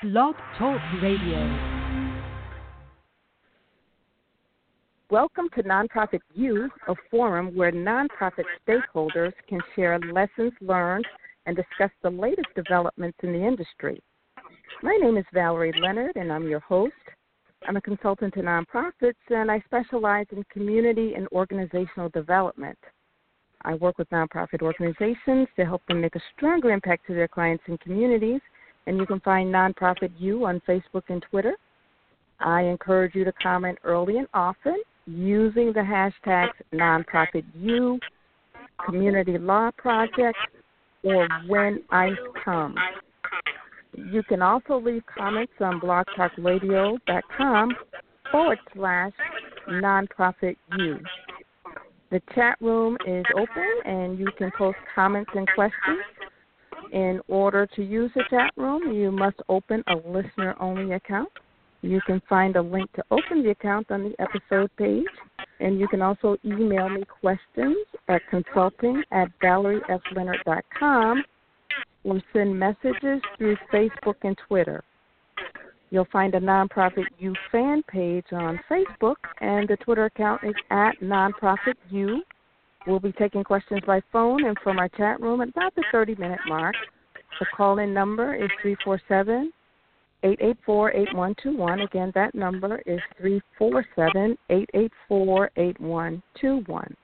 Blog 0.00 0.36
Talk 0.56 0.80
Radio. 1.02 1.88
Welcome 5.10 5.48
to 5.56 5.64
Nonprofit 5.64 6.20
U, 6.34 6.70
a 6.86 6.94
forum 7.10 7.56
where 7.56 7.72
nonprofit 7.72 8.44
stakeholders 8.64 9.32
can 9.48 9.58
share 9.74 9.98
lessons 9.98 10.52
learned 10.60 11.04
and 11.46 11.56
discuss 11.56 11.90
the 12.04 12.10
latest 12.10 12.46
developments 12.54 13.18
in 13.24 13.32
the 13.32 13.44
industry. 13.44 14.00
My 14.84 14.96
name 15.02 15.16
is 15.16 15.24
Valerie 15.34 15.74
Leonard, 15.82 16.14
and 16.14 16.32
I'm 16.32 16.46
your 16.46 16.60
host. 16.60 16.92
I'm 17.66 17.76
a 17.76 17.80
consultant 17.80 18.34
to 18.34 18.40
nonprofits, 18.40 19.14
and 19.30 19.50
I 19.50 19.60
specialize 19.64 20.26
in 20.30 20.44
community 20.44 21.14
and 21.14 21.26
organizational 21.32 22.08
development. 22.10 22.78
I 23.62 23.74
work 23.74 23.98
with 23.98 24.08
nonprofit 24.10 24.62
organizations 24.62 25.48
to 25.56 25.64
help 25.64 25.82
them 25.88 26.00
make 26.00 26.14
a 26.14 26.22
stronger 26.36 26.70
impact 26.70 27.08
to 27.08 27.14
their 27.14 27.26
clients 27.26 27.64
and 27.66 27.80
communities. 27.80 28.40
And 28.88 28.96
you 28.96 29.04
can 29.04 29.20
find 29.20 29.54
Nonprofit 29.54 30.10
U 30.18 30.46
on 30.46 30.62
Facebook 30.66 31.02
and 31.08 31.22
Twitter. 31.30 31.54
I 32.40 32.62
encourage 32.62 33.14
you 33.14 33.22
to 33.24 33.32
comment 33.32 33.76
early 33.84 34.16
and 34.16 34.26
often 34.32 34.80
using 35.06 35.74
the 35.74 35.80
hashtags 35.80 36.54
Nonprofit 36.72 37.44
U, 37.60 38.00
Community 38.86 39.36
Law 39.36 39.70
Project, 39.76 40.38
or 41.04 41.28
When 41.46 41.82
ICE 41.90 42.16
Comes. 42.42 42.78
You 43.94 44.22
can 44.22 44.40
also 44.40 44.80
leave 44.80 45.02
comments 45.06 45.52
on 45.60 45.80
blogtalkradio.com 45.80 47.76
forward 48.32 48.58
slash 48.74 49.12
nonprofit 49.68 50.56
U. 50.78 50.98
The 52.10 52.22
chat 52.34 52.56
room 52.62 52.96
is 53.06 53.26
open 53.36 53.80
and 53.84 54.18
you 54.18 54.28
can 54.38 54.50
post 54.56 54.78
comments 54.94 55.30
and 55.34 55.46
questions. 55.54 56.00
In 56.92 57.20
order 57.28 57.66
to 57.76 57.82
use 57.82 58.10
the 58.14 58.24
chat 58.30 58.52
room, 58.56 58.92
you 58.92 59.10
must 59.10 59.36
open 59.48 59.84
a 59.88 59.96
listener 60.08 60.54
only 60.60 60.94
account. 60.94 61.30
You 61.82 62.00
can 62.06 62.20
find 62.28 62.56
a 62.56 62.62
link 62.62 62.92
to 62.94 63.04
open 63.10 63.42
the 63.42 63.50
account 63.50 63.90
on 63.90 64.02
the 64.02 64.14
episode 64.20 64.70
page, 64.76 65.06
and 65.60 65.78
you 65.78 65.86
can 65.88 66.02
also 66.02 66.36
email 66.44 66.88
me 66.88 67.04
questions 67.04 67.76
at 68.08 68.22
consulting 68.30 69.02
at 69.12 69.28
valeriefleonard.com 69.40 71.24
or 72.04 72.22
send 72.32 72.58
messages 72.58 73.20
through 73.36 73.56
Facebook 73.72 74.16
and 74.22 74.36
Twitter. 74.48 74.82
You'll 75.90 76.08
find 76.12 76.34
a 76.34 76.40
Nonprofit 76.40 77.06
U 77.18 77.34
fan 77.50 77.82
page 77.88 78.26
on 78.32 78.60
Facebook, 78.70 79.16
and 79.40 79.68
the 79.68 79.76
Twitter 79.76 80.06
account 80.06 80.42
is 80.44 80.54
at 80.70 80.92
Nonprofit 81.00 81.74
U. 81.90 82.22
We'll 82.86 83.00
be 83.00 83.12
taking 83.12 83.44
questions 83.44 83.80
by 83.86 84.00
phone 84.12 84.46
and 84.46 84.56
from 84.62 84.78
our 84.78 84.88
chat 84.90 85.20
room 85.20 85.40
at 85.40 85.48
about 85.48 85.74
the 85.74 85.84
30 85.92 86.14
minute 86.14 86.40
mark. 86.46 86.74
The 87.40 87.46
call 87.56 87.78
in 87.78 87.92
number 87.92 88.34
is 88.34 88.50
347 88.62 89.52
884 90.22 90.90
8121. 90.92 91.80
Again, 91.80 92.12
that 92.14 92.34
number 92.34 92.82
is 92.86 93.00
347 93.18 94.36
884 94.50 95.50
8121. 95.56 96.96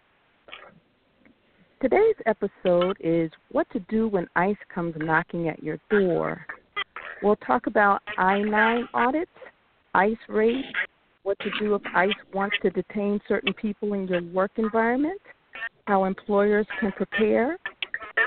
Today's 1.81 2.17
episode 2.27 2.97
is 3.01 3.31
What 3.51 3.69
to 3.71 3.81
Do 3.91 4.09
When 4.09 4.27
ICE 4.37 4.57
Comes 4.75 4.95
Knocking 4.97 5.49
at 5.49 5.63
Your 5.63 5.79
Door. 5.91 6.47
We'll 7.23 7.37
talk 7.37 7.67
about 7.67 8.01
I 8.17 8.41
9 8.41 8.89
audits, 8.95 9.31
ICE 9.95 10.17
raids, 10.29 10.67
what 11.25 11.39
to 11.41 11.51
do 11.61 11.75
if 11.75 11.83
ICE 11.95 12.11
wants 12.33 12.57
to 12.63 12.71
detain 12.71 13.21
certain 13.29 13.53
people 13.53 13.93
in 13.93 14.09
your 14.09 14.23
work 14.23 14.53
environment, 14.57 15.21
how 15.87 16.05
employers 16.05 16.67
can 16.81 16.93
prepare, 16.93 17.59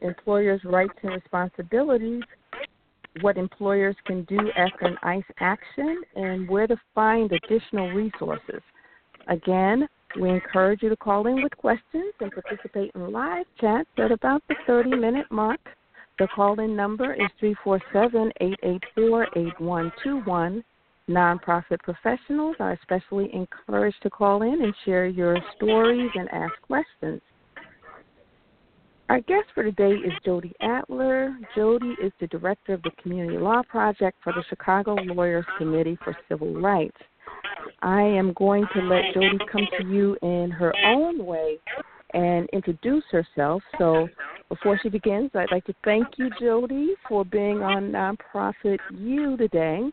employers' 0.02 0.62
rights 0.64 0.94
and 1.04 1.14
responsibilities, 1.14 2.24
what 3.22 3.38
employers 3.38 3.96
can 4.06 4.24
do 4.26 4.40
after 4.56 4.86
an 4.86 4.98
ICE 5.04 5.24
action, 5.40 6.02
and 6.16 6.48
where 6.48 6.68
to 6.68 6.78
find 6.94 7.32
additional 7.32 7.90
resources. 7.90 8.62
Again, 9.28 9.88
we 10.20 10.30
encourage 10.30 10.82
you 10.82 10.90
to 10.90 10.96
call 10.96 11.28
in 11.28 11.42
with 11.42 11.56
questions 11.58 12.14
and 12.20 12.32
participate 12.32 12.92
in 12.96 13.12
live 13.12 13.46
chats 13.60 13.90
at 13.98 14.12
about 14.12 14.42
the 14.48 14.56
30 14.66 14.92
minute 14.96 15.28
mark. 15.32 15.60
The 16.20 16.28
call 16.34 16.60
in 16.60 16.76
number 16.76 17.14
is 17.14 17.30
347 17.40 18.32
884 18.40 19.24
8121. 19.36 20.64
Nonprofit 21.10 21.80
professionals 21.84 22.56
are 22.60 22.74
especially 22.74 23.34
encouraged 23.34 24.02
to 24.04 24.10
call 24.10 24.42
in 24.42 24.64
and 24.64 24.74
share 24.84 25.08
your 25.08 25.38
stories 25.56 26.10
and 26.16 26.28
ask 26.30 26.54
questions. 26.64 27.22
Our 29.10 29.22
guest 29.22 29.46
for 29.56 29.64
today 29.64 29.92
is 29.92 30.12
Jody 30.26 30.54
Adler. 30.60 31.38
Jody 31.56 31.96
is 32.04 32.12
the 32.20 32.28
director 32.28 32.74
of 32.74 32.82
the 32.82 32.92
Community 33.02 33.38
Law 33.38 33.62
Project 33.70 34.18
for 34.22 34.34
the 34.34 34.44
Chicago 34.50 34.96
Lawyers 34.96 35.46
Committee 35.58 35.98
for 36.04 36.18
Civil 36.28 36.60
Rights. 36.60 36.98
I 37.82 38.02
am 38.02 38.34
going 38.34 38.66
to 38.74 38.82
let 38.82 39.14
Jody 39.14 39.38
come 39.50 39.66
to 39.80 39.88
you 39.88 40.18
in 40.22 40.52
her 40.52 40.74
own 40.84 41.26
way 41.26 41.58
and 42.14 42.50
introduce 42.52 43.06
herself. 43.10 43.64
So 43.78 44.10
before 44.50 44.78
she 44.84 44.90
begins, 44.90 45.32
I'd 45.36 45.54
like 45.54 45.66
to 45.66 45.76
thank 45.86 46.08
you, 46.18 46.30
Jody, 46.38 46.90
for 47.08 47.24
being 47.24 47.62
on 47.62 47.94
Nonprofit 47.94 48.80
U 48.92 49.38
today. 49.38 49.90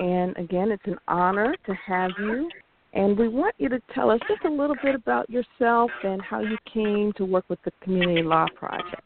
And 0.00 0.36
again, 0.36 0.72
it's 0.72 0.86
an 0.86 0.98
honor 1.06 1.54
to 1.64 1.74
have 1.86 2.10
you. 2.18 2.50
And 2.94 3.18
we 3.18 3.28
want 3.28 3.54
you 3.58 3.68
to 3.70 3.80
tell 3.94 4.10
us 4.10 4.20
just 4.28 4.44
a 4.44 4.50
little 4.50 4.76
bit 4.82 4.94
about 4.94 5.28
yourself 5.30 5.90
and 6.04 6.20
how 6.20 6.40
you 6.40 6.58
came 6.72 7.12
to 7.16 7.24
work 7.24 7.44
with 7.48 7.58
the 7.64 7.72
Community 7.82 8.22
Law 8.22 8.46
Project. 8.54 9.02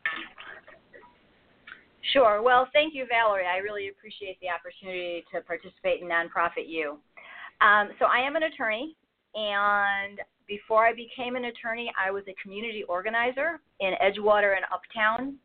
Sure. 2.13 2.43
Well, 2.43 2.69
thank 2.73 2.95
you, 2.95 3.07
Valerie. 3.09 3.47
I 3.47 3.59
really 3.59 3.89
appreciate 3.89 4.39
the 4.41 4.49
opportunity 4.49 5.25
to 5.33 5.41
participate 5.43 6.03
in 6.03 6.09
Nonprofit 6.09 6.69
U. 6.69 6.99
Um, 7.61 7.91
so, 7.99 8.07
I 8.07 8.19
am 8.19 8.37
an 8.37 8.45
attorney, 8.45 8.97
and 9.35 10.21
before 10.47 10.87
I 10.87 10.93
became 10.93 11.37
an 11.37 11.47
attorney, 11.47 11.91
I 11.99 12.11
was 12.11 12.23
a 12.29 12.35
community 12.43 12.85
organizer 12.85 13.61
in 13.81 13.95
Edgewater 14.03 14.55
and 14.57 14.65
Uptown. 14.73 15.37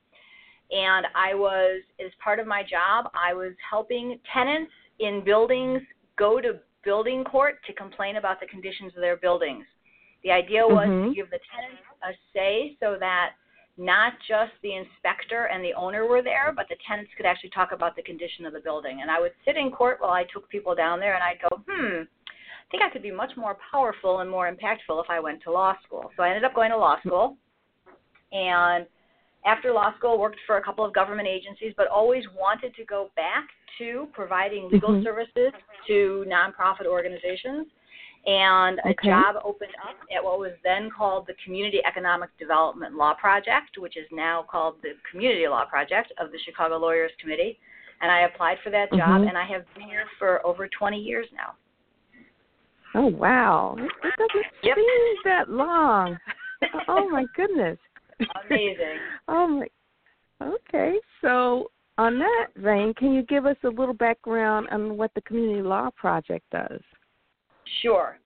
And 0.71 1.05
I 1.15 1.33
was, 1.33 1.81
as 2.03 2.11
part 2.23 2.39
of 2.39 2.47
my 2.47 2.63
job, 2.63 3.11
I 3.13 3.33
was 3.33 3.53
helping 3.69 4.19
tenants 4.33 4.71
in 4.99 5.23
buildings 5.23 5.81
go 6.17 6.39
to 6.39 6.59
building 6.83 7.23
court 7.23 7.55
to 7.67 7.73
complain 7.73 8.17
about 8.17 8.39
the 8.39 8.47
conditions 8.47 8.93
of 8.95 9.01
their 9.01 9.17
buildings. 9.17 9.65
The 10.23 10.31
idea 10.31 10.65
was 10.65 10.87
mm-hmm. 10.87 11.09
to 11.09 11.15
give 11.15 11.29
the 11.29 11.39
tenants 11.49 11.81
a 12.03 12.11
say 12.33 12.77
so 12.79 12.97
that 12.99 13.31
not 13.77 14.13
just 14.27 14.51
the 14.61 14.75
inspector 14.75 15.45
and 15.45 15.63
the 15.63 15.73
owner 15.73 16.05
were 16.05 16.21
there, 16.21 16.53
but 16.55 16.67
the 16.69 16.75
tenants 16.87 17.11
could 17.17 17.25
actually 17.25 17.49
talk 17.49 17.71
about 17.71 17.95
the 17.95 18.03
condition 18.03 18.45
of 18.45 18.53
the 18.53 18.59
building. 18.59 18.99
And 19.01 19.09
I 19.09 19.19
would 19.19 19.31
sit 19.45 19.57
in 19.57 19.71
court 19.71 19.97
while 19.99 20.11
I 20.11 20.25
took 20.31 20.47
people 20.49 20.75
down 20.75 20.99
there 20.99 21.15
and 21.15 21.23
I'd 21.23 21.41
go, 21.41 21.63
hmm, 21.67 22.03
I 22.03 22.67
think 22.69 22.83
I 22.83 22.89
could 22.89 23.01
be 23.01 23.11
much 23.11 23.31
more 23.35 23.57
powerful 23.71 24.19
and 24.19 24.29
more 24.29 24.51
impactful 24.51 25.03
if 25.03 25.09
I 25.09 25.19
went 25.19 25.41
to 25.43 25.51
law 25.51 25.75
school. 25.85 26.11
So 26.15 26.23
I 26.23 26.29
ended 26.29 26.43
up 26.43 26.53
going 26.53 26.71
to 26.71 26.77
law 26.77 26.97
school. 27.05 27.37
And 28.31 28.85
after 29.45 29.71
law 29.71 29.95
school, 29.97 30.19
worked 30.19 30.39
for 30.45 30.57
a 30.57 30.63
couple 30.63 30.85
of 30.85 30.93
government 30.93 31.27
agencies, 31.27 31.73
but 31.75 31.87
always 31.87 32.23
wanted 32.37 32.75
to 32.75 32.85
go 32.85 33.09
back 33.15 33.47
to 33.77 34.07
providing 34.13 34.69
legal 34.71 34.89
mm-hmm. 34.89 35.03
services 35.03 35.51
to 35.87 36.25
nonprofit 36.27 36.85
organizations. 36.85 37.67
And 38.25 38.77
a 38.85 38.89
okay. 38.89 39.09
job 39.09 39.37
opened 39.43 39.71
up 39.83 39.95
at 40.15 40.23
what 40.23 40.37
was 40.37 40.51
then 40.63 40.91
called 40.95 41.25
the 41.25 41.33
Community 41.43 41.79
Economic 41.87 42.29
Development 42.37 42.93
Law 42.93 43.15
Project, 43.15 43.79
which 43.79 43.97
is 43.97 44.05
now 44.11 44.45
called 44.49 44.75
the 44.83 44.91
Community 45.09 45.47
Law 45.47 45.65
Project 45.65 46.13
of 46.19 46.31
the 46.31 46.37
Chicago 46.45 46.77
Lawyers 46.77 47.11
Committee. 47.19 47.57
And 48.01 48.11
I 48.11 48.21
applied 48.21 48.57
for 48.63 48.69
that 48.69 48.91
job, 48.91 49.21
mm-hmm. 49.21 49.27
and 49.27 49.37
I 49.37 49.45
have 49.45 49.63
been 49.73 49.87
here 49.87 50.05
for 50.19 50.45
over 50.45 50.67
20 50.67 50.99
years 50.99 51.25
now. 51.33 51.53
Oh 52.93 53.07
wow! 53.07 53.75
It 53.77 54.13
doesn't 54.17 54.45
yep. 54.63 54.75
seem 54.75 55.15
that 55.23 55.49
long. 55.49 56.17
oh 56.89 57.09
my 57.09 57.25
goodness! 57.35 57.77
Amazing. 58.49 58.97
oh 59.27 59.47
my. 59.47 59.67
Okay, 60.41 60.95
so 61.21 61.69
on 61.97 62.17
that 62.17 62.47
vein, 62.55 62.95
can 62.97 63.13
you 63.13 63.21
give 63.23 63.45
us 63.45 63.57
a 63.63 63.67
little 63.67 63.93
background 63.93 64.67
on 64.71 64.97
what 64.97 65.11
the 65.13 65.21
Community 65.21 65.61
Law 65.61 65.89
Project 65.95 66.45
does? 66.51 66.81
Sure. 67.83 68.17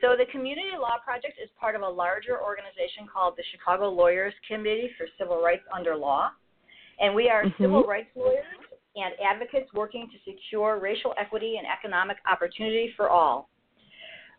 So 0.00 0.14
the 0.16 0.30
Community 0.30 0.76
Law 0.78 0.98
Project 1.04 1.34
is 1.42 1.48
part 1.58 1.74
of 1.74 1.82
a 1.82 1.88
larger 1.88 2.40
organization 2.40 3.08
called 3.12 3.34
the 3.36 3.42
Chicago 3.50 3.88
Lawyers 3.88 4.34
Committee 4.46 4.90
for 4.96 5.06
Civil 5.18 5.42
Rights 5.42 5.64
Under 5.74 5.96
Law, 5.96 6.30
and 7.00 7.14
we 7.14 7.28
are 7.28 7.44
mm-hmm. 7.44 7.62
civil 7.62 7.84
rights 7.84 8.10
lawyers 8.14 8.44
and 8.96 9.14
advocates 9.24 9.72
working 9.72 10.08
to 10.12 10.30
secure 10.30 10.78
racial 10.78 11.14
equity 11.18 11.56
and 11.58 11.66
economic 11.66 12.18
opportunity 12.30 12.92
for 12.96 13.08
all. 13.08 13.48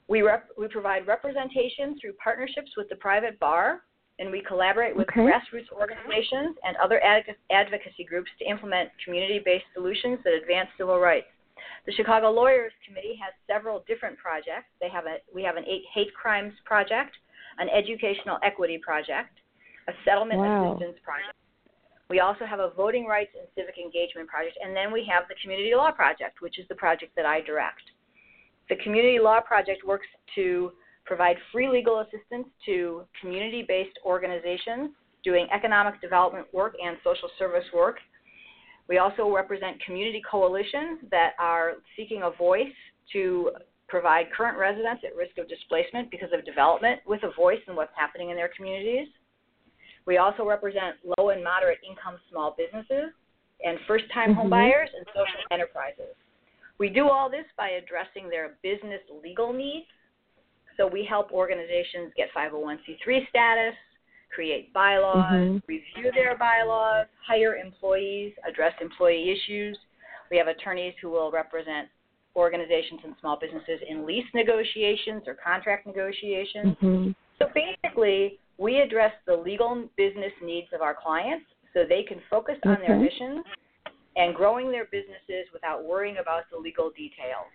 We, 0.08 0.22
rep- 0.22 0.50
we 0.58 0.68
provide 0.68 1.08
representation 1.08 1.98
through 2.00 2.14
partnerships 2.14 2.72
with 2.78 2.88
the 2.90 2.96
private 2.96 3.40
bar, 3.40 3.82
and 4.20 4.32
we 4.32 4.42
collaborate 4.42 4.96
with 4.96 5.08
okay. 5.10 5.22
grassroots 5.22 5.72
organizations 5.72 6.56
and 6.64 6.78
other 6.78 7.04
ad- 7.04 7.36
advocacy 7.52 8.04
groups 8.08 8.30
to 8.40 8.46
implement 8.46 8.90
community 9.04 9.42
based 9.44 9.66
solutions 9.74 10.20
that 10.24 10.34
advance 10.34 10.70
civil 10.78 11.00
rights. 11.00 11.28
The 11.86 11.94
Chicago 11.94 12.32
Lawyers 12.32 12.72
Committee 12.86 13.20
has 13.22 13.34
several 13.48 13.84
different 13.88 14.18
projects. 14.18 14.72
They 14.82 14.90
have 14.90 15.06
a, 15.06 15.18
we 15.34 15.44
have 15.44 15.58
an 15.58 15.66
eight 15.68 15.84
hate 15.94 16.14
crimes 16.14 16.54
project, 16.66 17.16
an 17.60 17.70
educational 17.70 18.38
equity 18.44 18.80
project, 18.84 19.40
a 19.88 19.94
settlement 20.04 20.40
wow. 20.40 20.74
assistance 20.74 20.98
project, 21.04 21.36
We 22.10 22.20
also 22.20 22.46
have 22.46 22.60
a 22.60 22.72
voting 22.76 23.06
rights 23.06 23.32
and 23.38 23.48
civic 23.56 23.78
engagement 23.78 24.28
project, 24.30 24.58
and 24.64 24.76
then 24.76 24.92
we 24.92 25.06
have 25.12 25.28
the 25.28 25.36
Community 25.42 25.74
Law 25.76 25.92
Project, 25.92 26.42
which 26.42 26.60
is 26.60 26.68
the 26.68 26.76
project 26.76 27.16
that 27.16 27.26
I 27.26 27.42
direct. 27.42 27.84
The 28.70 28.78
Community 28.78 29.20
Law 29.20 29.42
Project 29.42 29.86
works 29.86 30.08
to 30.36 30.72
provide 31.06 31.38
free 31.52 31.70
legal 31.70 32.00
assistance 32.00 32.48
to 32.66 33.04
community 33.22 33.64
based 33.68 33.98
organizations 34.06 34.92
doing 35.24 35.48
economic 35.54 36.00
development 36.02 36.46
work 36.54 36.76
and 36.84 36.98
social 37.04 37.30
service 37.38 37.66
work. 37.74 37.98
We 38.88 39.00
also 39.00 39.34
represent 39.34 39.84
community 39.84 40.22
coalitions 40.30 41.00
that 41.10 41.32
are 41.40 41.74
seeking 41.96 42.22
a 42.24 42.32
voice 42.32 42.76
to 43.14 43.52
provide 43.88 44.32
current 44.36 44.58
residents 44.58 45.04
at 45.06 45.16
risk 45.16 45.38
of 45.38 45.50
displacement 45.50 46.12
because 46.12 46.30
of 46.34 46.46
development 46.46 47.02
with 47.06 47.24
a 47.24 47.32
voice 47.36 47.60
in 47.68 47.76
what's 47.76 47.94
happening 47.96 48.30
in 48.30 48.36
their 48.36 48.50
communities. 48.56 49.08
We 50.06 50.18
also 50.18 50.46
represent 50.46 50.98
low 51.18 51.30
and 51.30 51.44
moderate 51.44 51.80
income 51.88 52.18
small 52.30 52.56
businesses 52.58 53.14
and 53.64 53.78
first 53.88 54.06
time 54.14 54.32
mm-hmm. 54.32 54.54
homebuyers 54.54 54.90
and 54.96 55.06
social 55.08 55.42
enterprises. 55.52 56.14
We 56.78 56.90
do 56.90 57.10
all 57.10 57.30
this 57.30 57.46
by 57.58 57.70
addressing 57.70 58.30
their 58.30 58.58
business 58.62 59.02
legal 59.24 59.54
needs. 59.54 59.88
So 60.78 60.88
we 60.88 61.06
help 61.06 61.32
organizations 61.32 62.12
get 62.18 62.30
501c3 62.36 63.30
status, 63.30 63.76
create 64.34 64.74
bylaws, 64.74 65.34
mm-hmm. 65.34 65.58
review 65.68 66.12
their 66.14 66.38
bylaws, 66.38 67.08
hire 67.26 67.56
employees, 67.56 68.34
address 68.48 68.74
employee 68.82 69.32
issues. 69.32 69.78
We 70.30 70.38
have 70.38 70.48
attorneys 70.48 70.94
who 71.02 71.10
will 71.10 71.32
represent 71.32 71.88
organizations 72.36 73.00
and 73.04 73.16
small 73.22 73.38
businesses 73.40 73.80
in 73.88 74.06
lease 74.06 74.26
negotiations 74.34 75.24
or 75.26 75.36
contract 75.36 75.88
negotiations. 75.88 76.76
Mm-hmm. 76.82 77.12
So 77.40 77.48
basically, 77.54 78.40
we 78.58 78.80
address 78.80 79.14
the 79.26 79.36
legal 79.36 79.88
business 79.96 80.34
needs 80.44 80.68
of 80.74 80.82
our 80.82 80.96
clients 80.96 81.46
so 81.74 81.84
they 81.88 82.04
can 82.04 82.20
focus 82.30 82.56
on 82.66 82.78
their 82.86 82.98
missions 82.98 83.46
and 84.16 84.34
growing 84.34 84.72
their 84.72 84.86
businesses 84.86 85.48
without 85.54 85.84
worrying 85.84 86.18
about 86.22 86.44
the 86.52 86.58
legal 86.58 86.90
details. 86.92 87.52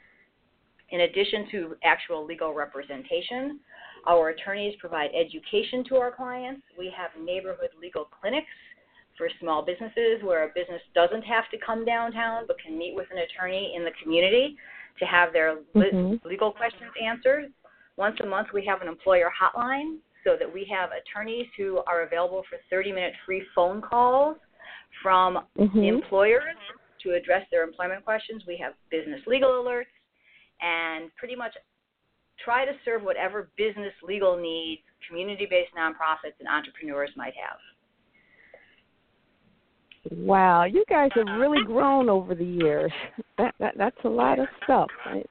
In 0.91 1.03
addition 1.03 1.47
to 1.53 1.77
actual 1.85 2.25
legal 2.25 2.53
representation, 2.53 3.61
our 4.07 4.31
attorneys 4.31 4.75
provide 4.81 5.11
education 5.15 5.85
to 5.89 5.97
our 5.97 6.11
clients. 6.11 6.63
We 6.79 6.93
have 6.97 7.11
neighborhood 7.23 7.71
legal 7.81 8.09
clinics 8.21 8.49
for 9.17 9.29
small 9.39 9.65
businesses 9.65 10.23
where 10.23 10.45
a 10.45 10.49
business 10.49 10.81
doesn't 10.95 11.23
have 11.23 11.45
to 11.51 11.59
come 11.65 11.85
downtown 11.85 12.45
but 12.47 12.57
can 12.59 12.79
meet 12.79 12.95
with 12.97 13.07
an 13.13 13.19
attorney 13.19 13.75
in 13.77 13.85
the 13.85 13.91
community 14.03 14.57
to 14.99 15.05
have 15.05 15.33
their 15.33 15.59
mm-hmm. 15.77 16.27
legal 16.27 16.51
questions 16.51 16.91
answered. 17.03 17.53
Once 17.97 18.17
a 18.23 18.27
month, 18.27 18.49
we 18.55 18.65
have 18.65 18.81
an 18.81 18.89
employer 18.89 19.31
hotline 19.31 19.97
so 20.25 20.37
that 20.39 20.51
we 20.53 20.67
have 20.71 20.91
attorneys 20.91 21.47
who 21.57 21.83
are 21.87 22.03
available 22.03 22.43
for 22.49 22.59
30 22.71 22.93
minute 22.93 23.13
free 23.27 23.43
phone 23.55 23.81
calls 23.81 24.37
from 25.03 25.41
mm-hmm. 25.59 25.79
employers 25.79 26.57
to 27.03 27.13
address 27.13 27.47
their 27.51 27.63
employment 27.63 28.05
questions. 28.05 28.43
We 28.47 28.59
have 28.63 28.73
business 28.91 29.21
legal 29.27 29.51
alerts 29.51 29.85
and 30.61 31.11
pretty 31.17 31.37
much 31.37 31.53
try 32.45 32.65
to 32.65 32.73
serve 32.85 33.03
whatever 33.03 33.51
business 33.57 33.93
legal 34.03 34.37
needs 34.37 34.83
community 35.09 35.47
based 35.49 35.73
nonprofits 35.77 36.39
and 36.39 36.49
entrepreneurs 36.49 37.11
might 37.17 37.35
have. 37.35 37.59
Wow, 40.11 40.65
you 40.65 40.85
guys 40.89 41.11
have 41.15 41.27
really 41.39 41.59
uh-huh. 41.59 41.73
grown 41.73 42.09
over 42.09 42.35
the 42.35 42.45
years. 42.45 42.93
That, 43.39 43.55
that 43.59 43.73
that's 43.79 43.97
a 44.05 44.09
lot 44.09 44.39
of 44.39 44.49
stuff, 44.65 44.89
right? 45.07 45.25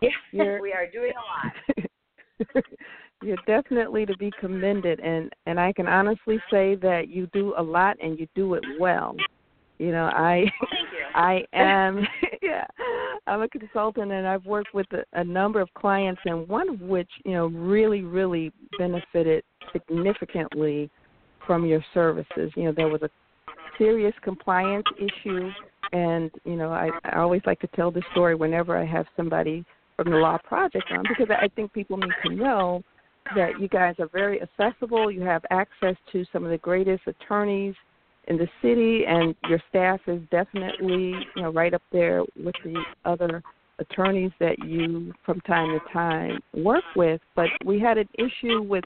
Yeah, 0.00 0.10
we 0.60 0.72
are 0.72 0.90
doing 0.90 1.12
a 1.12 2.50
lot. 2.50 2.64
You're 3.22 3.36
definitely 3.46 4.04
to 4.04 4.16
be 4.16 4.32
commended, 4.40 4.98
and 4.98 5.32
and 5.46 5.60
I 5.60 5.72
can 5.72 5.86
honestly 5.86 6.38
say 6.50 6.74
that 6.82 7.04
you 7.06 7.28
do 7.32 7.54
a 7.56 7.62
lot 7.62 7.98
and 8.02 8.18
you 8.18 8.26
do 8.34 8.54
it 8.54 8.64
well. 8.80 9.14
You 9.82 9.90
know, 9.90 10.04
I 10.04 10.44
I 11.14 11.44
am 11.52 12.06
yeah, 12.42 12.66
I'm 13.26 13.42
a 13.42 13.48
consultant 13.48 14.12
and 14.12 14.26
I've 14.26 14.46
worked 14.46 14.72
with 14.72 14.86
a, 14.92 15.02
a 15.18 15.24
number 15.24 15.60
of 15.60 15.68
clients, 15.74 16.20
and 16.24 16.46
one 16.48 16.68
of 16.68 16.80
which 16.80 17.10
you 17.24 17.32
know 17.32 17.46
really 17.46 18.02
really 18.02 18.52
benefited 18.78 19.42
significantly 19.72 20.88
from 21.46 21.66
your 21.66 21.84
services. 21.92 22.52
You 22.54 22.64
know, 22.64 22.72
there 22.76 22.88
was 22.88 23.02
a 23.02 23.10
serious 23.76 24.14
compliance 24.22 24.86
issue, 24.98 25.50
and 25.92 26.30
you 26.44 26.54
know, 26.54 26.70
I, 26.70 26.90
I 27.04 27.18
always 27.18 27.42
like 27.44 27.58
to 27.60 27.68
tell 27.74 27.90
the 27.90 28.02
story 28.12 28.36
whenever 28.36 28.78
I 28.78 28.86
have 28.86 29.06
somebody 29.16 29.64
from 29.96 30.12
the 30.12 30.18
Law 30.18 30.38
Project 30.44 30.84
on 30.92 31.02
because 31.08 31.34
I 31.36 31.48
think 31.48 31.72
people 31.72 31.96
need 31.96 32.14
to 32.26 32.34
know 32.34 32.84
that 33.34 33.60
you 33.60 33.66
guys 33.66 33.96
are 33.98 34.08
very 34.12 34.40
accessible. 34.40 35.10
You 35.10 35.22
have 35.22 35.42
access 35.50 35.96
to 36.12 36.24
some 36.32 36.44
of 36.44 36.50
the 36.50 36.58
greatest 36.58 37.02
attorneys 37.06 37.74
in 38.28 38.36
the 38.36 38.48
city, 38.60 39.04
and 39.06 39.34
your 39.48 39.60
staff 39.68 40.00
is 40.06 40.20
definitely 40.30 41.14
you 41.36 41.42
know 41.42 41.52
right 41.52 41.74
up 41.74 41.82
there 41.92 42.22
with 42.36 42.54
the 42.64 42.82
other 43.04 43.42
attorneys 43.78 44.30
that 44.38 44.58
you 44.64 45.12
from 45.24 45.40
time 45.40 45.78
to 45.78 45.92
time 45.92 46.38
work 46.54 46.84
with. 46.94 47.20
But 47.34 47.48
we 47.64 47.80
had 47.80 47.98
an 47.98 48.08
issue 48.14 48.62
with 48.62 48.84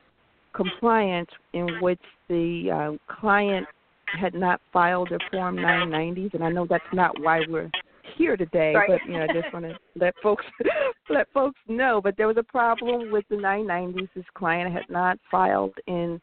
compliance 0.55 1.31
in 1.53 1.69
which 1.81 2.01
the 2.29 2.97
uh, 2.99 3.15
client 3.21 3.67
had 4.21 4.35
not 4.35 4.61
filed 4.73 5.11
their 5.11 5.19
Form 5.31 5.57
990s, 5.57 6.33
and 6.35 6.43
I 6.43 6.51
know 6.51 6.67
that's 6.69 6.85
not 6.93 7.21
why 7.21 7.41
we're 7.49 7.71
here 8.17 8.37
today, 8.37 8.75
right. 8.75 8.89
but 8.89 9.01
you 9.07 9.19
know, 9.19 9.25
I 9.25 9.41
just 9.41 9.53
want 9.53 9.67
to 9.67 9.77
let 9.97 10.15
folks 10.23 10.45
let 11.11 11.27
folks 11.33 11.59
know. 11.69 12.01
But 12.03 12.17
there 12.17 12.27
was 12.27 12.37
a 12.39 12.43
problem 12.43 13.11
with 13.11 13.25
the 13.29 13.37
990s. 13.37 14.09
This 14.15 14.25
client 14.35 14.73
had 14.73 14.85
not 14.89 15.19
filed 15.31 15.75
in 15.87 16.21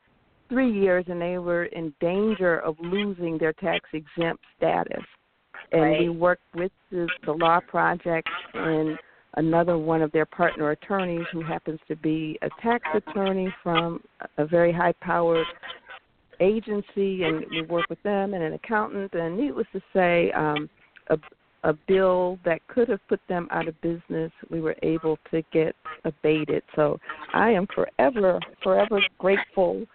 three 0.49 0.71
years, 0.71 1.05
and 1.07 1.21
they 1.21 1.37
were 1.37 1.65
in 1.65 1.93
danger 1.99 2.59
of 2.59 2.75
losing 2.79 3.37
their 3.37 3.53
tax 3.53 3.89
exempt 3.93 4.43
status. 4.57 5.03
And 5.71 5.81
right. 5.81 5.99
we 6.01 6.09
worked 6.09 6.43
with 6.53 6.71
the, 6.91 7.07
the 7.25 7.31
law 7.31 7.59
project 7.59 8.27
and 8.53 8.97
another 9.35 9.77
one 9.77 10.01
of 10.01 10.11
their 10.11 10.25
partner 10.25 10.71
attorneys 10.71 11.25
who 11.31 11.41
happens 11.41 11.79
to 11.87 11.95
be 11.95 12.37
a 12.41 12.49
tax 12.61 12.83
attorney 12.93 13.53
from 13.63 14.01
a 14.37 14.45
very 14.45 14.71
high 14.71 14.93
powered 15.01 15.47
agency 16.39 17.23
and 17.23 17.45
we 17.49 17.63
work 17.63 17.89
with 17.89 18.01
them 18.03 18.33
and 18.33 18.43
an 18.43 18.53
accountant 18.53 19.11
and 19.13 19.37
needless 19.37 19.67
to 19.71 19.79
say 19.93 20.31
um 20.31 20.69
a 21.09 21.17
a 21.63 21.73
bill 21.87 22.37
that 22.43 22.65
could 22.67 22.89
have 22.89 22.99
put 23.07 23.21
them 23.29 23.47
out 23.51 23.67
of 23.67 23.81
business, 23.81 24.31
we 24.49 24.59
were 24.59 24.75
able 24.83 25.17
to 25.31 25.41
get 25.53 25.75
abated. 26.03 26.61
So 26.75 26.99
I 27.33 27.51
am 27.51 27.67
forever, 27.73 28.39
forever 28.61 29.01
grateful 29.17 29.85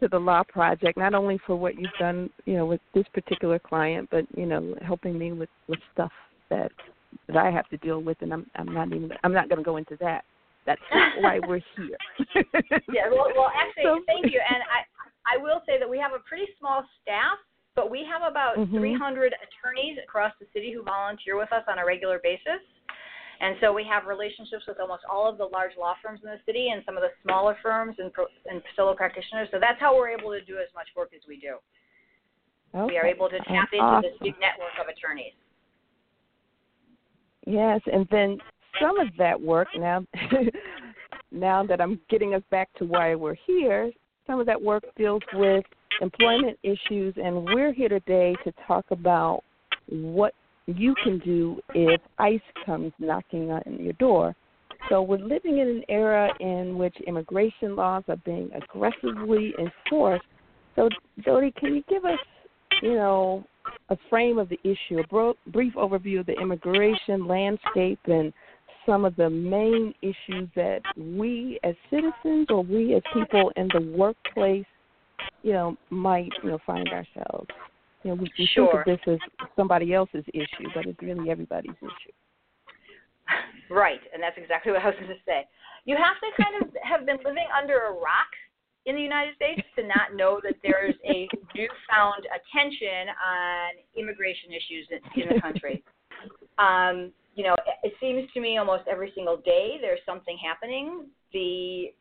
to 0.00 0.08
the 0.08 0.18
Law 0.18 0.42
Project, 0.42 0.98
not 0.98 1.14
only 1.14 1.38
for 1.46 1.56
what 1.56 1.78
you've 1.78 1.90
done, 1.98 2.30
you 2.44 2.54
know, 2.54 2.66
with 2.66 2.80
this 2.94 3.04
particular 3.12 3.58
client, 3.58 4.08
but 4.10 4.24
you 4.36 4.46
know, 4.46 4.74
helping 4.86 5.18
me 5.18 5.32
with 5.32 5.50
with 5.68 5.78
stuff 5.92 6.12
that 6.48 6.72
that 7.26 7.36
I 7.36 7.50
have 7.50 7.68
to 7.68 7.76
deal 7.78 8.00
with, 8.02 8.18
and 8.20 8.32
I'm 8.32 8.46
I'm 8.56 8.72
not 8.72 8.88
even 8.88 9.10
I'm 9.24 9.32
not 9.32 9.48
going 9.48 9.58
to 9.58 9.64
go 9.64 9.76
into 9.76 9.96
that. 10.00 10.24
That's 10.66 10.80
why 11.20 11.40
we're 11.46 11.60
here. 11.76 11.96
yeah, 12.92 13.08
well, 13.10 13.28
well, 13.36 13.52
actually, 13.54 13.84
so, 13.84 14.00
thank 14.06 14.26
you, 14.32 14.40
and 14.48 14.62
I 14.64 15.36
I 15.36 15.42
will 15.42 15.62
say 15.66 15.78
that 15.78 15.88
we 15.88 15.98
have 15.98 16.12
a 16.12 16.20
pretty 16.28 16.46
small 16.58 16.84
staff 17.02 17.38
but 17.76 17.90
we 17.90 18.04
have 18.04 18.28
about 18.28 18.56
mm-hmm. 18.58 18.76
300 18.76 19.32
attorneys 19.32 19.96
across 20.02 20.32
the 20.40 20.46
city 20.52 20.72
who 20.72 20.82
volunteer 20.82 21.38
with 21.38 21.52
us 21.52 21.62
on 21.68 21.78
a 21.78 21.86
regular 21.86 22.20
basis. 22.22 22.60
And 23.40 23.56
so 23.60 23.72
we 23.72 23.84
have 23.84 24.06
relationships 24.06 24.64
with 24.68 24.78
almost 24.80 25.02
all 25.10 25.28
of 25.28 25.38
the 25.38 25.46
large 25.46 25.72
law 25.78 25.94
firms 26.04 26.20
in 26.22 26.28
the 26.28 26.40
city 26.44 26.68
and 26.72 26.82
some 26.84 26.96
of 26.96 27.02
the 27.02 27.08
smaller 27.22 27.56
firms 27.62 27.96
and, 27.98 28.12
and 28.50 28.62
solo 28.76 28.94
practitioners. 28.94 29.48
So 29.50 29.58
that's 29.58 29.80
how 29.80 29.96
we're 29.96 30.10
able 30.10 30.30
to 30.30 30.44
do 30.44 30.58
as 30.58 30.68
much 30.74 30.88
work 30.94 31.10
as 31.14 31.22
we 31.26 31.40
do. 31.40 31.56
Okay. 32.74 32.92
We 32.92 32.98
are 32.98 33.06
able 33.06 33.28
to 33.30 33.38
tap 33.48 33.68
into 33.72 33.82
awesome. 33.82 34.02
this 34.02 34.18
big 34.20 34.34
network 34.40 34.76
of 34.80 34.88
attorneys. 34.88 35.32
Yes, 37.46 37.80
and 37.90 38.06
then 38.10 38.38
some 38.80 39.00
of 39.00 39.08
that 39.18 39.40
work 39.40 39.68
now 39.74 40.04
now 41.32 41.64
that 41.64 41.80
I'm 41.80 41.98
getting 42.10 42.34
us 42.34 42.42
back 42.50 42.68
to 42.74 42.84
why 42.84 43.14
we're 43.14 43.36
here, 43.46 43.90
some 44.26 44.38
of 44.38 44.46
that 44.46 44.60
work 44.60 44.84
deals 44.96 45.22
with 45.32 45.64
employment 46.00 46.58
issues, 46.62 47.14
and 47.16 47.44
we're 47.44 47.72
here 47.72 47.88
today 47.88 48.36
to 48.44 48.52
talk 48.66 48.84
about 48.90 49.42
what 49.88 50.34
you 50.78 50.94
can 51.02 51.18
do 51.18 51.60
if 51.74 52.00
ICE 52.18 52.40
comes 52.64 52.92
knocking 52.98 53.50
on 53.50 53.62
your 53.78 53.92
door. 53.94 54.34
So 54.88 55.02
we're 55.02 55.18
living 55.18 55.58
in 55.58 55.68
an 55.68 55.84
era 55.88 56.30
in 56.40 56.78
which 56.78 56.96
immigration 57.06 57.76
laws 57.76 58.04
are 58.08 58.16
being 58.24 58.50
aggressively 58.54 59.54
enforced. 59.58 60.24
So 60.76 60.88
Jody, 61.24 61.52
can 61.58 61.74
you 61.74 61.82
give 61.88 62.04
us, 62.04 62.18
you 62.82 62.94
know, 62.94 63.44
a 63.90 63.96
frame 64.08 64.38
of 64.38 64.48
the 64.48 64.58
issue, 64.64 65.00
a 65.00 65.06
bro- 65.06 65.36
brief 65.48 65.74
overview 65.74 66.20
of 66.20 66.26
the 66.26 66.40
immigration 66.40 67.26
landscape 67.26 68.00
and 68.06 68.32
some 68.86 69.04
of 69.04 69.14
the 69.16 69.28
main 69.28 69.92
issues 70.00 70.48
that 70.56 70.80
we 70.96 71.60
as 71.62 71.74
citizens 71.90 72.46
or 72.48 72.64
we 72.64 72.94
as 72.94 73.02
people 73.12 73.52
in 73.56 73.68
the 73.74 73.94
workplace 73.96 74.64
you 75.42 75.52
know, 75.52 75.76
might, 75.90 76.30
you 76.42 76.50
know, 76.50 76.58
find 76.66 76.88
ourselves. 76.88 77.48
You 78.02 78.10
know, 78.10 78.14
we, 78.14 78.30
we 78.38 78.48
sure. 78.54 78.82
think 78.84 79.00
of 79.00 79.06
this 79.06 79.18
as 79.20 79.48
somebody 79.56 79.92
else's 79.92 80.24
issue, 80.32 80.68
but 80.74 80.86
it's 80.86 81.00
really 81.02 81.30
everybody's 81.30 81.76
issue. 81.80 82.14
Right, 83.70 84.00
and 84.12 84.22
that's 84.22 84.36
exactly 84.36 84.72
what 84.72 84.82
I 84.82 84.86
was 84.86 84.96
going 84.96 85.08
to 85.08 85.22
say. 85.26 85.46
You 85.84 85.96
have 85.96 86.16
to 86.18 86.42
kind 86.42 86.62
of 86.62 86.74
have 86.82 87.06
been 87.06 87.18
living 87.24 87.46
under 87.56 87.86
a 87.86 87.92
rock 87.92 88.32
in 88.86 88.96
the 88.96 89.02
United 89.02 89.36
States 89.36 89.60
to 89.76 89.86
not 89.86 90.16
know 90.16 90.40
that 90.42 90.54
there's 90.62 90.94
a 91.04 91.28
newfound 91.54 92.26
attention 92.32 93.12
on 93.14 93.70
immigration 93.96 94.50
issues 94.50 94.88
in, 94.90 95.22
in 95.22 95.34
the 95.36 95.40
country. 95.40 95.84
Um, 96.58 97.12
you 97.34 97.44
know, 97.44 97.54
it 97.82 97.92
seems 98.00 98.30
to 98.32 98.40
me 98.40 98.58
almost 98.58 98.84
every 98.90 99.12
single 99.14 99.36
day 99.36 99.78
there's 99.80 100.00
something 100.04 100.36
happening. 100.42 101.06
The 101.32 101.92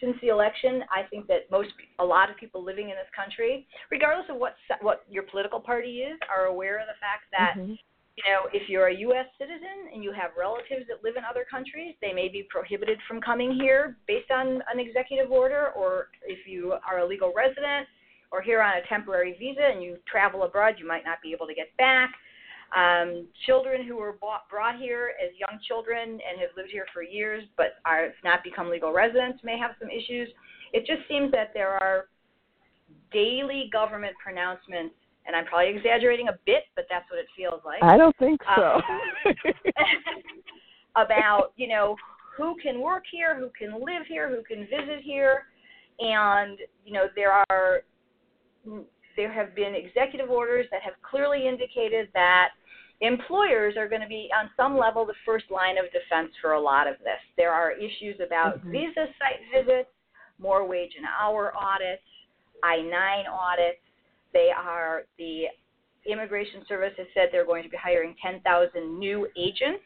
since 0.00 0.16
the 0.20 0.28
election, 0.28 0.82
I 0.92 1.08
think 1.08 1.26
that 1.28 1.50
most 1.50 1.70
a 1.98 2.04
lot 2.04 2.30
of 2.30 2.36
people 2.36 2.62
living 2.64 2.90
in 2.90 2.96
this 2.96 3.10
country, 3.14 3.66
regardless 3.90 4.26
of 4.30 4.36
what 4.36 4.56
what 4.80 5.04
your 5.10 5.24
political 5.24 5.60
party 5.60 6.00
is, 6.00 6.18
are 6.30 6.46
aware 6.46 6.78
of 6.78 6.86
the 6.86 6.98
fact 7.00 7.24
that 7.32 7.54
mm-hmm 7.56 7.74
you 8.16 8.24
know, 8.24 8.48
if 8.52 8.68
you're 8.68 8.88
a 8.88 8.96
U.S. 9.12 9.26
citizen 9.38 9.92
and 9.92 10.02
you 10.02 10.10
have 10.10 10.30
relatives 10.38 10.88
that 10.88 11.04
live 11.04 11.16
in 11.16 11.24
other 11.28 11.44
countries, 11.48 11.94
they 12.00 12.14
may 12.14 12.28
be 12.28 12.46
prohibited 12.48 12.98
from 13.06 13.20
coming 13.20 13.52
here 13.60 13.96
based 14.08 14.30
on 14.30 14.62
an 14.72 14.80
executive 14.80 15.30
order, 15.30 15.68
or 15.76 16.08
if 16.26 16.46
you 16.46 16.74
are 16.88 17.00
a 17.00 17.06
legal 17.06 17.32
resident 17.36 17.86
or 18.32 18.40
here 18.40 18.62
on 18.62 18.78
a 18.78 18.86
temporary 18.88 19.36
visa 19.38 19.60
and 19.60 19.82
you 19.82 19.98
travel 20.10 20.44
abroad, 20.44 20.76
you 20.78 20.88
might 20.88 21.04
not 21.04 21.18
be 21.22 21.32
able 21.32 21.46
to 21.46 21.54
get 21.54 21.76
back. 21.76 22.10
Um, 22.74 23.26
children 23.46 23.86
who 23.86 23.96
were 23.96 24.16
bought, 24.20 24.48
brought 24.50 24.76
here 24.78 25.12
as 25.22 25.30
young 25.38 25.60
children 25.66 26.08
and 26.10 26.40
have 26.40 26.50
lived 26.56 26.70
here 26.70 26.86
for 26.92 27.02
years 27.02 27.44
but 27.56 27.78
are 27.84 28.08
not 28.24 28.42
become 28.42 28.68
legal 28.68 28.92
residents 28.92 29.38
may 29.44 29.58
have 29.58 29.72
some 29.78 29.88
issues. 29.88 30.28
It 30.72 30.80
just 30.86 31.06
seems 31.08 31.30
that 31.32 31.52
there 31.54 31.70
are 31.70 32.08
daily 33.12 33.70
government 33.72 34.14
pronouncements 34.22 34.94
and 35.26 35.34
I'm 35.34 35.44
probably 35.44 35.74
exaggerating 35.76 36.28
a 36.28 36.38
bit, 36.46 36.64
but 36.74 36.86
that's 36.88 37.10
what 37.10 37.18
it 37.18 37.26
feels 37.36 37.60
like. 37.64 37.82
I 37.82 37.96
don't 37.96 38.16
think 38.18 38.40
so. 38.56 38.80
Um, 38.80 39.34
about 40.96 41.52
you 41.56 41.68
know 41.68 41.96
who 42.36 42.56
can 42.62 42.80
work 42.80 43.04
here, 43.10 43.38
who 43.38 43.50
can 43.58 43.74
live 43.74 44.06
here, 44.08 44.28
who 44.28 44.42
can 44.42 44.64
visit 44.64 45.02
here, 45.02 45.44
and 46.00 46.58
you 46.84 46.92
know 46.92 47.06
there 47.14 47.32
are 47.50 47.82
there 49.16 49.32
have 49.32 49.54
been 49.54 49.74
executive 49.74 50.30
orders 50.30 50.66
that 50.70 50.82
have 50.82 50.94
clearly 51.02 51.46
indicated 51.48 52.08
that 52.14 52.50
employers 53.00 53.74
are 53.76 53.88
going 53.88 54.00
to 54.00 54.08
be 54.08 54.28
on 54.38 54.50
some 54.56 54.76
level 54.78 55.04
the 55.04 55.14
first 55.24 55.44
line 55.50 55.76
of 55.78 55.84
defense 55.86 56.32
for 56.40 56.52
a 56.52 56.60
lot 56.60 56.86
of 56.86 56.98
this. 56.98 57.20
There 57.36 57.52
are 57.52 57.72
issues 57.72 58.16
about 58.24 58.58
mm-hmm. 58.58 58.70
visa 58.70 59.06
site 59.18 59.42
visits, 59.52 59.88
more 60.38 60.66
wage 60.66 60.92
and 60.96 61.06
hour 61.06 61.52
audits, 61.56 62.02
I-9 62.62 63.24
audits, 63.28 63.80
they 64.32 64.50
are 64.56 65.04
the 65.18 65.44
Immigration 66.06 66.62
Service 66.68 66.92
has 66.98 67.06
said 67.14 67.28
they're 67.32 67.46
going 67.46 67.62
to 67.62 67.68
be 67.68 67.76
hiring 67.82 68.14
10,000 68.22 68.98
new 68.98 69.26
agents. 69.36 69.82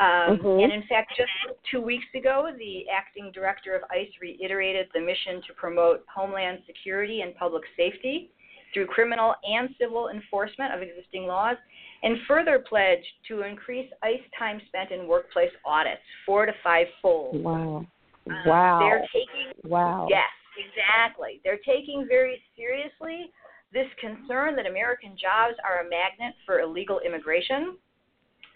Um, 0.00 0.38
mm-hmm. 0.38 0.62
And 0.64 0.72
in 0.72 0.82
fact, 0.88 1.12
just 1.16 1.30
two 1.70 1.80
weeks 1.80 2.06
ago, 2.16 2.50
the 2.58 2.84
acting 2.92 3.30
director 3.32 3.76
of 3.76 3.82
ICE 3.90 4.10
reiterated 4.20 4.88
the 4.92 5.00
mission 5.00 5.40
to 5.46 5.54
promote 5.56 6.04
homeland 6.12 6.58
security 6.66 7.20
and 7.20 7.34
public 7.36 7.62
safety 7.76 8.30
through 8.72 8.86
criminal 8.86 9.34
and 9.44 9.70
civil 9.80 10.08
enforcement 10.08 10.74
of 10.74 10.82
existing 10.82 11.26
laws, 11.26 11.56
and 12.02 12.16
further 12.26 12.58
pledged 12.58 13.06
to 13.28 13.42
increase 13.42 13.88
ICE 14.02 14.20
time 14.36 14.60
spent 14.66 14.90
in 14.90 15.06
workplace 15.06 15.52
audits 15.64 16.02
four 16.26 16.44
to 16.44 16.52
five 16.64 16.88
fold. 17.00 17.40
Wow. 17.42 17.86
Um, 18.26 18.36
wow. 18.46 18.80
They're 18.80 19.06
taking. 19.12 19.70
Wow. 19.70 20.08
Yes, 20.10 20.28
exactly. 20.58 21.40
They're 21.44 21.60
taking 21.64 22.06
very 22.08 22.42
seriously 22.56 23.30
this 23.72 23.86
concern 24.00 24.56
that 24.56 24.66
American 24.66 25.10
jobs 25.10 25.54
are 25.64 25.86
a 25.86 25.88
magnet 25.88 26.34
for 26.44 26.60
illegal 26.60 27.00
immigration. 27.06 27.76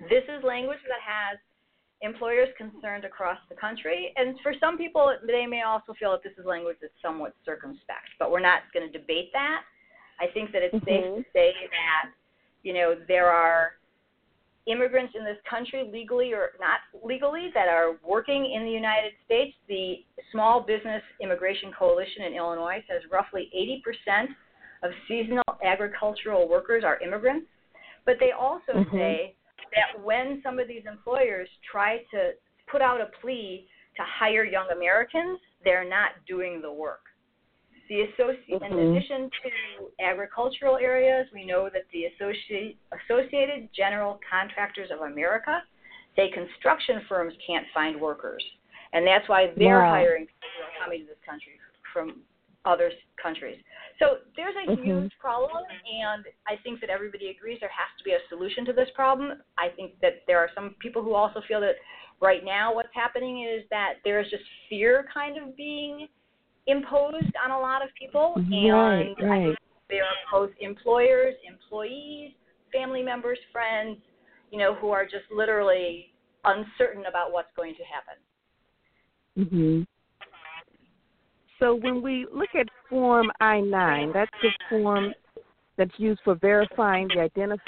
This 0.01 0.25
is 0.29 0.45
language 0.45 0.79
that 0.89 1.03
has 1.03 1.39
employers 2.03 2.49
concerned 2.57 3.05
across 3.05 3.39
the 3.49 3.57
country. 3.57 4.13
And 4.17 4.39
for 4.43 4.53
some 4.61 4.79
people, 4.79 5.15
they 5.27 5.47
may 5.47 5.63
also 5.63 5.95
feel 5.99 6.13
that 6.13 6.23
this 6.23 6.33
is 6.39 6.47
language 6.47 6.77
that's 6.81 6.93
somewhat 7.03 7.35
circumspect, 7.45 8.15
but 8.19 8.31
we're 8.31 8.41
not 8.41 8.63
going 8.73 8.91
to 8.91 8.99
debate 8.99 9.31
that. 9.33 9.63
I 10.21 10.27
think 10.33 10.53
that 10.53 10.63
it's 10.63 10.75
mm-hmm. 10.75 10.87
safe 10.87 11.25
to 11.25 11.31
say 11.33 11.53
that, 11.71 12.11
you 12.63 12.73
know, 12.73 12.95
there 13.09 13.29
are 13.29 13.73
immigrants 14.67 15.15
in 15.17 15.25
this 15.25 15.39
country, 15.49 15.89
legally 15.91 16.33
or 16.33 16.51
not 16.61 16.81
legally, 17.03 17.51
that 17.55 17.69
are 17.69 17.97
working 18.07 18.53
in 18.55 18.65
the 18.65 18.71
United 18.71 19.13
States. 19.25 19.55
The 19.69 20.05
Small 20.31 20.61
Business 20.61 21.03
Immigration 21.21 21.73
Coalition 21.77 22.25
in 22.27 22.35
Illinois 22.35 22.85
says 22.89 23.03
roughly 23.11 23.51
80% 24.09 24.27
of 24.83 24.91
seasonal 25.09 25.43
agricultural 25.65 26.49
workers 26.49 26.85
are 26.85 27.01
immigrants, 27.01 27.47
but 28.05 28.17
they 28.21 28.33
also 28.33 28.73
mm-hmm. 28.73 28.97
say 28.97 29.35
that 29.73 30.03
when 30.03 30.41
some 30.43 30.59
of 30.59 30.69
these 30.69 30.83
employers 30.91 31.49
try 31.71 31.99
to 32.11 32.33
put 32.71 32.83
out 32.83 33.01
a 33.01 33.09
plea 33.21 33.67
to 33.97 34.03
hire 34.03 34.45
young 34.45 34.69
Americans, 34.75 35.39
they're 35.65 35.89
not 35.89 36.11
doing 36.27 36.63
the 36.63 36.73
work. 36.73 37.01
The 37.89 38.05
associ- 38.05 38.53
mm-hmm. 38.53 38.65
In 38.65 38.97
addition 38.97 39.31
to 39.31 40.05
agricultural 40.05 40.77
areas, 40.77 41.27
we 41.33 41.47
know 41.47 41.71
that 41.73 41.85
the 41.93 42.05
Associ- 42.11 42.77
Associated 42.93 43.71
General 43.75 44.21
Contractors 44.31 44.91
of 44.93 45.01
America 45.11 45.63
say 46.15 46.31
construction 46.31 47.01
firms 47.09 47.33
can't 47.47 47.67
find 47.73 47.99
workers. 47.99 48.45
And 48.93 49.07
that's 49.07 49.29
why 49.29 49.53
they're 49.57 49.81
wow. 49.81 49.91
hiring 49.91 50.27
people 50.27 50.69
coming 50.83 51.01
to 51.01 51.07
this 51.07 51.23
country 51.27 51.53
from 51.93 52.21
other 52.65 52.91
countries. 53.21 53.59
So 53.99 54.19
there's 54.37 54.55
a 54.65 54.71
mm-hmm. 54.71 54.85
huge 54.85 55.13
problem, 55.19 55.65
and 55.67 56.25
I 56.47 56.55
think 56.63 56.81
that 56.81 56.91
everybody 56.91 57.35
agrees 57.37 57.59
there 57.61 57.71
has 57.71 57.91
to 57.99 58.05
be 58.05 58.13
a 58.13 58.19
solution 58.29 58.65
to 58.67 58.73
this 58.73 58.89
problem. 58.95 59.43
I 59.59 59.69
think 59.75 59.99
that 60.03 60.23
there 60.29 60.39
are 60.39 60.49
some 60.55 60.77
people 60.81 61.03
who 61.03 61.15
also 61.15 61.41
feel 61.49 61.61
that 61.63 61.75
right 62.21 62.45
now 62.45 62.73
what's 62.73 62.95
happening 62.95 63.43
is 63.43 63.65
that 63.71 63.95
there 64.05 64.21
is 64.21 64.31
just 64.31 64.45
fear 64.69 65.07
kind 65.13 65.37
of 65.37 65.57
being 65.57 66.07
imposed 66.69 67.33
on 67.45 67.51
a 67.51 67.59
lot 67.59 67.83
of 67.83 67.89
people, 67.99 68.35
right, 68.37 69.17
and 69.19 69.29
right. 69.29 69.59
there 69.91 70.05
are 70.05 70.17
both 70.31 70.51
employers, 70.61 71.35
employees, 71.49 72.33
family 72.73 73.03
members, 73.03 73.39
friends, 73.51 73.97
you 74.53 74.59
know, 74.59 74.75
who 74.75 74.91
are 74.91 75.05
just 75.05 75.25
literally 75.35 76.13
uncertain 76.45 77.05
about 77.09 77.33
what's 77.33 77.51
going 77.57 77.75
to 77.75 77.83
happen. 77.85 78.17
Mhm. 79.37 79.87
So 81.59 81.75
when 81.75 82.03
we 82.03 82.27
look 82.33 82.55
at 82.55 82.68
Form 82.91 83.31
I 83.41 83.61
9, 83.61 84.13
that's 84.13 84.31
the 84.43 84.51
form 84.69 85.13
that's 85.77 85.93
used 85.97 86.21
for 86.25 86.35
verifying 86.35 87.09
the 87.09 87.29
identi- 87.29 87.59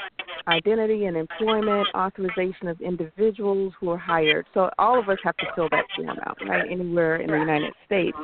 identity 0.48 1.06
and 1.06 1.16
employment 1.16 1.86
authorization 1.94 2.68
of 2.68 2.80
individuals 2.80 3.72
who 3.78 3.90
are 3.90 3.98
hired. 3.98 4.46
So 4.52 4.70
all 4.78 4.98
of 4.98 5.08
us 5.08 5.18
have 5.22 5.36
to 5.38 5.46
fill 5.54 5.68
that 5.70 5.84
form 5.96 6.18
out, 6.26 6.38
right, 6.46 6.68
anywhere 6.70 7.16
in 7.16 7.30
the 7.30 7.38
United 7.38 7.72
States. 7.86 8.16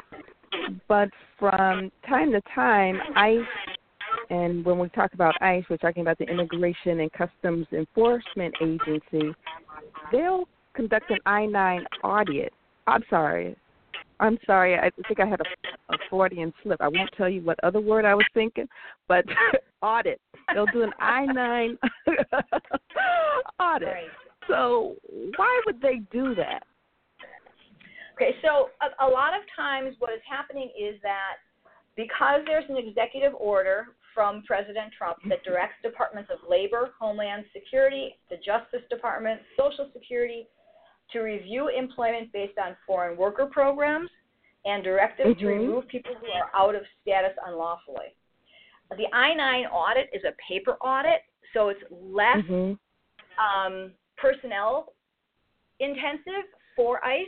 But 0.89 1.09
from 1.39 1.93
time 2.09 2.33
to 2.33 2.41
time, 2.55 2.99
ICE, 3.15 3.45
and 4.31 4.65
when 4.65 4.79
we 4.79 4.89
talk 4.91 5.15
about 5.15 5.35
ICE, 5.41 5.65
we're 5.71 5.77
talking 5.77 6.03
about 6.03 6.19
the 6.19 6.25
Immigration 6.25 7.01
and 7.01 7.13
Customs 7.13 7.67
Enforcement 7.73 8.55
Agency, 8.61 9.35
they'll 10.11 10.49
conduct 10.75 11.11
an 11.11 11.19
I 11.27 11.47
9 11.47 11.85
audit. 12.03 12.53
I'm 12.87 13.03
sorry, 13.09 13.57
I'm 14.21 14.39
sorry. 14.47 14.77
I 14.77 14.91
think 15.07 15.21
I 15.21 15.27
had 15.27 15.41
a, 15.41 15.95
a 15.95 15.99
Freudian 16.09 16.53
slip. 16.63 16.81
I 16.81 16.89
won't 16.89 17.11
tell 17.17 17.29
you 17.29 17.43
what 17.43 17.59
other 17.63 17.81
word 17.81 18.05
I 18.05 18.15
was 18.15 18.27
thinking, 18.35 18.67
but 19.09 19.25
audit. 19.83 20.21
They'll 20.55 20.67
do 20.67 20.83
an 20.83 20.93
I 20.99 21.27
nine 21.27 21.79
audit. 23.61 23.89
Right. 23.89 24.05
So 24.49 24.95
why 25.37 25.63
would 25.67 25.81
they 25.81 26.01
do 26.13 26.35
that? 26.37 26.63
Okay, 28.15 28.35
so 28.43 28.71
a, 28.81 29.07
a 29.07 29.09
lot 29.09 29.35
of 29.35 29.43
times 29.55 29.95
what 29.99 30.13
is 30.13 30.21
happening 30.29 30.71
is 30.79 31.01
that 31.03 31.37
because 31.97 32.41
there's 32.47 32.65
an 32.71 32.77
executive 32.77 33.35
order 33.35 33.89
from 34.15 34.43
President 34.47 34.93
Trump 34.97 35.19
that 35.29 35.45
directs 35.45 35.75
departments 35.83 36.31
of 36.33 36.39
labor, 36.49 36.91
homeland 36.99 37.45
security, 37.53 38.17
the 38.31 38.37
Justice 38.37 38.81
Department, 38.89 39.41
Social 39.59 39.91
Security, 39.93 40.49
to 41.13 41.21
review 41.21 41.69
employment 41.69 42.33
based 42.33 42.59
on 42.59 42.77
foreign 42.87 43.17
worker 43.17 43.47
programs 43.47 44.11
and 44.65 44.83
directives 44.83 45.31
mm-hmm. 45.31 45.41
to 45.41 45.47
remove 45.47 45.89
people 45.89 46.13
who 46.21 46.27
are 46.33 46.51
out 46.55 46.75
of 46.75 46.83
status 47.03 47.33
unlawfully. 47.47 48.15
The 48.91 49.07
I 49.13 49.35
9 49.35 49.67
audit 49.67 50.09
is 50.13 50.23
a 50.25 50.33
paper 50.49 50.73
audit, 50.83 51.21
so 51.53 51.69
it's 51.69 51.81
less 51.91 52.39
mm-hmm. 52.39 52.75
um, 53.41 53.93
personnel 54.17 54.93
intensive 55.81 56.47
for 56.75 57.05
ICE. 57.05 57.27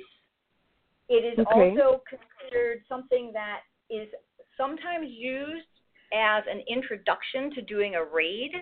It 1.08 1.38
is 1.38 1.38
okay. 1.38 1.70
also 1.76 2.02
considered 2.08 2.82
something 2.88 3.32
that 3.32 3.60
is 3.90 4.08
sometimes 4.56 5.08
used 5.08 5.66
as 6.12 6.44
an 6.50 6.62
introduction 6.68 7.50
to 7.54 7.62
doing 7.62 7.94
a 7.94 8.04
raid. 8.04 8.52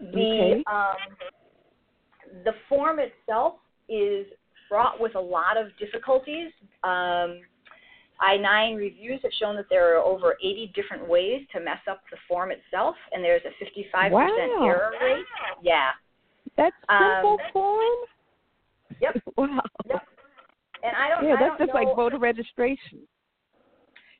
The 0.00 0.06
okay. 0.06 0.64
um, 0.70 0.96
the 2.44 2.52
form 2.68 2.98
itself 2.98 3.54
is 3.88 4.26
fraught 4.68 5.00
with 5.00 5.14
a 5.14 5.20
lot 5.20 5.56
of 5.56 5.68
difficulties. 5.78 6.50
Um, 6.84 7.40
I-9 8.20 8.76
reviews 8.76 9.20
have 9.22 9.32
shown 9.38 9.54
that 9.56 9.66
there 9.70 9.96
are 9.96 10.02
over 10.02 10.36
80 10.42 10.72
different 10.74 11.08
ways 11.08 11.42
to 11.52 11.60
mess 11.60 11.78
up 11.88 12.00
the 12.10 12.16
form 12.26 12.50
itself, 12.50 12.96
and 13.12 13.22
there's 13.22 13.42
a 13.44 13.64
55% 13.64 14.10
wow. 14.10 14.28
error 14.64 14.92
rate. 15.00 15.24
Yeah. 15.62 15.90
That's 16.56 16.74
simple 16.90 17.38
um, 17.40 17.52
form? 17.52 17.98
Yep. 19.00 19.22
Wow. 19.36 19.62
Yep. 19.88 20.02
And 20.82 20.94
I 20.96 21.08
don't. 21.10 21.26
Yeah, 21.26 21.34
I 21.34 21.38
that's 21.38 21.58
don't 21.58 21.66
just 21.66 21.74
know, 21.74 21.80
like 21.80 21.96
voter 21.96 22.18
registration. 22.18 23.06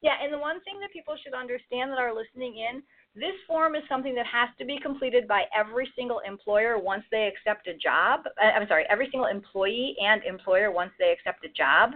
Yeah, 0.02 0.14
and 0.22 0.32
the 0.32 0.38
one 0.38 0.62
thing 0.62 0.78
that 0.80 0.92
people 0.92 1.14
should 1.22 1.34
understand 1.34 1.90
that 1.90 1.98
are 1.98 2.14
listening 2.14 2.54
in, 2.58 2.82
this 3.18 3.34
form 3.46 3.74
is 3.74 3.82
something 3.88 4.14
that 4.14 4.26
has 4.26 4.48
to 4.58 4.64
be 4.64 4.78
completed 4.80 5.26
by 5.26 5.44
every 5.54 5.88
single 5.96 6.20
employer 6.26 6.78
once 6.78 7.04
they 7.10 7.26
accept 7.26 7.66
a 7.66 7.74
job. 7.74 8.20
Uh, 8.40 8.46
I'm 8.46 8.66
sorry, 8.68 8.84
every 8.88 9.08
single 9.10 9.28
employee 9.28 9.96
and 10.00 10.22
employer 10.24 10.70
once 10.70 10.92
they 10.98 11.12
accept 11.12 11.44
a 11.44 11.48
job. 11.48 11.92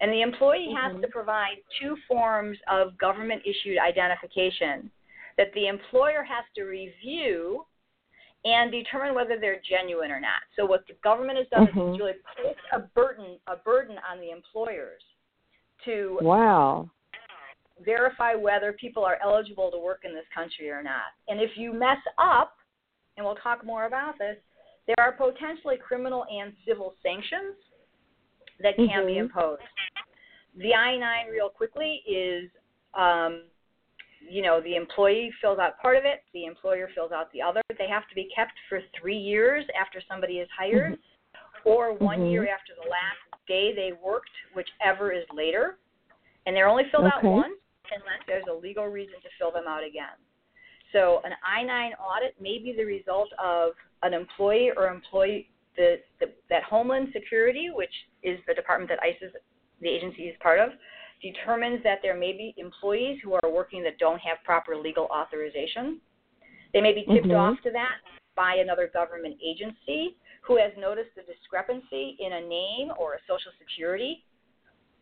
And 0.00 0.12
the 0.12 0.22
employee 0.22 0.70
mm-hmm. 0.70 0.94
has 0.94 1.02
to 1.02 1.08
provide 1.08 1.56
two 1.80 1.96
forms 2.08 2.58
of 2.70 2.98
government 2.98 3.42
issued 3.44 3.78
identification 3.78 4.90
that 5.36 5.48
the 5.54 5.66
employer 5.66 6.22
has 6.22 6.44
to 6.56 6.64
review 6.64 7.64
and 8.44 8.70
determine 8.70 9.14
whether 9.14 9.38
they're 9.40 9.60
genuine 9.68 10.10
or 10.10 10.20
not. 10.20 10.42
So 10.56 10.66
what 10.66 10.84
the 10.86 10.94
government 11.02 11.38
has 11.38 11.46
done 11.48 11.66
mm-hmm. 11.66 11.94
is 11.94 11.98
really 11.98 12.12
put 12.36 12.56
a 12.72 12.80
burden 12.94 13.38
a 13.46 13.56
burden 13.56 13.96
on 14.10 14.20
the 14.20 14.30
employers 14.30 15.02
to 15.84 16.18
wow 16.20 16.90
verify 17.82 18.34
whether 18.34 18.72
people 18.72 19.04
are 19.04 19.18
eligible 19.22 19.70
to 19.70 19.78
work 19.78 20.00
in 20.04 20.14
this 20.14 20.24
country 20.34 20.70
or 20.70 20.82
not. 20.82 21.14
And 21.28 21.40
if 21.40 21.50
you 21.56 21.72
mess 21.72 21.98
up, 22.18 22.56
and 23.16 23.24
we'll 23.24 23.36
talk 23.36 23.64
more 23.64 23.86
about 23.86 24.18
this, 24.18 24.36
there 24.86 24.96
are 24.98 25.12
potentially 25.12 25.76
criminal 25.76 26.24
and 26.30 26.52
civil 26.66 26.94
sanctions 27.02 27.56
that 28.60 28.76
can 28.76 28.88
mm-hmm. 28.88 29.06
be 29.06 29.18
imposed. 29.18 29.62
The 30.56 30.74
I 30.74 30.96
9 30.96 31.26
real 31.32 31.48
quickly 31.48 32.02
is 32.06 32.50
um, 32.94 33.42
you 34.28 34.42
know, 34.42 34.60
the 34.60 34.76
employee 34.76 35.32
fills 35.40 35.58
out 35.58 35.78
part 35.80 35.96
of 35.96 36.04
it, 36.04 36.22
the 36.32 36.44
employer 36.46 36.88
fills 36.94 37.12
out 37.12 37.30
the 37.32 37.42
other. 37.42 37.60
They 37.78 37.88
have 37.88 38.08
to 38.08 38.14
be 38.14 38.28
kept 38.34 38.52
for 38.68 38.80
three 38.98 39.18
years 39.18 39.64
after 39.78 40.00
somebody 40.08 40.34
is 40.34 40.48
hired, 40.56 40.94
mm-hmm. 40.94 41.68
or 41.68 41.94
one 41.94 42.20
mm-hmm. 42.20 42.30
year 42.30 42.42
after 42.42 42.72
the 42.82 42.88
last 42.88 43.46
day 43.48 43.74
they 43.74 43.92
worked, 44.02 44.30
whichever 44.54 45.12
is 45.12 45.24
later. 45.34 45.76
And 46.46 46.54
they're 46.54 46.68
only 46.68 46.84
filled 46.90 47.06
okay. 47.06 47.16
out 47.16 47.24
once 47.24 47.54
unless 47.90 48.22
there's 48.26 48.44
a 48.50 48.54
legal 48.54 48.86
reason 48.86 49.14
to 49.22 49.28
fill 49.38 49.52
them 49.52 49.64
out 49.68 49.84
again. 49.84 50.16
So 50.92 51.20
an 51.24 51.32
I-9 51.42 51.90
audit 51.98 52.34
may 52.40 52.58
be 52.58 52.74
the 52.76 52.84
result 52.84 53.28
of 53.42 53.72
an 54.02 54.14
employee 54.14 54.70
or 54.76 54.88
employee 54.88 55.50
the, 55.76 55.96
the, 56.20 56.26
that 56.50 56.62
Homeland 56.62 57.08
Security, 57.12 57.70
which 57.74 57.92
is 58.22 58.38
the 58.46 58.54
department 58.54 58.90
that 58.90 59.00
ICE 59.02 59.16
is 59.20 59.32
the 59.80 59.88
agency 59.88 60.22
is 60.22 60.36
part 60.40 60.60
of, 60.60 60.70
determines 61.20 61.82
that 61.82 61.98
there 62.00 62.16
may 62.16 62.32
be 62.32 62.54
employees 62.56 63.18
who 63.22 63.34
are 63.34 63.50
working 63.50 63.82
that 63.82 63.98
don't 63.98 64.20
have 64.20 64.38
proper 64.44 64.76
legal 64.76 65.06
authorization. 65.06 66.00
They 66.72 66.80
may 66.80 66.92
be 66.92 67.04
tipped 67.12 67.26
mm-hmm. 67.26 67.36
off 67.36 67.56
to 67.64 67.70
that 67.72 67.98
by 68.36 68.56
another 68.56 68.90
government 68.92 69.36
agency 69.44 70.16
who 70.42 70.58
has 70.58 70.72
noticed 70.78 71.10
a 71.16 71.22
discrepancy 71.26 72.16
in 72.20 72.34
a 72.34 72.40
name 72.40 72.92
or 72.98 73.14
a 73.14 73.18
social 73.26 73.52
security 73.58 74.24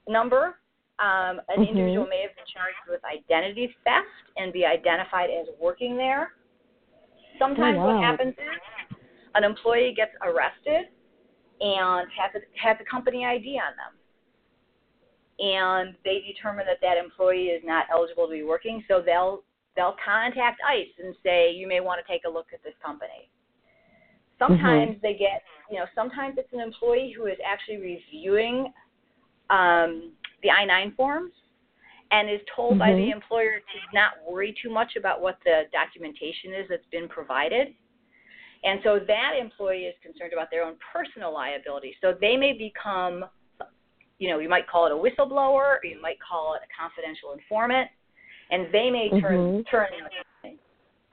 number. 0.08 0.56
Um, 1.00 1.40
an 1.48 1.58
mm-hmm. 1.58 1.62
individual 1.62 2.06
may 2.06 2.22
have 2.22 2.36
been 2.36 2.48
charged 2.52 2.78
with 2.88 3.00
identity 3.04 3.74
theft 3.82 4.06
and 4.36 4.52
be 4.52 4.64
identified 4.64 5.30
as 5.30 5.46
working 5.60 5.96
there. 5.96 6.32
Sometimes 7.38 7.76
oh, 7.80 7.86
wow. 7.86 7.96
what 7.96 8.04
happens 8.04 8.34
is 8.34 8.96
an 9.34 9.42
employee 9.42 9.94
gets 9.96 10.12
arrested 10.22 10.92
and 11.60 12.06
has 12.12 12.30
a, 12.36 12.42
has 12.60 12.76
a 12.80 12.86
company 12.90 13.24
ID 13.24 13.58
on 13.58 13.74
them 13.74 13.98
and 15.38 15.94
they 16.04 16.22
determine 16.26 16.66
that 16.66 16.78
that 16.82 16.96
employee 16.96 17.50
is 17.50 17.62
not 17.64 17.86
eligible 17.90 18.26
to 18.26 18.32
be 18.32 18.42
working, 18.42 18.84
so 18.88 19.02
they'll 19.04 19.42
they'll 19.74 19.96
contact 20.04 20.60
ICE 20.68 20.92
and 21.02 21.14
say 21.22 21.50
you 21.50 21.66
may 21.66 21.80
want 21.80 22.00
to 22.04 22.12
take 22.12 22.22
a 22.26 22.30
look 22.30 22.46
at 22.52 22.62
this 22.62 22.74
company. 22.84 23.28
Sometimes 24.38 24.96
mm-hmm. 24.96 25.02
they 25.02 25.14
get, 25.14 25.42
you 25.70 25.78
know, 25.78 25.86
sometimes 25.94 26.34
it's 26.36 26.52
an 26.52 26.60
employee 26.60 27.14
who 27.16 27.26
is 27.26 27.38
actually 27.46 27.78
reviewing 27.78 28.72
um, 29.50 30.12
the 30.42 30.50
I-9 30.50 30.96
forms 30.96 31.32
and 32.10 32.28
is 32.28 32.40
told 32.54 32.72
mm-hmm. 32.72 32.78
by 32.80 32.92
the 32.92 32.98
mm-hmm. 32.98 33.12
employer 33.12 33.58
to 33.58 33.78
not 33.94 34.12
worry 34.28 34.54
too 34.62 34.70
much 34.70 34.96
about 34.96 35.20
what 35.20 35.38
the 35.44 35.62
documentation 35.72 36.52
is 36.52 36.66
that's 36.68 36.86
been 36.90 37.08
provided. 37.08 37.68
And 38.64 38.80
so 38.84 39.00
that 39.08 39.32
employee 39.40 39.90
is 39.90 39.94
concerned 40.02 40.32
about 40.32 40.48
their 40.50 40.62
own 40.62 40.76
personal 40.92 41.32
liability. 41.34 41.96
So 42.00 42.14
they 42.20 42.36
may 42.36 42.52
become 42.52 43.24
you 44.22 44.28
know, 44.28 44.38
you 44.38 44.48
might 44.48 44.68
call 44.68 44.86
it 44.86 44.92
a 44.92 44.94
whistleblower, 44.94 45.82
or 45.82 45.84
you 45.84 46.00
might 46.00 46.16
call 46.22 46.54
it 46.54 46.62
a 46.62 46.70
confidential 46.70 47.32
informant, 47.32 47.90
and 48.52 48.66
they 48.70 48.88
may 48.88 49.10
turn 49.20 49.66
mm-hmm. 49.66 49.68
turn 49.68 49.88
in. 49.98 50.56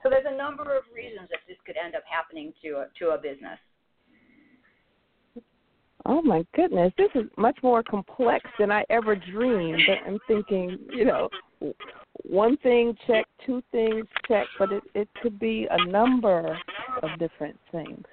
So 0.03 0.09
there's 0.11 0.29
a 0.29 0.37
number 0.37 0.77
of 0.77 0.83
reasons 0.95 1.27
that 1.31 1.39
this 1.47 1.57
could 1.65 1.75
end 1.75 1.95
up 1.95 2.03
happening 2.05 2.53
to 2.61 2.85
a, 2.85 2.87
to 2.99 3.09
a 3.09 3.17
business. 3.17 3.57
Oh 6.09 6.23
my 6.23 6.43
goodness, 6.55 6.91
this 6.97 7.09
is 7.13 7.29
much 7.37 7.57
more 7.61 7.83
complex 7.83 8.43
than 8.57 8.71
I 8.71 8.83
ever 8.89 9.15
dreamed. 9.15 9.81
I'm 10.07 10.17
thinking, 10.27 10.79
you 10.91 11.05
know, 11.05 11.29
one 12.23 12.57
thing 12.57 12.97
check, 13.05 13.25
two 13.45 13.61
things 13.71 14.05
check, 14.27 14.47
but 14.57 14.71
it 14.71 14.83
it 14.95 15.07
could 15.21 15.39
be 15.39 15.67
a 15.69 15.85
number 15.85 16.57
of 17.03 17.19
different 17.19 17.59
things. 17.71 18.03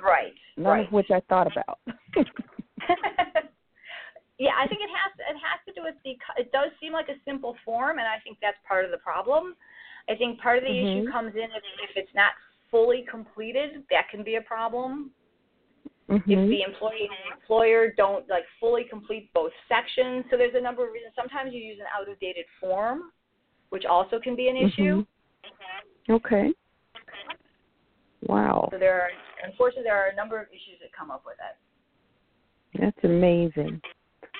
Right. 0.00 0.34
None 0.58 0.66
right. 0.66 0.86
of 0.86 0.92
which 0.92 1.10
I 1.10 1.20
thought 1.28 1.48
about. 1.50 1.78
Yeah, 4.38 4.54
I 4.54 4.70
think 4.70 4.80
it 4.80 4.90
has 4.94 5.10
it 5.18 5.38
has 5.42 5.58
to 5.66 5.74
do 5.74 5.82
with 5.82 5.98
the 6.06 6.14
it 6.38 6.52
does 6.52 6.70
seem 6.78 6.92
like 6.94 7.10
a 7.10 7.18
simple 7.26 7.56
form, 7.64 7.98
and 7.98 8.06
I 8.06 8.22
think 8.22 8.38
that's 8.40 8.56
part 8.66 8.84
of 8.84 8.92
the 8.92 9.02
problem. 9.02 9.58
I 10.08 10.14
think 10.14 10.40
part 10.40 10.58
of 10.58 10.64
the 10.64 10.70
mm-hmm. 10.70 11.02
issue 11.02 11.10
comes 11.10 11.34
in 11.34 11.50
if, 11.50 11.64
if 11.90 11.96
it's 11.96 12.14
not 12.14 12.30
fully 12.70 13.04
completed, 13.10 13.82
that 13.90 14.08
can 14.10 14.22
be 14.22 14.36
a 14.36 14.40
problem. 14.40 15.10
Mm-hmm. 16.08 16.30
If 16.30 16.48
the 16.48 16.62
employee 16.62 17.02
and 17.02 17.10
the 17.10 17.40
employer 17.40 17.92
don't 17.96 18.28
like 18.30 18.44
fully 18.58 18.84
complete 18.88 19.30
both 19.34 19.52
sections, 19.68 20.24
so 20.30 20.38
there's 20.38 20.54
a 20.56 20.60
number 20.60 20.86
of 20.86 20.92
reasons. 20.92 21.12
Sometimes 21.14 21.52
you 21.52 21.60
use 21.60 21.78
an 21.80 21.86
out 21.94 22.10
of 22.10 22.18
dated 22.18 22.46
form, 22.60 23.12
which 23.68 23.84
also 23.84 24.18
can 24.18 24.34
be 24.34 24.48
an 24.48 24.56
issue. 24.56 25.04
Mm-hmm. 25.04 26.12
Okay. 26.14 26.48
Wow. 28.22 28.68
So 28.72 28.78
there 28.78 29.00
are 29.02 29.08
unfortunately 29.44 29.84
there 29.84 29.96
are 29.96 30.08
a 30.08 30.16
number 30.16 30.40
of 30.40 30.48
issues 30.48 30.80
that 30.80 30.90
come 30.98 31.10
up 31.10 31.24
with 31.26 31.36
it. 31.38 32.80
That's 32.80 33.04
amazing. 33.04 33.80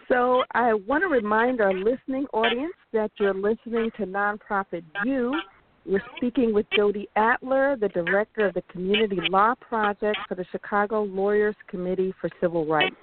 So 0.09 0.44
I 0.54 0.72
want 0.72 1.02
to 1.02 1.09
remind 1.09 1.61
our 1.61 1.74
listening 1.74 2.26
audience 2.33 2.74
that 2.94 3.11
you're 3.18 3.35
listening 3.35 3.90
to 3.98 4.07
Nonprofit 4.07 4.83
U. 5.04 5.38
We're 5.88 6.03
speaking 6.18 6.53
with 6.53 6.66
Jody 6.77 7.09
Adler, 7.16 7.74
the 7.81 7.88
director 7.88 8.46
of 8.46 8.53
the 8.53 8.61
Community 8.70 9.16
Law 9.31 9.55
Project 9.55 10.18
for 10.29 10.35
the 10.35 10.44
Chicago 10.53 11.05
Lawyers 11.05 11.57
Committee 11.66 12.12
for 12.20 12.29
Civil 12.42 12.66
Rights. 12.66 12.94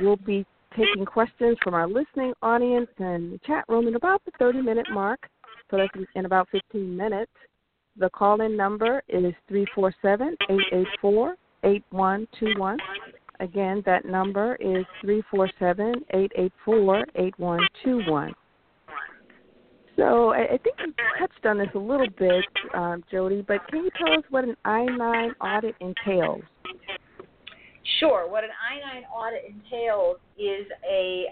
We'll 0.00 0.16
be 0.16 0.44
taking 0.76 1.04
questions 1.04 1.56
from 1.62 1.74
our 1.74 1.86
listening 1.86 2.32
audience 2.42 2.88
and 2.98 3.40
chat 3.42 3.64
room 3.68 3.86
in 3.86 3.94
about 3.94 4.24
the 4.24 4.32
30 4.40 4.60
minute 4.60 4.88
mark, 4.92 5.20
so 5.70 5.76
that's 5.76 6.06
in 6.16 6.24
about 6.24 6.48
15 6.50 6.96
minutes. 6.96 7.30
The 7.96 8.10
call 8.10 8.40
in 8.40 8.56
number 8.56 9.04
is 9.08 9.32
347 9.48 10.36
884 10.50 11.36
8121. 11.62 12.78
Again, 13.38 13.84
that 13.86 14.04
number 14.04 14.56
is 14.56 14.84
347 15.00 16.04
884 16.10 17.06
8121. 17.14 18.34
So 19.96 20.30
I, 20.30 20.42
I 20.42 20.58
think 20.58 20.76
you 20.78 20.92
touched 21.18 21.46
on 21.46 21.58
this 21.58 21.68
a 21.74 21.78
little 21.78 22.08
bit, 22.18 22.44
um, 22.74 23.02
Jody, 23.10 23.42
but 23.46 23.66
can 23.68 23.84
you 23.84 23.90
tell 23.98 24.12
us 24.12 24.24
what 24.30 24.44
an 24.44 24.56
I 24.64 24.84
9 24.84 25.34
audit 25.40 25.74
entails? 25.80 26.42
Sure. 27.98 28.30
What 28.30 28.44
an 28.44 28.50
I 28.50 28.94
9 29.00 29.04
audit 29.04 29.44
entails 29.48 30.18
is 30.38 30.66
a, 30.88 31.24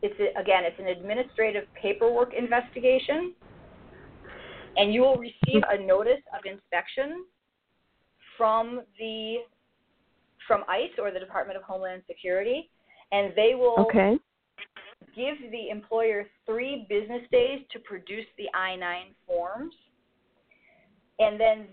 it's 0.00 0.18
a, 0.20 0.40
again, 0.40 0.64
it's 0.64 0.78
an 0.78 0.86
administrative 0.86 1.64
paperwork 1.80 2.32
investigation, 2.32 3.34
and 4.76 4.94
you 4.94 5.02
will 5.02 5.16
receive 5.16 5.62
a 5.70 5.78
notice 5.84 6.22
of 6.32 6.50
inspection 6.50 7.24
from 8.36 8.82
the 8.98 9.36
from 10.46 10.64
ICE 10.66 10.90
or 10.98 11.10
the 11.10 11.18
Department 11.18 11.58
of 11.58 11.62
Homeland 11.62 12.02
Security, 12.06 12.70
and 13.12 13.32
they 13.36 13.54
will 13.54 13.74
okay. 13.80 14.16
Give 15.14 15.50
the 15.50 15.70
employer 15.70 16.26
three 16.46 16.86
business 16.88 17.22
days 17.30 17.60
to 17.72 17.78
produce 17.80 18.26
the 18.36 18.46
I 18.54 18.76
9 18.76 19.14
forms. 19.26 19.74
And 21.18 21.38
then 21.38 21.66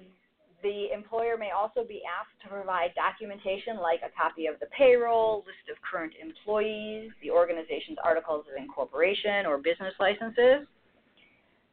the 0.63 0.91
employer 0.91 1.37
may 1.37 1.51
also 1.51 1.85
be 1.87 2.01
asked 2.09 2.41
to 2.41 2.49
provide 2.49 2.89
documentation 2.95 3.77
like 3.77 4.01
a 4.01 4.09
copy 4.17 4.47
of 4.47 4.59
the 4.59 4.65
payroll, 4.75 5.45
list 5.45 5.69
of 5.69 5.77
current 5.85 6.13
employees, 6.19 7.11
the 7.21 7.29
organization's 7.29 7.97
articles 8.03 8.45
of 8.49 8.61
incorporation 8.61 9.45
or 9.45 9.57
business 9.57 9.93
licenses. 9.99 10.65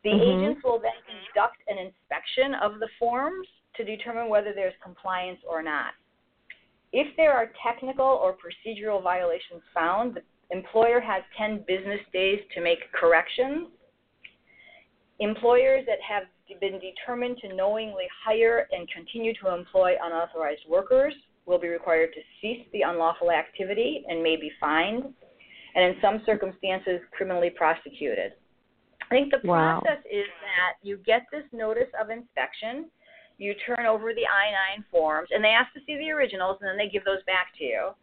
The 0.05 0.11
mm-hmm. 0.11 0.45
agents 0.45 0.61
will 0.63 0.79
then 0.79 0.99
conduct 1.09 1.57
an 1.69 1.79
inspection 1.79 2.55
of 2.61 2.81
the 2.81 2.89
forms 2.99 3.49
to 3.77 3.85
determine 3.85 4.29
whether 4.29 4.53
there's 4.53 4.75
compliance 4.83 5.41
or 5.49 5.63
not. 5.63 5.95
If 6.93 7.17
there 7.17 7.33
are 7.33 7.51
technical 7.65 8.05
or 8.05 8.37
procedural 8.37 9.03
violations 9.03 9.63
found, 9.73 10.15
the 10.17 10.23
employer 10.53 11.01
has 11.01 11.23
10 11.37 11.65
business 11.67 12.01
days 12.13 12.39
to 12.55 12.61
make 12.61 12.79
corrections. 12.93 13.69
Employers 15.19 15.85
that 15.87 15.99
have 16.07 16.25
been 16.61 16.79
determined 16.79 17.39
to 17.39 17.55
knowingly 17.55 18.05
hire 18.25 18.69
and 18.71 18.89
continue 18.91 19.33
to 19.43 19.55
employ 19.55 19.95
unauthorized 20.03 20.63
workers 20.69 21.15
will 21.47 21.59
be 21.59 21.69
required 21.69 22.11
to 22.15 22.21
cease 22.41 22.67
the 22.73 22.83
unlawful 22.83 23.31
activity 23.31 24.05
and 24.09 24.23
may 24.23 24.37
be 24.37 24.51
fined, 24.61 25.05
and 25.75 25.85
in 25.85 26.01
some 26.01 26.23
circumstances, 26.27 27.01
criminally 27.11 27.51
prosecuted. 27.51 28.33
I 29.11 29.15
think 29.15 29.33
the 29.33 29.41
Wow. 29.47 29.81
process 29.81 30.05
is 30.11 30.27
that 30.43 30.75
you 30.83 30.99
get 30.99 31.23
this 31.33 31.45
notice 31.53 31.89
of 32.01 32.11
inspection, 32.11 32.91
you 33.39 33.55
turn 33.55 33.87
over 33.87 34.15
the 34.15 34.27
I 34.27 34.51
9 34.77 34.85
forms, 34.91 35.31
and 35.33 35.43
they 35.43 35.49
ask 35.49 35.73
to 35.73 35.81
see 35.85 35.97
the 35.97 36.11
originals, 36.11 36.59
and 36.61 36.69
then 36.69 36.77
they 36.77 36.89
give 36.89 37.05
those 37.05 37.23
back 37.25 37.55
to 37.59 37.65
you. 37.65 37.95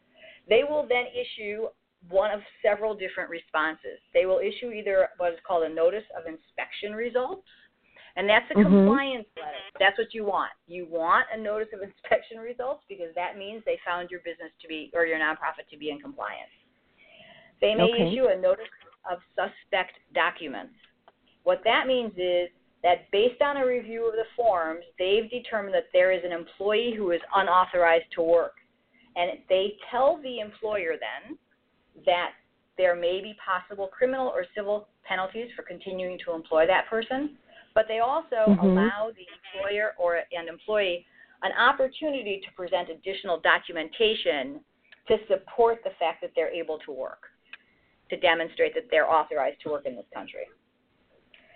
They 0.48 0.64
will 0.64 0.86
then 0.88 1.06
issue 1.14 1.68
one 2.08 2.32
of 2.32 2.40
several 2.62 2.96
different 2.96 3.30
responses. 3.30 4.00
They 4.14 4.26
will 4.26 4.40
issue 4.40 4.72
either 4.72 5.10
what 5.18 5.34
is 5.34 5.40
called 5.46 5.64
a 5.64 5.70
notice 5.70 6.06
of 6.18 6.26
inspection 6.26 6.94
results, 6.94 7.48
and 8.16 8.28
that's 8.28 8.50
a 8.52 8.56
Mhm. 8.56 8.64
compliance 8.64 9.28
letter. 9.36 9.58
That's 9.80 9.98
what 9.98 10.14
you 10.14 10.24
want. 10.24 10.52
You 10.68 10.86
want 10.86 11.28
a 11.32 11.38
notice 11.38 11.72
of 11.74 11.82
inspection 11.90 12.40
results 12.40 12.86
because 12.88 13.14
that 13.16 13.38
means 13.38 13.64
they 13.66 13.78
found 13.86 14.10
your 14.10 14.22
business 14.22 14.52
to 14.62 14.68
be 14.68 14.92
or 14.94 15.06
your 15.06 15.20
nonprofit 15.20 15.68
to 15.70 15.78
be 15.78 15.90
in 15.90 16.00
compliance. 16.00 16.52
They 17.60 17.76
may 17.76 17.92
Okay. 17.92 18.12
issue 18.12 18.28
a 18.28 18.38
notice 18.38 18.70
of 19.10 19.22
suspect 19.36 20.00
documents. 20.14 20.76
What 21.44 21.64
that 21.64 21.88
means 21.88 22.18
is 22.18 22.50
that 22.82 23.10
based 23.12 23.42
on 23.42 23.58
a 23.58 23.66
review 23.66 24.08
of 24.08 24.16
the 24.16 24.26
forms, 24.36 24.86
they've 24.98 25.30
determined 25.30 25.74
that 25.76 25.92
there 25.92 26.12
is 26.12 26.24
an 26.24 26.32
employee 26.32 26.92
who 26.92 27.12
is 27.12 27.22
unauthorized 27.36 28.10
to 28.12 28.22
work. 28.22 28.56
And 29.16 29.44
they 29.50 29.78
tell 29.90 30.18
the 30.18 30.40
employer 30.40 30.96
then 30.98 31.38
that 32.06 32.32
there 32.78 32.96
may 32.96 33.22
be 33.22 33.36
possible 33.44 33.88
criminal 33.88 34.28
or 34.28 34.46
civil 34.56 34.88
penalties 35.04 35.52
for 35.56 35.64
continuing 35.64 36.18
to 36.26 36.34
employ 36.34 36.66
that 36.68 36.88
person, 36.88 37.38
but 37.76 37.88
they 37.88 38.00
also 38.00 38.56
Mhm. 38.56 38.64
allow 38.64 39.12
the 39.12 39.28
employer 39.28 39.96
or 39.98 40.24
an 40.32 40.48
employee 40.48 41.06
an 41.42 41.54
opportunity 41.54 42.42
to 42.42 42.52
present 42.52 42.90
additional 42.90 43.40
documentation 43.40 44.64
to 45.08 45.26
support 45.28 45.82
the 45.84 45.92
fact 45.92 46.22
that 46.22 46.32
they're 46.36 46.50
able 46.50 46.78
to 46.80 46.92
work, 46.92 47.32
to 48.10 48.18
demonstrate 48.18 48.74
that 48.74 48.90
they're 48.92 49.10
authorized 49.10 49.60
to 49.62 49.70
work 49.70 49.86
in 49.86 49.96
this 49.96 50.06
country. 50.14 50.48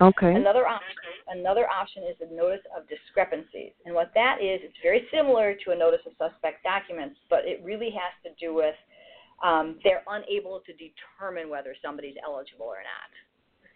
Okay. 0.01 0.33
Another 0.33 0.67
option, 0.67 0.95
another 1.27 1.69
option 1.69 2.03
is 2.03 2.15
a 2.21 2.33
notice 2.33 2.65
of 2.75 2.87
discrepancies, 2.89 3.73
and 3.85 3.93
what 3.93 4.11
that 4.15 4.41
is, 4.41 4.59
it's 4.63 4.77
very 4.81 5.07
similar 5.11 5.53
to 5.53 5.71
a 5.71 5.75
notice 5.75 6.01
of 6.05 6.13
suspect 6.17 6.63
documents, 6.63 7.19
but 7.29 7.45
it 7.45 7.61
really 7.63 7.91
has 7.91 8.11
to 8.23 8.33
do 8.39 8.53
with 8.53 8.75
um, 9.43 9.79
they're 9.83 10.03
unable 10.07 10.61
to 10.65 10.73
determine 10.73 11.49
whether 11.49 11.75
somebody's 11.81 12.15
eligible 12.25 12.65
or 12.65 12.81
not. 12.81 13.11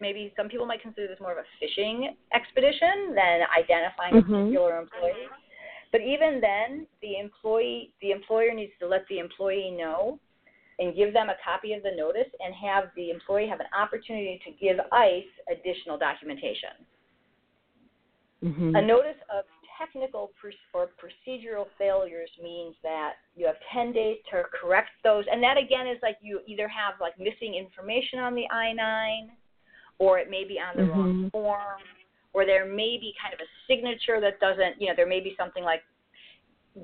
Maybe 0.00 0.32
some 0.36 0.48
people 0.48 0.64
might 0.64 0.80
consider 0.80 1.08
this 1.08 1.20
more 1.20 1.32
of 1.32 1.38
a 1.38 1.48
fishing 1.60 2.16
expedition 2.32 3.14
than 3.14 3.42
identifying 3.56 4.16
a 4.16 4.22
Mhm. 4.22 4.46
particular 4.46 4.78
employee. 4.78 5.28
But 5.90 6.02
even 6.02 6.40
then, 6.40 6.86
the 7.00 7.18
employee, 7.18 7.92
the 8.00 8.12
employer 8.12 8.52
needs 8.52 8.72
to 8.78 8.86
let 8.86 9.06
the 9.08 9.18
employee 9.18 9.70
know 9.70 10.18
and 10.78 10.94
give 10.94 11.12
them 11.12 11.28
a 11.28 11.34
copy 11.42 11.72
of 11.72 11.82
the 11.82 11.90
notice 11.92 12.28
and 12.40 12.54
have 12.54 12.94
the 12.94 13.10
employee 13.10 13.48
have 13.48 13.60
an 13.60 13.66
opportunity 13.72 14.38
to 14.44 14.52
give 14.52 14.78
ICE 14.92 15.28
additional 15.48 15.98
documentation. 15.98 16.86
Mhm. 18.44 18.78
A 18.78 18.82
notice 18.82 19.20
of 19.30 19.44
technical 19.78 20.30
or 20.74 20.88
procedural 20.98 21.66
failures 21.78 22.30
means 22.42 22.74
that 22.82 23.14
you 23.36 23.46
have 23.46 23.56
10 23.72 23.92
days 23.92 24.18
to 24.30 24.42
correct 24.60 24.90
those. 25.04 25.24
And 25.30 25.42
that 25.42 25.56
again 25.56 25.86
is 25.86 25.98
like 26.02 26.16
you 26.20 26.40
either 26.46 26.68
have 26.68 26.94
like 27.00 27.18
missing 27.18 27.54
information 27.54 28.18
on 28.18 28.34
the 28.34 28.44
I-9 28.50 29.30
or 29.98 30.18
it 30.18 30.30
may 30.30 30.44
be 30.44 30.58
on 30.60 30.76
the 30.76 30.84
wrong 30.84 31.24
Mhm. 31.24 31.30
form 31.32 31.82
or 32.32 32.44
there 32.44 32.66
may 32.66 32.98
be 32.98 33.14
kind 33.20 33.32
of 33.32 33.40
a 33.40 33.48
signature 33.66 34.20
that 34.20 34.38
doesn't, 34.40 34.80
you 34.80 34.88
know, 34.88 34.94
there 34.94 35.06
may 35.06 35.20
be 35.20 35.34
something 35.36 35.64
like 35.64 35.82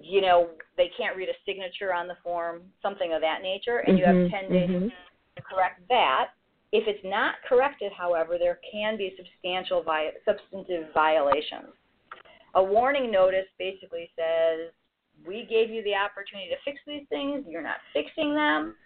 you 0.03 0.21
know, 0.21 0.51
they 0.77 0.89
can't 0.97 1.17
read 1.17 1.29
a 1.29 1.35
signature 1.45 1.95
on 1.95 2.09
the 2.09 2.17
form, 2.17 2.63
something 2.83 3.13
of 3.13 3.21
that 3.21 3.43
nature, 3.43 3.79
and 3.79 3.97
you 3.97 4.05
have 4.05 4.17
Mhm, 4.17 4.31
10 4.31 4.51
days 4.51 4.71
mhm. 4.71 4.93
to 5.37 5.43
correct 5.43 5.87
that. 5.89 6.33
If 6.73 6.89
it's 6.89 7.05
not 7.05 7.41
corrected, 7.43 7.93
however, 7.93 8.37
there 8.37 8.57
can 8.69 8.97
be 8.97 9.15
substantial 9.17 9.83
vi- 9.83 10.15
substantive 10.25 10.93
violations. 10.93 11.73
A 12.55 12.63
warning 12.63 13.11
notice 13.11 13.47
basically 13.59 14.11
says, 14.17 14.73
we 15.27 15.47
gave 15.49 15.71
you 15.71 15.83
the 15.83 15.95
opportunity 15.95 16.51
to 16.51 16.57
fix 16.65 16.81
these 16.87 17.07
things, 17.09 17.45
you're 17.49 17.63
not 17.63 17.79
fixing 17.93 18.35
them, 18.35 18.77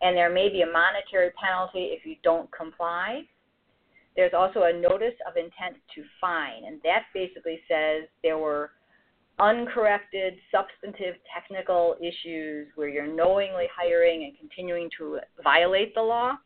and 0.00 0.16
there 0.16 0.30
may 0.30 0.48
be 0.48 0.62
a 0.62 0.66
monetary 0.66 1.30
penalty 1.32 1.90
if 1.92 2.06
you 2.06 2.16
don't 2.22 2.50
comply. 2.52 3.22
There's 4.16 4.32
also 4.34 4.64
a 4.64 4.72
notice 4.72 5.14
of 5.26 5.36
intent 5.36 5.76
to 5.94 6.02
fine, 6.20 6.64
and 6.66 6.80
that 6.82 7.04
basically 7.14 7.60
says 7.68 8.08
there 8.22 8.38
were 8.38 8.72
uncorrected 9.38 10.34
substantive 10.50 11.14
technical 11.32 11.96
issues 12.00 12.68
where 12.74 12.88
you're 12.88 13.06
knowingly 13.06 13.66
hiring 13.74 14.24
and 14.24 14.38
continuing 14.38 14.90
to 14.98 15.20
violate 15.44 15.94
the 15.94 16.02
law, 16.02 16.36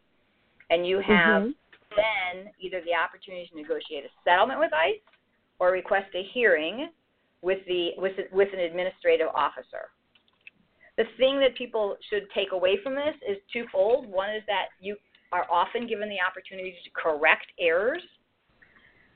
and 0.71 0.87
you 0.87 0.99
have 0.99 1.45
Mhm. 1.45 1.55
then 1.97 2.53
either 2.59 2.81
the 2.83 2.95
opportunity 2.95 3.47
to 3.47 3.57
negotiate 3.57 4.05
a 4.05 4.11
settlement 4.25 4.61
with 4.61 4.73
ICE 4.73 5.01
or 5.63 5.71
request 5.71 6.09
a 6.17 6.25
hearing 6.35 6.91
with 7.41 7.61
the 7.69 7.91
with 7.97 8.15
with 8.33 8.49
an 8.53 8.59
administrative 8.59 9.29
officer. 9.33 9.95
The 10.97 11.05
thing 11.17 11.39
that 11.39 11.55
people 11.57 11.97
should 12.11 12.25
take 12.35 12.51
away 12.51 12.79
from 12.83 12.97
this 12.97 13.15
is 13.27 13.39
twofold. 13.53 14.11
One 14.11 14.31
is 14.31 14.43
that 14.49 14.67
you 14.81 14.97
are 15.31 15.47
often 15.49 15.87
given 15.87 16.09
the 16.09 16.19
opportunity 16.21 16.75
to 16.85 16.91
correct 16.91 17.47
errors, 17.61 18.03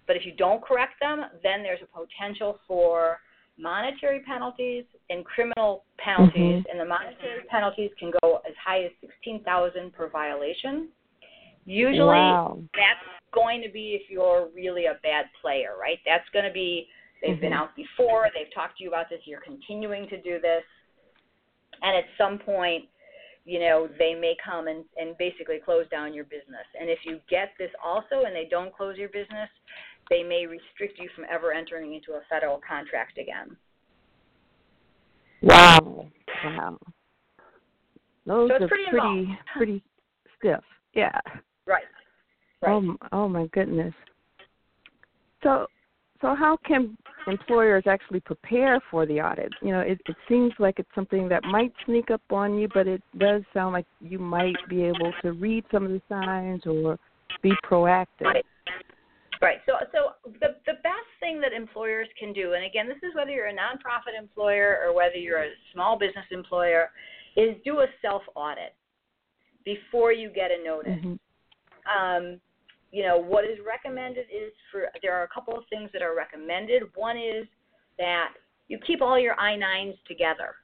but 0.06 0.14
if 0.14 0.24
you 0.24 0.32
don't 0.36 0.62
correct 0.62 0.94
them, 1.00 1.24
then 1.42 1.64
there's 1.64 1.80
a 1.82 1.90
potential 1.98 2.60
for 2.68 3.18
monetary 3.58 4.20
penalties 4.20 4.84
and 5.10 5.24
criminal 5.24 5.84
penalties, 5.98 6.62
Mhm. 6.62 6.70
and 6.70 6.78
the 6.78 6.84
monetary 6.84 7.42
penalties 7.54 7.90
can 7.98 8.12
go 8.22 8.40
as 8.48 8.54
high 8.56 8.84
as 8.84 8.92
sixteen 9.00 9.42
thousand 9.42 9.92
per 9.92 10.06
violation. 10.06 10.92
Usually, 11.66 12.06
Wow. 12.06 12.62
that's 12.74 13.04
going 13.32 13.60
to 13.62 13.68
be 13.68 13.94
if 14.00 14.08
you're 14.08 14.48
really 14.54 14.86
a 14.86 14.94
bad 15.02 15.26
player, 15.40 15.74
right? 15.78 15.98
That's 16.06 16.28
going 16.30 16.44
to 16.44 16.52
be 16.52 16.88
they've 17.22 17.40
been 17.40 17.52
Mhm. 17.52 17.56
out 17.56 17.74
before, 17.74 18.30
they've 18.34 18.52
talked 18.52 18.78
to 18.78 18.84
you 18.84 18.90
about 18.90 19.08
this, 19.08 19.26
you're 19.26 19.40
continuing 19.40 20.06
to 20.08 20.20
do 20.20 20.38
this, 20.38 20.62
and 21.82 21.96
at 21.96 22.04
some 22.16 22.38
point, 22.38 22.88
you 23.44 23.58
know, 23.58 23.88
they 23.98 24.14
may 24.14 24.36
come 24.36 24.68
and, 24.68 24.84
and 24.96 25.16
basically 25.18 25.58
close 25.58 25.88
down 25.88 26.12
your 26.12 26.24
business. 26.24 26.66
And 26.78 26.90
if 26.90 26.98
you 27.04 27.20
get 27.28 27.52
this 27.58 27.70
also 27.82 28.24
and 28.24 28.34
they 28.34 28.44
don't 28.44 28.74
close 28.74 28.98
your 28.98 29.08
business, 29.08 29.48
they 30.10 30.22
may 30.22 30.46
restrict 30.46 30.98
you 30.98 31.08
from 31.14 31.24
ever 31.30 31.52
entering 31.52 31.94
into 31.94 32.12
a 32.14 32.20
federal 32.28 32.60
contract 32.60 33.18
again. 33.18 33.56
Wow. 35.42 36.10
Wow. 36.44 36.78
Those 38.26 38.50
So 38.50 38.54
it's 38.56 38.64
are 38.64 38.68
pretty 38.68 38.90
pretty 38.90 39.38
pretty 39.56 39.82
stiff. 40.38 40.64
Yeah. 40.92 41.18
Right. 41.66 41.84
Right. 42.62 42.72
Oh, 42.72 42.96
oh 43.12 43.28
my 43.28 43.46
goodness. 43.48 43.94
So, 45.42 45.66
so 46.20 46.34
how 46.34 46.56
can 46.66 46.96
employers 47.26 47.84
actually 47.86 48.20
prepare 48.20 48.80
for 48.90 49.04
the 49.06 49.20
audit? 49.20 49.52
You 49.62 49.72
know, 49.72 49.80
it, 49.80 50.00
it 50.08 50.16
seems 50.28 50.52
like 50.58 50.78
it's 50.78 50.88
something 50.94 51.28
that 51.28 51.44
might 51.44 51.72
sneak 51.84 52.10
up 52.10 52.22
on 52.30 52.58
you, 52.58 52.68
but 52.72 52.86
it 52.86 53.02
does 53.18 53.42
sound 53.52 53.72
like 53.74 53.86
you 54.00 54.18
might 54.18 54.56
be 54.68 54.82
able 54.84 55.12
to 55.22 55.32
read 55.32 55.64
some 55.70 55.84
of 55.84 55.90
the 55.90 56.00
signs 56.08 56.62
or 56.66 56.98
be 57.42 57.52
proactive. 57.64 58.06
Right. 58.22 58.46
Right. 59.42 59.58
So, 59.66 59.74
so 59.92 60.30
the 60.40 60.56
the 60.64 60.78
best 60.82 61.10
thing 61.20 61.40
that 61.42 61.52
employers 61.52 62.08
can 62.18 62.32
do, 62.32 62.54
and 62.54 62.64
again, 62.64 62.88
this 62.88 62.96
is 63.02 63.14
whether 63.14 63.30
you're 63.30 63.48
a 63.48 63.52
nonprofit 63.52 64.18
employer 64.18 64.78
or 64.84 64.94
whether 64.94 65.16
you're 65.16 65.44
a 65.44 65.50
small 65.74 65.98
business 65.98 66.24
employer, 66.30 66.90
is 67.36 67.54
do 67.64 67.80
a 67.80 67.86
self 68.00 68.22
audit 68.34 68.74
before 69.64 70.12
you 70.12 70.30
get 70.30 70.50
a 70.50 70.64
notice. 70.64 71.04
Mhm. 71.04 71.18
Um, 71.86 72.40
you 72.92 73.02
know, 73.02 73.18
what 73.18 73.44
is 73.44 73.58
recommended 73.66 74.26
is 74.32 74.52
for 74.70 74.88
there 75.02 75.14
are 75.14 75.24
a 75.24 75.28
couple 75.28 75.56
of 75.56 75.64
things 75.68 75.90
that 75.92 76.02
are 76.02 76.14
recommended. 76.16 76.82
One 76.94 77.16
is 77.16 77.46
that 77.98 78.32
you 78.68 78.78
keep 78.86 79.02
all 79.02 79.18
your 79.18 79.38
I-9s 79.38 79.96
together. 80.06 80.56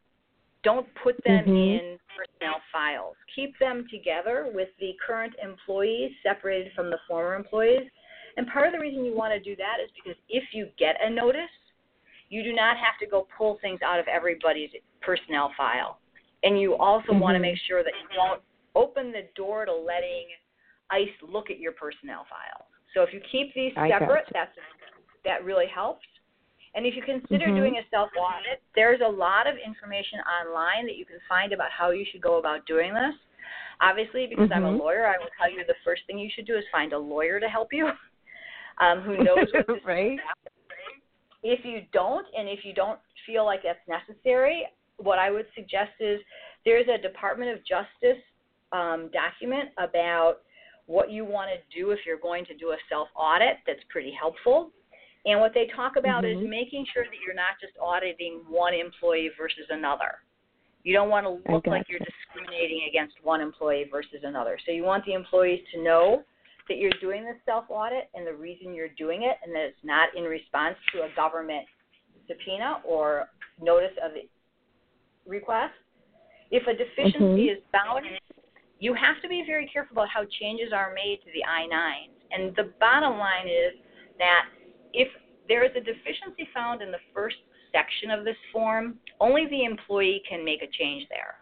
Don't 0.63 0.87
put 0.95 1.23
them 1.25 1.45
Mhm. 1.47 1.81
in 1.81 1.99
personnel 2.17 2.61
files. 2.71 3.17
Keep 3.35 3.59
them 3.59 3.89
together 3.89 4.47
with 4.55 4.75
the 4.79 4.95
current 4.95 5.35
employees 5.43 6.17
separated 6.23 6.73
from 6.73 6.91
the 6.91 6.99
former 7.09 7.35
employees. 7.35 7.91
And 8.37 8.47
part 8.49 8.67
of 8.67 8.73
the 8.73 8.79
reason 8.79 9.05
you 9.05 9.15
want 9.15 9.33
to 9.33 9.41
do 9.41 9.57
that 9.57 9.81
is 9.81 9.91
because 9.93 10.17
if 10.29 10.55
you 10.55 10.67
get 10.77 11.03
a 11.03 11.11
notice, 11.11 11.51
you 12.29 12.43
do 12.43 12.53
not 12.53 12.79
have 12.79 12.97
to 12.99 13.07
go 13.07 13.27
pull 13.37 13.59
things 13.59 13.83
out 13.83 13.99
of 13.99 14.09
everybody's 14.09 14.71
personnel 15.01 15.53
file. 15.57 15.99
And 16.45 16.59
you 16.61 16.77
also 16.77 17.13
want 17.13 17.35
to 17.35 17.41
make 17.41 17.59
sure 17.59 17.85
that 17.85 17.93
you 18.01 18.09
don't 18.15 18.43
open 18.75 19.13
the 19.13 19.29
door 19.35 19.65
to 19.67 19.73
letting 19.73 20.29
ICE 20.93 21.09
look 21.29 21.51
at 21.51 21.59
your 21.59 21.73
personnel 21.73 22.27
file. 22.29 22.67
So 22.95 23.03
if 23.03 23.13
you 23.13 23.21
keep 23.33 23.55
these 23.55 23.73
separate, 23.89 24.27
that's 24.33 24.53
that 25.25 25.45
really 25.45 25.67
helps. 25.67 26.05
And 26.75 26.87
if 26.87 26.95
you 26.95 27.03
consider 27.03 27.47
Mhm. 27.51 27.57
doing 27.57 27.79
a 27.79 27.89
self 27.91 28.11
audit, 28.17 28.63
there's 28.75 29.01
a 29.01 29.09
lot 29.09 29.47
of 29.47 29.57
information 29.57 30.21
online 30.21 30.87
that 30.87 30.97
you 30.97 31.05
can 31.05 31.21
find 31.29 31.53
about 31.53 31.71
how 31.71 31.91
you 31.91 32.05
should 32.11 32.21
go 32.23 32.39
about 32.39 32.67
doing 32.67 32.95
this. 32.95 33.15
Obviously, 33.81 34.27
because 34.27 34.51
I'm 34.55 34.65
a 34.65 34.71
Mhm. 34.71 34.79
lawyer, 34.79 35.07
I 35.07 35.19
will 35.19 35.31
tell 35.39 35.51
you 35.51 35.65
the 35.67 35.75
first 35.85 36.03
thing 36.07 36.19
you 36.19 36.31
should 36.31 36.47
do 36.47 36.57
is 36.57 36.65
find 36.71 36.93
a 36.93 36.99
lawyer 36.99 37.41
to 37.41 37.49
help 37.49 37.73
you 37.73 37.89
um, 38.81 39.01
who 39.01 39.23
knows 39.23 39.53
what 39.53 39.67
this 39.69 39.85
right? 39.85 40.21
If 41.43 41.65
you 41.65 41.83
don't, 41.93 42.27
and 42.37 42.49
if 42.49 42.65
you 42.65 42.73
don't 42.73 43.01
feel 43.27 43.45
like 43.45 43.63
that's 43.65 43.87
necessary, 43.89 44.67
what 44.99 45.19
I 45.19 45.31
would 45.31 45.47
suggest 45.55 45.93
is 46.01 46.21
there's 46.65 46.87
a 46.89 46.99
Department 46.99 47.51
of 47.51 47.59
Justice 47.67 48.23
um, 48.73 49.11
document 49.13 49.71
about 49.79 50.39
what 50.87 51.11
you 51.11 51.25
want 51.25 51.51
to 51.51 51.79
do 51.79 51.91
if 51.91 52.01
you're 52.05 52.19
going 52.19 52.45
to 52.47 52.57
do 52.57 52.71
a 52.71 52.77
self 52.89 53.09
audit 53.15 53.59
that's 53.67 53.83
pretty 53.89 54.13
helpful. 54.19 54.71
And 55.25 55.39
what 55.39 55.55
they 55.55 55.67
talk 55.67 55.97
about 55.97 56.25
Mhm. 56.25 56.43
is 56.43 56.49
making 56.49 56.85
sure 56.87 57.05
that 57.05 57.21
you're 57.25 57.35
not 57.35 57.61
just 57.61 57.79
auditing 57.79 58.45
one 58.49 58.75
employee 58.75 59.29
versus 59.39 59.71
another. 59.71 60.23
You 60.83 60.93
don't 60.93 61.11
want 61.11 61.25
to 61.27 61.53
look 61.53 61.67
like 61.69 61.89
you're 61.89 62.01
discriminating 62.01 62.85
against 62.89 63.23
one 63.23 63.41
employee 63.41 63.85
versus 63.85 64.25
another. 64.25 64.59
So 64.67 64.73
you 64.73 64.83
want 64.83 65.05
the 65.05 65.13
employees 65.13 65.65
to 65.73 65.81
know 65.81 66.25
that 66.69 66.79
you're 66.79 66.91
doing 67.01 67.25
this 67.25 67.37
self 67.45 67.67
audit 67.69 68.09
and 68.15 68.27
the 68.27 68.35
reason 68.35 68.75
you're 68.75 68.89
doing 68.89 69.23
it, 69.23 69.39
and 69.45 69.55
that 69.55 69.63
it's 69.63 69.85
not 69.85 70.13
in 70.17 70.25
response 70.25 70.77
to 70.93 71.05
a 71.05 71.09
government 71.15 71.67
subpoena 72.27 72.81
or 72.85 73.29
notice 73.61 73.97
of 74.03 74.13
request. 75.27 75.75
If 76.51 76.67
a 76.67 76.75
deficiency 76.75 77.49
Mhm. 77.49 77.57
is 77.57 77.65
found, 77.71 78.07
you 78.83 78.93
have 78.95 79.23
to 79.23 79.29
be 79.29 79.45
very 79.47 79.71
careful 79.73 79.95
about 79.95 80.09
how 80.09 80.25
changes 80.41 80.73
are 80.75 80.93
made 80.93 81.21
to 81.25 81.31
the 81.33 81.45
I 81.47 81.69
9s. 81.73 82.11
And 82.33 82.55
the 82.57 82.75
bottom 82.81 83.17
line 83.17 83.47
is 83.47 83.79
that 84.19 84.47
if 84.93 85.07
there 85.47 85.65
is 85.65 85.71
a 85.77 85.81
deficiency 85.81 86.49
found 86.53 86.83
in 86.83 86.91
the 86.91 86.99
first 87.15 87.37
section 87.71 88.11
of 88.11 88.25
this 88.25 88.37
form, 88.53 88.99
only 89.21 89.47
the 89.47 89.63
employee 89.65 90.21
can 90.29 90.45
make 90.45 90.63
a 90.63 90.67
change 90.67 91.07
there. 91.09 91.37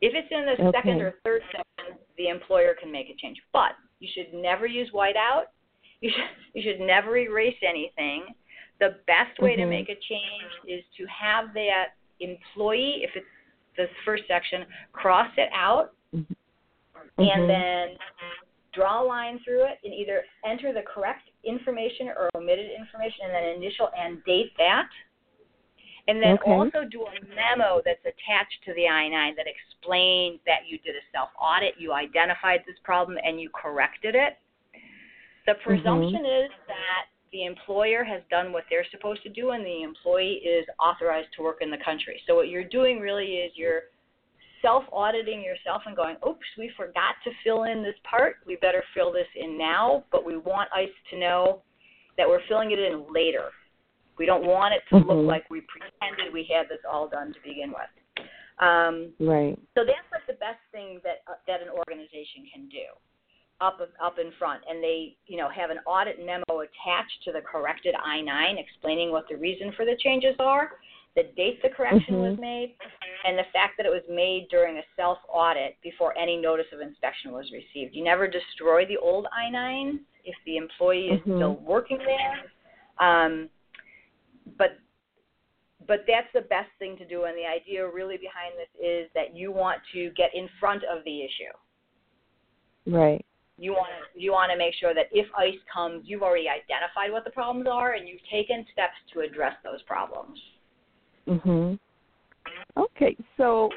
If 0.00 0.14
it's 0.14 0.28
in 0.30 0.46
the 0.46 0.68
Okay. 0.68 0.78
second 0.78 1.02
or 1.02 1.20
third 1.22 1.42
section, 1.52 1.98
the 2.16 2.28
employer 2.28 2.72
can 2.80 2.90
make 2.90 3.10
a 3.10 3.14
change. 3.16 3.38
But 3.52 3.76
you 4.00 4.08
should 4.14 4.32
never 4.32 4.66
use 4.66 4.90
whiteout. 4.90 5.48
You 6.00 6.10
should 6.10 6.30
you 6.54 6.62
should 6.62 6.80
never 6.80 7.18
erase 7.18 7.58
anything. 7.62 8.34
The 8.78 9.00
best 9.06 9.38
way 9.38 9.54
to 9.56 9.62
Mhm. 9.62 9.68
make 9.68 9.88
a 9.90 9.96
change 9.96 10.52
is 10.66 10.82
to 10.96 11.04
have 11.06 11.52
that 11.54 11.92
employee, 12.20 13.04
if 13.04 13.14
it's 13.16 13.26
the 13.76 13.88
first 14.04 14.26
section, 14.26 14.66
cross 14.92 15.30
it 15.36 15.50
out 15.52 15.94
Mhm. 17.18 17.32
and 17.32 17.50
then 17.50 17.98
draw 18.72 19.02
a 19.02 19.04
line 19.04 19.38
through 19.40 19.64
it 19.64 19.78
and 19.84 19.94
either 19.94 20.24
enter 20.44 20.72
the 20.72 20.82
correct 20.82 21.30
information 21.44 22.08
or 22.08 22.28
omitted 22.34 22.70
information 22.70 23.26
and 23.26 23.34
then 23.34 23.44
initial 23.56 23.90
and 23.96 24.22
date 24.24 24.52
that. 24.58 24.88
And 26.06 26.22
then 26.22 26.34
Okay. 26.34 26.50
also 26.50 26.84
do 26.84 27.06
a 27.06 27.12
memo 27.34 27.80
that's 27.84 28.04
attached 28.04 28.62
to 28.64 28.74
the 28.74 28.88
I 28.88 29.08
9 29.08 29.34
that 29.36 29.46
explains 29.46 30.42
that 30.44 30.66
you 30.66 30.78
did 30.78 30.96
a 30.96 31.02
self 31.12 31.30
audit, 31.38 31.78
you 31.78 31.92
identified 31.92 32.64
this 32.66 32.78
problem, 32.80 33.18
and 33.22 33.40
you 33.40 33.48
corrected 33.50 34.14
it. 34.14 34.36
The 35.46 35.54
presumption 35.54 36.26
is 36.26 36.50
that 36.66 37.06
the 37.30 37.44
employer 37.44 38.04
has 38.04 38.22
done 38.30 38.52
what 38.52 38.64
they're 38.70 38.86
supposed 38.90 39.22
to 39.22 39.28
do 39.28 39.50
and 39.50 39.64
the 39.64 39.82
employee 39.82 40.34
is 40.44 40.66
authorized 40.78 41.32
to 41.36 41.42
work 41.42 41.62
in 41.62 41.70
the 41.70 41.78
country. 41.78 42.22
So 42.26 42.34
what 42.34 42.48
you're 42.48 42.64
doing 42.64 43.00
really 43.00 43.38
is 43.38 43.52
you're 43.56 43.84
self 44.64 44.84
auditing 44.92 45.44
yourself 45.44 45.82
and 45.84 45.94
going, 45.94 46.16
oops, 46.26 46.46
we 46.58 46.70
forgot 46.76 47.14
to 47.22 47.30
fill 47.44 47.64
in 47.64 47.82
this 47.82 47.94
part. 48.08 48.36
We 48.46 48.56
better 48.56 48.82
fill 48.94 49.12
this 49.12 49.28
in 49.36 49.58
now, 49.58 50.04
but 50.10 50.24
we 50.24 50.38
want 50.38 50.70
ICE 50.74 50.88
to 51.10 51.18
know 51.18 51.62
that 52.16 52.26
we're 52.26 52.40
filling 52.48 52.70
it 52.70 52.78
in 52.78 53.04
later. 53.12 53.50
We 54.16 54.24
don't 54.24 54.46
want 54.46 54.72
it 54.72 54.82
to 54.88 54.96
look 54.96 55.18
Mhm. 55.18 55.26
like 55.26 55.44
we 55.50 55.60
pretended 55.62 56.32
we 56.32 56.44
had 56.44 56.68
this 56.68 56.80
all 56.88 57.08
done 57.08 57.34
to 57.34 57.40
begin 57.40 57.72
with. 57.72 58.26
Um, 58.60 59.12
Right. 59.18 59.58
so 59.76 59.84
that's 59.84 60.10
like 60.12 60.26
the 60.26 60.34
best 60.34 60.60
thing 60.72 61.00
that 61.02 61.22
uh, 61.26 61.34
that 61.46 61.60
an 61.60 61.68
organization 61.68 62.46
can 62.46 62.68
do, 62.68 62.86
up 63.60 63.80
up 64.00 64.18
in 64.20 64.30
front, 64.32 64.62
and 64.68 64.82
they 64.82 65.16
you 65.26 65.36
know 65.36 65.48
have 65.48 65.70
an 65.70 65.80
audit 65.84 66.24
memo 66.24 66.60
attached 66.60 67.22
to 67.24 67.32
the 67.32 67.42
corrected 67.42 67.96
I-9 67.96 68.56
explaining 68.56 69.10
what 69.10 69.28
the 69.28 69.36
reason 69.36 69.72
for 69.72 69.84
the 69.84 69.96
changes 69.96 70.36
are, 70.38 70.78
the 71.16 71.24
date 71.36 71.62
the 71.62 71.68
correction 71.70 72.20
was 72.20 72.34
Mhm. 72.36 72.40
made, 72.40 72.76
and 73.24 73.38
the 73.38 73.44
fact 73.44 73.76
that 73.76 73.86
it 73.86 73.90
was 73.90 74.06
made 74.08 74.48
during 74.48 74.78
a 74.78 74.84
self 74.96 75.18
audit 75.28 75.80
before 75.80 76.16
any 76.18 76.36
notice 76.36 76.70
of 76.72 76.80
inspection 76.80 77.32
was 77.32 77.50
received. 77.52 77.94
You 77.94 78.02
never 78.02 78.26
destroy 78.26 78.84
the 78.86 78.98
old 78.98 79.26
I-9 79.32 80.00
if 80.24 80.36
the 80.44 80.56
employee 80.56 81.10
is 81.10 81.20
Mhm. 81.20 81.36
still 81.36 81.54
working 81.56 81.98
there. 81.98 82.50
Um, 82.98 83.50
but 84.56 84.78
but 85.86 86.06
that's 86.06 86.32
the 86.32 86.40
best 86.40 86.70
thing 86.78 86.96
to 86.96 87.04
do 87.04 87.24
and 87.24 87.36
the 87.36 87.46
idea 87.46 87.86
really 87.86 88.16
behind 88.16 88.54
this 88.56 88.68
is 88.80 89.10
that 89.12 89.34
you 89.34 89.52
want 89.52 89.82
to 89.92 90.10
get 90.10 90.34
in 90.34 90.48
front 90.58 90.82
of 90.84 91.04
the 91.04 91.22
issue 91.22 91.52
Right. 92.86 93.24
you 93.58 93.72
want 93.72 93.90
to 93.90 94.20
you 94.20 94.32
want 94.32 94.50
to 94.50 94.56
make 94.56 94.74
sure 94.74 94.94
that 94.94 95.08
if 95.12 95.26
ice 95.36 95.58
comes 95.72 96.08
you've 96.08 96.22
already 96.22 96.48
identified 96.48 97.12
what 97.12 97.24
the 97.24 97.30
problems 97.30 97.66
are 97.66 97.92
and 97.92 98.08
you've 98.08 98.24
taken 98.30 98.66
steps 98.72 98.96
to 99.12 99.20
address 99.20 99.56
those 99.62 99.82
problems 99.82 100.40
Mhm. 101.28 101.78
Okay, 102.76 103.16
so 103.36 103.70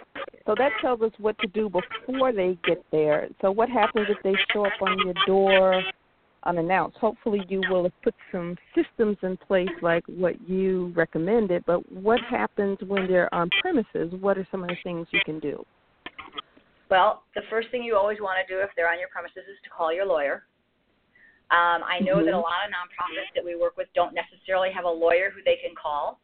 so 0.46 0.56
that 0.56 0.72
tells 0.82 1.02
us 1.02 1.12
what 1.20 1.38
to 1.40 1.48
do 1.48 1.70
before 1.70 2.32
they 2.32 2.58
get 2.64 2.84
there. 2.92 3.30
So 3.42 3.52
what 3.52 3.70
happens 3.70 4.08
if 4.10 4.22
they 4.24 4.36
show 4.54 4.66
up 4.66 4.82
on 4.82 5.04
your 5.04 5.14
door 5.26 5.84
unannounced? 6.44 6.98
Hopefully 6.98 7.46
you 7.50 7.62
will 7.70 7.84
have 7.84 8.02
put 8.02 8.16
some 8.32 8.58
systems 8.74 9.18
in 9.24 9.38
place 9.38 9.70
like 9.82 10.04
what 10.08 10.40
you 10.42 10.94
recommended, 10.96 11.64
but 11.66 11.80
what 11.92 12.22
happens 12.22 12.78
when 12.88 13.08
they're 13.08 13.34
on 13.34 13.50
premises? 13.62 14.14
What 14.20 14.38
are 14.38 14.48
some 14.50 14.64
of 14.64 14.70
the 14.70 14.78
things 14.84 15.08
you 15.12 15.20
can 15.26 15.40
do? 15.40 15.66
well 16.90 17.24
the 17.36 17.42
first 17.50 17.70
thing 17.70 17.84
you 17.84 17.98
always 17.98 18.20
want 18.22 18.40
to 18.40 18.54
do 18.54 18.62
if 18.62 18.70
they're 18.76 18.90
on 18.90 19.00
your 19.00 19.10
premises 19.10 19.44
is 19.52 19.60
to 19.64 19.70
call 19.70 19.94
your 19.94 20.06
lawyer 20.06 20.48
um, 21.50 21.84
I 21.84 22.00
know 22.00 22.24
that 22.24 22.34
a 22.34 22.38
Mhm. 22.38 22.44
lot 22.44 22.66
of 22.66 22.72
nonprofits 22.72 23.34
that 23.34 23.44
we 23.44 23.56
work 23.56 23.78
with 23.78 23.88
don't 23.94 24.14
necessarily 24.14 24.70
have 24.72 24.84
a 24.84 24.90
lawyer 24.90 25.30
who 25.30 25.42
they 25.44 25.56
can 25.56 25.74
call. 25.76 26.20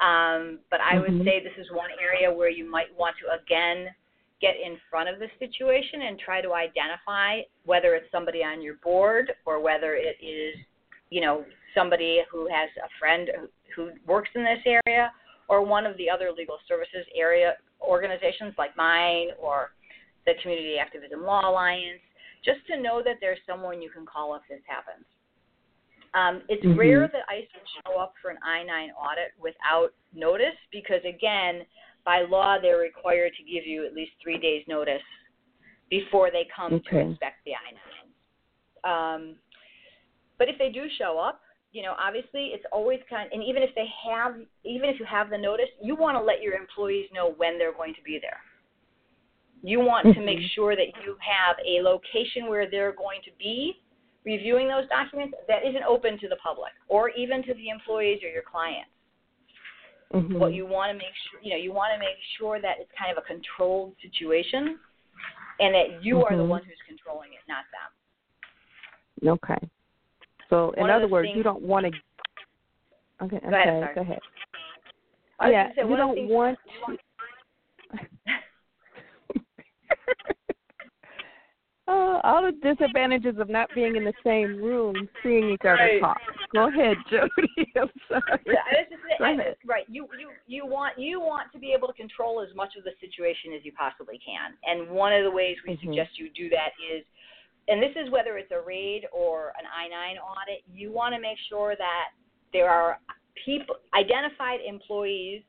Um, 0.00 0.60
but 0.70 0.80
I 0.80 0.98
would 0.98 1.12
Mhm. 1.12 1.24
say 1.24 1.40
this 1.40 1.56
is 1.58 1.70
one 1.70 1.90
area 2.00 2.32
where 2.32 2.48
you 2.48 2.64
might 2.64 2.92
want 2.94 3.16
to 3.18 3.30
again 3.32 3.94
get 4.40 4.56
in 4.56 4.76
front 4.90 5.08
of 5.08 5.20
the 5.20 5.30
situation 5.38 6.02
and 6.02 6.18
try 6.18 6.40
to 6.40 6.52
identify 6.52 7.42
whether 7.64 7.94
it's 7.94 8.10
somebody 8.10 8.42
on 8.42 8.60
your 8.60 8.74
board 8.76 9.32
or 9.44 9.60
whether 9.60 9.94
it 9.94 10.16
is, 10.20 10.56
you 11.10 11.20
know, 11.20 11.46
somebody 11.74 12.22
who 12.28 12.48
has 12.48 12.68
a 12.84 12.88
friend 12.98 13.30
who, 13.36 13.48
who 13.74 13.92
works 14.04 14.30
in 14.34 14.42
this 14.42 14.58
area 14.66 15.12
or 15.48 15.62
one 15.62 15.86
of 15.86 15.96
the 15.96 16.10
other 16.10 16.32
legal 16.32 16.58
services 16.66 17.06
area 17.14 17.56
organizations 17.80 18.54
like 18.58 18.76
mine 18.76 19.28
or 19.38 19.72
the 20.26 20.34
Community 20.42 20.78
Activism 20.78 21.22
Law 21.22 21.48
Alliance, 21.48 22.00
just 22.44 22.66
to 22.66 22.80
know 22.80 23.02
that 23.02 23.16
there's 23.20 23.38
someone 23.46 23.82
you 23.82 23.90
can 23.90 24.06
call 24.06 24.34
if 24.34 24.42
this 24.48 24.60
happens. 24.66 25.04
Um, 26.14 26.42
it's 26.48 26.64
Mhm. 26.64 26.76
rare 26.76 27.08
that 27.08 27.24
ICE 27.28 27.48
will 27.54 27.82
show 27.86 27.98
up 27.98 28.14
for 28.20 28.30
an 28.30 28.38
I 28.42 28.62
9 28.62 28.90
audit 28.92 29.32
without 29.38 29.94
notice 30.12 30.56
because, 30.70 31.02
again, 31.04 31.66
by 32.04 32.22
law, 32.22 32.58
they're 32.58 32.78
required 32.78 33.34
to 33.36 33.42
give 33.44 33.66
you 33.66 33.86
at 33.86 33.94
least 33.94 34.12
three 34.20 34.36
days' 34.36 34.66
notice 34.68 35.02
before 35.88 36.30
they 36.30 36.44
come 36.44 36.80
to 36.80 36.98
inspect 36.98 37.44
the 37.44 37.54
I 37.54 37.70
9. 37.72 37.74
Um, 38.84 39.38
but 40.38 40.48
if 40.48 40.58
they 40.58 40.70
do 40.70 40.88
show 40.90 41.18
up, 41.18 41.40
you 41.72 41.82
know, 41.82 41.94
obviously 41.98 42.48
it's 42.48 42.66
always 42.72 43.00
kind 43.08 43.32
and 43.32 43.42
even 43.42 43.62
if 43.62 43.74
they 43.74 43.86
have, 43.86 44.36
even 44.64 44.90
if 44.90 44.98
you 44.98 45.06
have 45.06 45.30
the 45.30 45.38
notice, 45.38 45.70
you 45.80 45.94
want 45.94 46.18
to 46.18 46.22
let 46.22 46.42
your 46.42 46.54
employees 46.54 47.10
know 47.12 47.30
when 47.38 47.58
they're 47.58 47.72
going 47.72 47.94
to 47.94 48.02
be 48.02 48.18
there. 48.18 48.40
You 49.62 49.80
want 49.80 50.12
to 50.12 50.20
make 50.20 50.40
Mhm. 50.40 50.50
sure 50.50 50.76
that 50.76 50.88
you 51.04 51.16
have 51.20 51.56
a 51.64 51.80
location 51.80 52.48
where 52.48 52.66
they're 52.66 52.92
going 52.92 53.22
to 53.22 53.30
be 53.38 53.81
reviewing 54.24 54.68
those 54.68 54.88
documents 54.88 55.34
that 55.48 55.64
isn't 55.66 55.82
open 55.84 56.18
to 56.20 56.28
the 56.28 56.36
public 56.36 56.72
or 56.88 57.10
even 57.10 57.42
to 57.44 57.54
the 57.54 57.68
employees 57.68 58.22
or 58.22 58.28
your 58.28 58.42
clients. 58.42 58.90
Mhm. 60.12 60.38
What 60.38 60.52
you 60.52 60.66
want 60.66 60.90
to 60.92 60.94
make 60.98 61.14
sure, 61.14 61.40
you 61.42 61.50
know, 61.50 61.56
you 61.56 61.72
want 61.72 61.92
to 61.94 61.98
make 61.98 62.16
sure 62.36 62.60
that 62.60 62.78
it's 62.78 62.90
kind 62.92 63.10
of 63.10 63.18
a 63.18 63.26
controlled 63.26 63.96
situation 64.00 64.78
and 65.60 65.74
that 65.74 66.02
you 66.04 66.24
are 66.24 66.36
the 66.36 66.42
Mhm. 66.42 66.48
one 66.48 66.62
who's 66.64 66.80
controlling 66.86 67.32
it, 67.32 67.40
not 67.48 67.64
them. 67.72 67.90
Okay. 69.34 69.58
So 70.50 70.70
in 70.72 70.82
One 70.82 70.90
other 70.90 71.06
the 71.06 71.12
words, 71.12 71.30
you 71.34 71.42
don't 71.42 71.62
want 71.62 71.86
to 71.86 71.92
Okay, 73.22 73.36
okay, 73.36 73.48
Go 73.50 73.56
ahead, 73.56 73.94
go 73.94 74.00
ahead. 74.00 74.20
Yeah, 75.48 75.72
say, 75.74 75.82
you 75.82 75.86
one 75.86 75.92
of 75.92 75.96
the 75.96 75.96
don't 75.96 76.14
things- 76.16 76.30
want 76.30 76.58
Uh, 81.88 82.20
all 82.22 82.42
the 82.42 82.52
disadvantages 82.62 83.34
of 83.40 83.48
not 83.50 83.68
being 83.74 83.96
in 83.96 84.04
the 84.04 84.12
same 84.24 84.62
room, 84.62 85.08
seeing 85.22 85.50
each 85.50 85.60
other 85.62 85.74
Right. 85.74 86.00
talk. 86.00 86.20
Go 86.54 86.68
ahead, 86.68 86.96
Jody. 87.10 87.72
I'm 87.76 87.90
sorry. 88.08 88.40
Yeah, 88.46 88.62
I 88.70 88.84
just 88.88 89.02
Go 89.18 89.24
I- 89.24 89.30
ahead. 89.32 89.56
right. 89.66 89.84
You 89.88 90.06
you 90.18 90.30
you 90.46 90.64
want 90.64 90.96
you 90.96 91.18
want 91.20 91.50
to 91.52 91.58
be 91.58 91.72
able 91.76 91.88
to 91.88 91.94
control 91.94 92.40
as 92.40 92.54
much 92.54 92.76
of 92.78 92.84
the 92.84 92.92
situation 93.00 93.52
as 93.52 93.64
you 93.64 93.72
possibly 93.72 94.20
can. 94.24 94.54
And 94.64 94.90
one 94.90 95.12
of 95.12 95.24
the 95.24 95.30
ways 95.30 95.56
we 95.66 95.74
Mhm. 95.76 95.80
suggest 95.80 96.18
you 96.18 96.30
do 96.30 96.48
that 96.50 96.70
is 96.78 97.04
and 97.68 97.82
this 97.82 97.94
is 97.96 98.10
whether 98.10 98.38
it's 98.38 98.50
a 98.52 98.60
raid 98.60 99.06
or 99.12 99.52
an 99.58 99.64
I-9 99.66 100.18
audit, 100.18 100.62
you 100.72 100.90
want 100.92 101.14
to 101.14 101.20
make 101.20 101.38
sure 101.48 101.74
that 101.76 102.10
there 102.52 102.68
are 102.68 102.98
people 103.44 103.76
identified 103.94 104.60
employees 104.60 105.42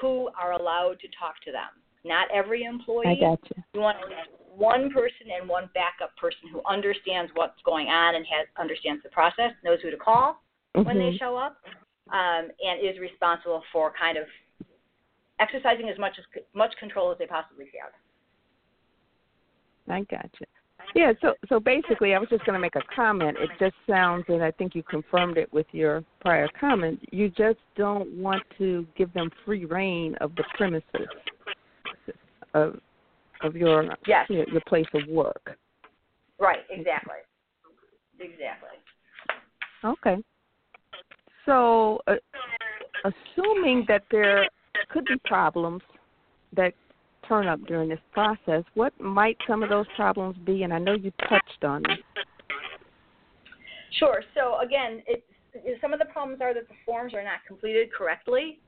who 0.00 0.28
are 0.38 0.52
allowed 0.52 1.00
to 1.00 1.08
talk 1.18 1.40
to 1.44 1.52
them. 1.52 1.68
Not 2.04 2.30
every 2.30 2.64
employee. 2.64 3.06
I 3.06 3.14
got 3.14 3.40
you. 3.50 3.62
You 3.74 3.80
want 3.80 3.98
least 4.08 4.28
one 4.58 4.90
person 4.90 5.30
and 5.38 5.48
one 5.48 5.70
backup 5.72 6.14
person 6.16 6.48
who 6.52 6.60
understands 6.68 7.30
what's 7.34 7.60
going 7.64 7.86
on 7.86 8.16
and 8.16 8.26
has 8.26 8.46
understands 8.58 9.02
the 9.02 9.08
process, 9.10 9.52
knows 9.62 9.78
who 9.82 9.90
to 9.90 9.96
call 9.96 10.42
when 10.74 10.98
they 10.98 11.12
Mhm. 11.12 11.18
show 11.18 11.36
up, 11.36 11.64
um, 12.10 12.50
and 12.64 12.80
is 12.80 12.98
responsible 12.98 13.62
for 13.72 13.92
kind 13.92 14.18
of 14.18 14.28
exercising 15.38 15.88
as 15.88 15.98
much 15.98 16.18
as 16.18 16.26
much 16.52 16.76
control 16.76 17.12
as 17.12 17.18
they 17.18 17.26
possibly 17.26 17.66
can. 17.66 17.88
I 19.88 20.02
got 20.02 20.28
you. 20.40 20.46
Yeah, 20.94 21.12
so 21.20 21.34
so 21.48 21.60
basically, 21.60 22.14
I 22.14 22.18
was 22.18 22.28
just 22.28 22.44
going 22.44 22.54
to 22.54 22.60
make 22.60 22.76
a 22.76 22.82
comment. 22.94 23.36
It 23.38 23.50
just 23.58 23.76
sounds, 23.86 24.24
and 24.28 24.42
I 24.42 24.50
think 24.52 24.74
you 24.74 24.82
confirmed 24.82 25.36
it 25.36 25.52
with 25.52 25.66
your 25.72 26.02
prior 26.20 26.48
comment. 26.48 27.00
You 27.12 27.28
just 27.30 27.58
don't 27.76 28.10
want 28.12 28.42
to 28.58 28.86
give 28.96 29.12
them 29.12 29.30
free 29.44 29.64
rein 29.64 30.14
of 30.16 30.34
the 30.36 30.44
premises 30.56 31.08
of 32.54 32.80
of 33.42 33.56
your 33.56 33.84
yes. 34.06 34.28
your, 34.28 34.48
your 34.48 34.62
place 34.66 34.86
of 34.94 35.06
work. 35.08 35.56
Right. 36.38 36.60
Exactly. 36.70 37.16
Exactly. 38.20 38.68
Okay. 39.84 40.16
So, 41.46 42.00
uh, 42.06 42.14
assuming 43.04 43.84
that 43.88 44.02
there 44.10 44.46
could 44.90 45.04
be 45.06 45.14
problems 45.24 45.82
that 46.54 46.74
turn 47.26 47.46
up 47.46 47.60
during 47.66 47.88
this 47.88 48.00
process, 48.12 48.64
what 48.74 48.98
might 49.00 49.36
some 49.46 49.62
of 49.62 49.68
those 49.68 49.86
problems 49.96 50.36
be? 50.44 50.62
And 50.62 50.72
I 50.72 50.78
know 50.78 50.94
you 50.94 51.12
touched 51.28 51.64
on 51.64 51.82
this. 51.82 51.98
Sure. 53.98 54.22
So 54.34 54.60
again, 54.60 55.02
some 55.80 55.92
of 55.92 55.98
the 55.98 56.06
problems 56.06 56.40
are 56.40 56.54
that 56.54 56.68
the 56.68 56.74
forms 56.84 57.14
are 57.14 57.24
not 57.24 57.40
completed 57.46 57.92
correctly. 57.92 58.60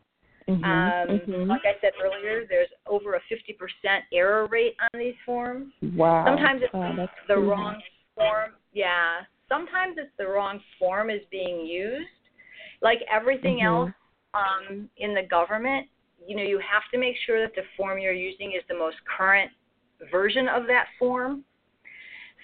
Mm-hmm, 0.51 0.65
um, 0.65 1.19
mm-hmm. 1.19 1.49
Like 1.49 1.63
I 1.65 1.75
said 1.81 1.93
earlier, 2.03 2.45
there's 2.49 2.69
over 2.87 3.15
a 3.15 3.21
50% 3.31 4.01
error 4.13 4.47
rate 4.47 4.75
on 4.81 4.99
these 4.99 5.15
forms. 5.25 5.73
Wow. 5.95 6.25
Sometimes 6.27 6.63
it's 6.65 6.75
wow, 6.75 7.09
the 7.29 7.37
wrong 7.37 7.81
form. 8.17 8.53
Yeah. 8.73 9.21
Sometimes 9.49 9.97
it's 9.99 10.11
the 10.19 10.27
wrong 10.27 10.61
form 10.79 11.11
is 11.11 11.21
being 11.31 11.67
used. 11.67 12.09
Like 12.83 13.01
everything 13.11 13.59
Mhm. 13.59 13.67
else 13.67 13.91
um, 14.35 14.89
in 14.97 15.15
the 15.15 15.23
government, 15.23 15.89
you 16.25 16.37
know, 16.37 16.43
you 16.43 16.59
have 16.59 16.83
to 16.93 16.99
make 16.99 17.17
sure 17.27 17.41
that 17.41 17.55
the 17.55 17.65
form 17.77 17.99
you're 17.99 18.13
using 18.13 18.53
is 18.53 18.63
the 18.69 18.75
most 18.75 18.97
current 19.05 19.51
version 20.11 20.49
of 20.49 20.67
that 20.67 20.87
form. 20.99 21.45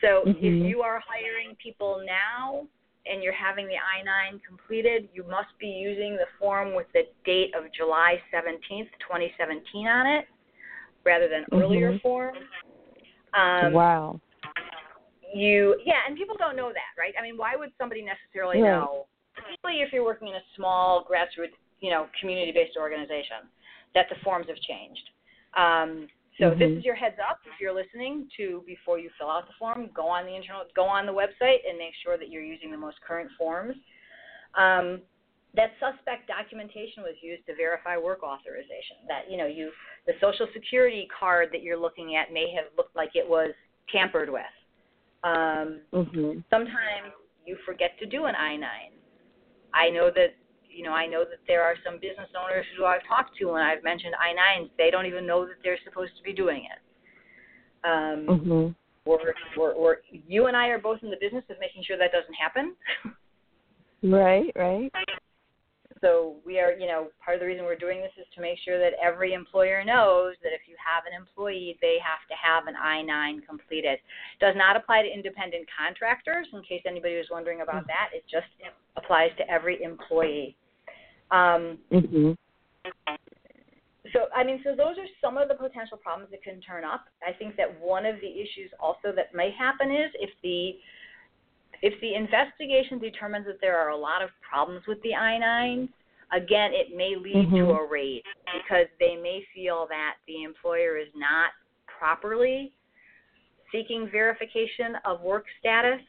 So 0.01 0.23
if 0.27 0.37
Mhm. 0.37 0.69
you 0.69 0.83
are 0.83 0.99
hiring 1.01 1.57
people 1.57 2.05
now 2.05 2.67
and 3.11 3.23
you're 3.23 3.33
having 3.33 3.67
the 3.67 3.75
I-9 3.75 4.41
completed, 4.47 5.09
you 5.15 5.23
must 5.25 5.57
be 5.59 5.67
using 5.67 6.17
the 6.17 6.27
form 6.39 6.75
with 6.75 6.87
the 6.93 7.03
date 7.25 7.55
of 7.55 7.65
July 7.73 8.21
17th, 8.33 8.91
2017 9.01 9.87
on 9.87 10.07
it, 10.07 10.27
rather 11.05 11.29
than 11.29 11.45
earlier 11.53 11.93
Mhm. 11.93 12.01
forms. 12.03 12.39
Um, 13.35 13.73
wow. 13.73 14.21
you 15.35 15.79
yeah 15.85 16.01
and 16.07 16.17
people 16.17 16.37
don't 16.39 16.57
know 16.57 16.73
that 16.73 16.95
right 16.97 17.13
i 17.19 17.23
mean 17.23 17.37
why 17.37 17.57
would 17.57 17.71
somebody 17.77 18.01
necessarily 18.01 18.63
Right. 18.63 18.71
know 18.71 19.07
particularly 19.35 19.83
if 19.83 19.93
you're 19.93 20.05
working 20.05 20.29
in 20.29 20.37
a 20.37 20.45
small 20.55 21.05
grassroots 21.05 21.53
you 21.81 21.91
know 21.91 22.09
community 22.21 22.53
based 22.53 22.77
organization 22.77 23.51
that 23.93 24.09
the 24.09 24.15
forms 24.25 24.47
have 24.47 24.57
changed 24.61 25.11
um, 25.59 26.09
so 26.39 26.51
this 26.51 26.71
Mhm. 26.71 26.79
is 26.79 26.85
your 26.85 26.95
heads 26.95 27.19
up 27.19 27.41
if 27.45 27.61
you're 27.61 27.73
listening 27.73 28.29
to 28.37 28.63
before 28.67 28.99
you 28.99 29.11
fill 29.19 29.31
out 29.31 29.47
the 29.47 29.53
form 29.55 29.89
go 29.95 30.07
on 30.07 30.27
the 30.27 30.35
internal 30.35 30.65
go 30.75 30.85
on 30.85 31.07
the 31.07 31.13
website 31.13 31.69
and 31.69 31.79
make 31.79 31.95
sure 32.03 32.17
that 32.17 32.29
you're 32.29 32.43
using 32.43 32.71
the 32.71 32.77
most 32.77 33.01
current 33.01 33.31
forms 33.33 33.77
um, 34.55 35.03
that 35.55 35.73
suspect 35.81 36.29
documentation 36.29 37.03
was 37.03 37.15
used 37.23 37.45
to 37.47 37.55
verify 37.55 37.97
work 37.97 38.23
authorization 38.23 38.97
that 39.09 39.31
you 39.31 39.37
know 39.37 39.47
you 39.47 39.71
the 40.07 40.15
social 40.21 40.47
security 40.53 41.09
card 41.19 41.49
that 41.53 41.63
you're 41.63 41.79
looking 41.79 42.17
at 42.17 42.33
may 42.33 42.53
have 42.53 42.67
looked 42.77 42.95
like 42.95 43.15
it 43.15 43.27
was 43.27 43.53
tampered 43.91 44.29
with 44.31 44.43
um, 45.25 45.81
Mhm. 45.93 46.45
sometimes 46.51 47.13
you 47.45 47.57
forget 47.65 47.99
to 47.99 48.07
do 48.07 48.27
an 48.27 48.35
I-9. 48.35 48.93
I 49.73 49.91
know 49.91 50.11
that 50.11 50.35
you 50.77 50.85
know 50.85 50.93
I 50.93 51.07
know 51.07 51.25
that 51.25 51.41
there 51.49 51.63
are 51.63 51.75
some 51.85 51.95
business 51.95 52.29
owners 52.39 52.67
who 52.77 52.85
I've 52.85 53.07
talked 53.09 53.37
to 53.39 53.47
when 53.47 53.63
I've 53.63 53.83
mentioned 53.83 54.15
I-9s, 54.21 54.71
they 54.77 54.91
don't 54.91 55.07
even 55.07 55.27
know 55.27 55.47
that 55.47 55.57
they're 55.65 55.79
supposed 55.85 56.13
to 56.19 56.23
be 56.23 56.33
doing 56.33 56.65
it. 56.65 56.81
Um, 57.85 58.27
Mhm. 58.27 58.75
we're, 59.07 59.35
we're, 59.57 59.79
we're, 59.79 59.97
you 60.11 60.47
and 60.47 60.57
I 60.57 60.67
are 60.69 60.79
both 60.79 61.03
in 61.03 61.11
the 61.11 61.17
business 61.21 61.45
of 61.49 61.59
making 61.61 61.85
sure 61.85 61.97
that 61.97 62.13
doesn't 62.13 62.35
happen. 62.35 62.77
Right. 64.03 64.53
Right. 64.55 64.93
So 66.03 66.37
we 66.45 66.61
are, 66.61 66.73
you 66.73 66.87
know, 66.87 67.09
part 67.25 67.37
of 67.37 67.41
the 67.41 67.47
reason 67.47 67.65
we're 67.65 67.75
doing 67.75 68.01
this 68.01 68.13
is 68.21 68.27
to 68.35 68.41
make 68.43 68.59
sure 68.65 68.79
that 68.79 68.93
every 69.03 69.33
employer 69.33 69.83
knows 69.83 70.35
that 70.43 70.53
if 70.53 70.69
you 70.69 70.77
have 70.77 71.05
an 71.11 71.17
employee, 71.17 71.79
they 71.81 71.97
have 72.05 72.21
to 72.29 72.37
have 72.37 72.67
an 72.67 72.77
I-9 72.77 73.47
completed. 73.47 73.99
Does 74.39 74.55
not 74.57 74.77
apply 74.77 75.03
to 75.03 75.09
independent 75.09 75.67
contractors, 75.73 76.47
in 76.53 76.63
case 76.63 76.83
anybody 76.87 77.17
was 77.17 77.27
wondering 77.31 77.63
about 77.63 77.87
that. 77.87 78.11
It 78.13 78.25
just 78.31 78.47
applies 78.97 79.31
to 79.39 79.51
every 79.51 79.83
employee. 79.83 80.57
Um, 81.31 81.79
Mhm. 81.91 82.37
so 84.13 84.29
I 84.35 84.45
mean, 84.45 84.61
so 84.63 84.77
those 84.77 84.99
are 84.99 85.07
some 85.21 85.37
of 85.37 85.49
the 85.49 85.55
potential 85.55 85.97
problems 85.97 86.31
that 86.31 86.43
can 86.43 86.61
turn 86.61 86.85
up. 86.85 87.07
I 87.27 87.33
think 87.33 87.57
that 87.57 87.81
one 87.81 88.07
of 88.07 88.21
the 88.21 88.41
issues 88.41 88.71
also 88.79 89.13
that 89.13 89.35
may 89.35 89.51
happen 89.51 89.91
is 89.91 90.11
if 90.15 90.31
the 90.43 90.79
if 91.83 92.01
the 92.01 92.15
investigation 92.15 92.99
determines 92.99 93.47
that 93.47 93.61
there 93.61 93.77
are 93.77 93.91
a 93.91 93.97
lot 93.97 94.23
of 94.23 94.31
problems 94.41 94.87
with 94.87 95.01
the 95.03 95.15
I-9, 95.15 95.89
again, 96.33 96.73
it 96.73 96.97
may 96.97 97.17
lead 97.17 97.51
to 97.51 97.67
Mhm. 97.67 97.79
a 97.79 97.85
raid 97.85 98.23
because 98.53 98.87
they 98.99 99.17
may 99.17 99.43
feel 99.55 99.87
that 99.89 100.17
the 100.27 100.43
employer 100.43 100.97
is 100.97 101.15
not 101.15 101.53
properly 101.87 102.73
seeking 103.71 104.09
verification 104.09 104.97
of 105.05 105.21
work 105.21 105.45
status, 105.59 106.01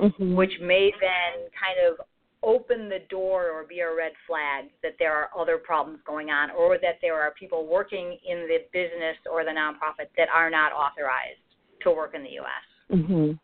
Mhm. 0.00 0.34
which 0.34 0.58
may 0.60 0.90
then 0.92 1.50
kind 1.50 1.78
of 1.80 2.00
open 2.42 2.88
the 2.88 3.00
door 3.10 3.50
or 3.50 3.64
be 3.64 3.80
a 3.80 3.94
red 3.94 4.12
flag 4.26 4.70
that 4.82 4.92
there 4.98 5.12
are 5.12 5.28
other 5.38 5.58
problems 5.58 5.98
going 6.06 6.30
on 6.30 6.50
or 6.50 6.78
that 6.78 6.98
there 7.02 7.20
are 7.20 7.32
people 7.32 7.66
working 7.66 8.16
in 8.26 8.46
the 8.46 8.58
business 8.72 9.16
or 9.30 9.44
the 9.44 9.50
nonprofit 9.50 10.08
that 10.16 10.28
are 10.32 10.50
not 10.50 10.72
authorized 10.72 11.40
to 11.82 11.90
work 11.90 12.14
in 12.14 12.22
the 12.22 12.30
U.S. 12.30 12.98
Mhm. 12.98 13.38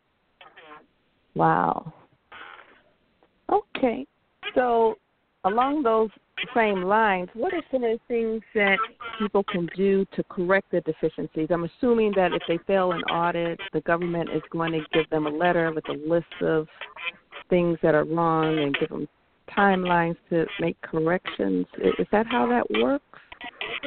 Wow. 1.35 1.93
Okay. 3.51 4.07
So, 4.55 4.97
along 5.45 5.83
those 5.83 6.11
same 6.55 6.83
lines, 6.83 7.29
what 7.35 7.53
are 7.53 7.63
some 7.71 7.85
of 7.85 7.91
the 7.91 8.01
things 8.09 8.43
that 8.55 8.79
people 9.19 9.45
can 9.45 9.69
do 9.77 10.05
to 10.17 10.23
correct 10.25 10.71
the 10.71 10.81
deficiencies? 10.83 11.49
I'm 11.51 11.65
assuming 11.65 12.13
that 12.17 12.33
if 12.33 12.43
they 12.49 12.59
fail 12.67 12.93
an 12.93 13.03
audit, 13.05 13.61
the 13.73 13.81
government 13.83 14.31
is 14.31 14.43
going 14.51 14.73
to 14.73 14.81
give 14.93 15.09
them 15.11 15.27
a 15.27 15.31
letter 15.31 15.73
with 15.73 15.89
a 15.89 16.09
list 16.09 16.27
of 16.41 16.69
things 17.51 17.79
that 17.83 17.95
are 17.95 18.05
wrong 18.05 18.59
and 18.59 18.77
give 18.79 18.89
them 18.89 19.09
timelines 19.57 20.17
to 20.31 20.47
make 20.61 20.81
corrections. 20.83 21.67
Is 21.99 22.07
that 22.13 22.27
how 22.27 22.47
that 22.49 22.69
works? 22.83 23.05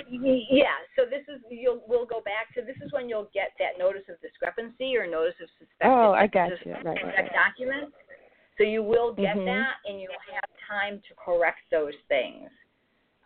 Yeah, 0.10 0.66
so 0.96 1.04
this 1.10 1.24
is 1.28 1.42
you'll 1.50 1.82
we'll 1.88 2.06
go 2.06 2.22
back 2.22 2.54
to 2.56 2.62
this 2.62 2.76
is 2.86 2.92
when 2.94 3.10
you'll 3.10 3.30
get 3.34 3.52
that 3.60 3.80
notice 3.80 4.04
of 4.10 4.22
discrepancy 4.22 4.96
or 4.96 5.08
notice 5.10 5.34
of 5.42 5.50
suspected 5.58 5.90
Oh, 5.90 6.12
I 6.12 6.28
got 6.28 6.50
you. 6.66 6.74
Right, 6.74 6.86
right, 6.86 7.04
right. 7.04 7.32
document. 7.34 7.94
So 8.58 8.64
you 8.64 8.84
will 8.84 9.14
get 9.14 9.36
Mhm. 9.36 9.46
that, 9.46 9.76
and 9.86 10.02
you'll 10.02 10.12
have 10.34 10.50
time 10.68 11.02
to 11.02 11.16
correct 11.16 11.62
those 11.72 11.96
things. 12.08 12.50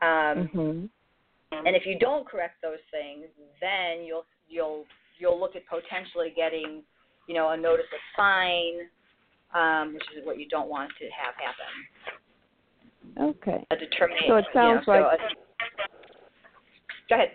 Um, 0.02 0.50
Mhm. 0.50 0.90
And 1.66 1.76
if 1.76 1.86
you 1.86 2.00
don't 2.00 2.26
correct 2.26 2.62
those 2.62 2.80
things, 2.92 3.28
then 3.60 4.04
you'll 4.04 4.26
you'll 4.48 4.88
you'll 5.18 5.40
look 5.40 5.56
at 5.56 5.66
potentially 5.68 6.32
getting, 6.32 6.84
you 7.28 7.36
know, 7.36 7.50
a 7.50 7.58
notice 7.58 7.92
of 7.94 8.00
fine, 8.16 8.90
um, 9.54 9.94
which 9.94 10.04
is 10.18 10.26
what 10.26 10.40
you 10.40 10.48
don't 10.48 10.70
want 10.70 10.92
to 11.00 11.06
have 11.06 11.36
happen. 11.36 11.66
Okay. 13.20 13.66
A 13.72 13.76
determination. 13.76 14.28
So 14.30 14.36
it 14.36 14.46
sounds 14.54 14.88
you 14.88 14.94
know, 14.94 15.00
like- 15.00 15.20
so 15.20 15.26
a- 15.26 15.36
go 17.10 17.16
ahead. 17.16 17.32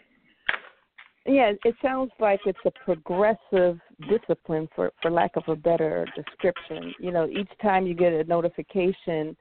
Yeah, 1.28 1.52
it 1.64 1.74
sounds 1.82 2.12
like 2.20 2.40
it's 2.46 2.64
a 2.64 2.70
progressive 2.84 3.80
discipline, 4.08 4.68
for 4.76 4.92
for 5.02 5.10
lack 5.10 5.34
of 5.34 5.42
a 5.48 5.56
better 5.56 6.06
description. 6.14 6.94
You 7.00 7.10
know, 7.10 7.28
each 7.28 7.50
time 7.60 7.84
you 7.84 7.94
get 7.94 8.12
a 8.12 8.22
notification, 8.24 9.36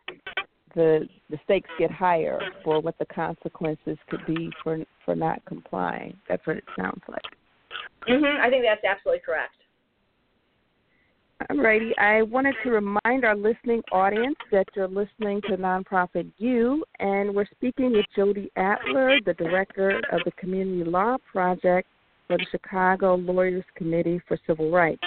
the 0.74 1.08
the 1.30 1.38
stakes 1.44 1.70
get 1.78 1.92
higher 1.92 2.40
for 2.64 2.80
what 2.82 2.98
the 2.98 3.06
consequences 3.06 4.00
could 4.10 4.26
be 4.26 4.52
for 4.64 4.80
for 5.06 5.16
not 5.16 5.46
complying. 5.46 6.18
That's 6.28 6.46
what 6.48 6.58
it 6.58 6.64
sounds 6.76 7.04
like. 7.08 7.26
hmm 8.08 8.42
I 8.42 8.50
think 8.50 8.66
that's 8.66 8.84
absolutely 8.84 9.22
correct. 9.24 9.56
Alrighty, 11.43 11.91
I 11.98 12.21
wanted 12.21 12.56
to 12.63 12.71
remind 12.71 13.26
our 13.26 13.36
listening 13.36 13.82
audience 13.91 14.38
that 14.54 14.67
you're 14.74 14.88
listening 14.88 15.41
to 15.50 15.57
Nonprofit 15.57 16.32
U, 16.38 16.86
and 16.99 17.36
we're 17.36 17.45
speaking 17.51 17.91
with 17.91 18.05
Jody 18.16 18.49
Adler, 18.55 19.20
the 19.26 19.34
director 19.34 20.01
of 20.14 20.22
the 20.24 20.32
Community 20.39 20.89
Law 20.89 21.18
Project 21.30 21.89
for 22.26 22.38
the 22.38 22.45
Chicago 22.51 23.16
Lawyers 23.16 23.66
Committee 23.76 24.22
for 24.30 24.39
Civil 24.47 24.72
Rights. 24.72 25.03